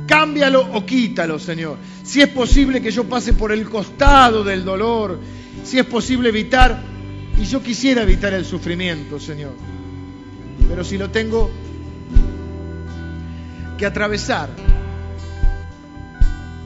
Cámbialo 0.08 0.62
o 0.74 0.86
quítalo, 0.86 1.38
Señor. 1.38 1.78
Si 2.04 2.22
es 2.22 2.30
posible 2.30 2.82
que 2.82 2.92
yo 2.92 3.04
pase 3.04 3.34
por 3.34 3.52
el 3.52 3.70
costado 3.70 4.44
del 4.44 4.66
dolor. 4.66 5.20
Si 5.64 5.78
es 5.78 5.86
posible 5.86 6.30
evitar, 6.30 6.82
y 7.38 7.46
yo 7.46 7.62
quisiera 7.62 8.02
evitar 8.02 8.34
el 8.34 8.46
sufrimiento, 8.46 9.20
Señor. 9.20 9.54
Pero 10.68 10.84
si 10.84 10.98
lo 10.98 11.10
tengo 11.10 11.50
que 13.78 13.86
atravesar, 13.86 14.50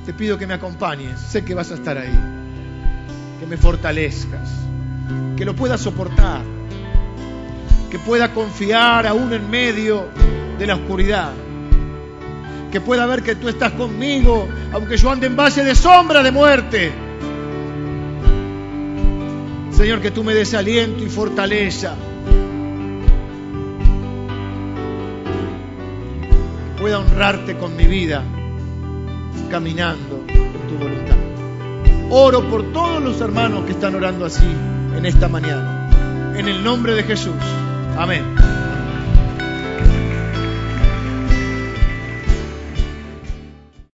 te 0.05 0.13
pido 0.13 0.37
que 0.37 0.47
me 0.47 0.53
acompañes. 0.53 1.19
Sé 1.19 1.43
que 1.43 1.53
vas 1.53 1.71
a 1.71 1.75
estar 1.75 1.97
ahí. 1.97 2.42
Que 3.43 3.49
me 3.49 3.57
fortalezcas. 3.57 4.49
Que 5.35 5.43
lo 5.43 5.53
pueda 5.53 5.77
soportar. 5.77 6.43
Que 7.91 7.99
pueda 7.99 8.33
confiar 8.33 9.05
aún 9.05 9.33
en 9.33 9.49
medio 9.49 10.05
de 10.57 10.65
la 10.65 10.75
oscuridad. 10.75 11.33
Que 12.71 12.79
pueda 12.79 13.05
ver 13.05 13.21
que 13.21 13.35
tú 13.35 13.49
estás 13.49 13.73
conmigo, 13.73 14.47
aunque 14.71 14.95
yo 14.95 15.09
ande 15.09 15.27
en 15.27 15.35
valle 15.35 15.61
de 15.61 15.75
sombra 15.75 16.23
de 16.23 16.31
muerte. 16.31 16.93
Señor, 19.71 19.99
que 19.99 20.11
tú 20.11 20.23
me 20.23 20.33
des 20.33 20.53
aliento 20.53 21.03
y 21.03 21.09
fortaleza 21.09 21.95
pueda 26.79 26.99
honrarte 26.99 27.57
con 27.57 27.75
mi 27.75 27.87
vida 27.87 28.23
caminando 29.49 30.23
en 30.29 30.67
tu 30.69 30.77
voluntad. 30.77 31.22
Oro 32.15 32.47
por 32.47 32.71
todos 32.71 33.01
los 33.01 33.19
hermanos 33.21 33.65
que 33.65 33.71
están 33.71 33.95
orando 33.95 34.23
así 34.25 34.45
en 34.95 35.03
esta 35.03 35.27
mañana. 35.27 35.89
En 36.37 36.47
el 36.47 36.63
nombre 36.63 36.93
de 36.93 37.01
Jesús. 37.01 37.33
Amén. 37.97 38.23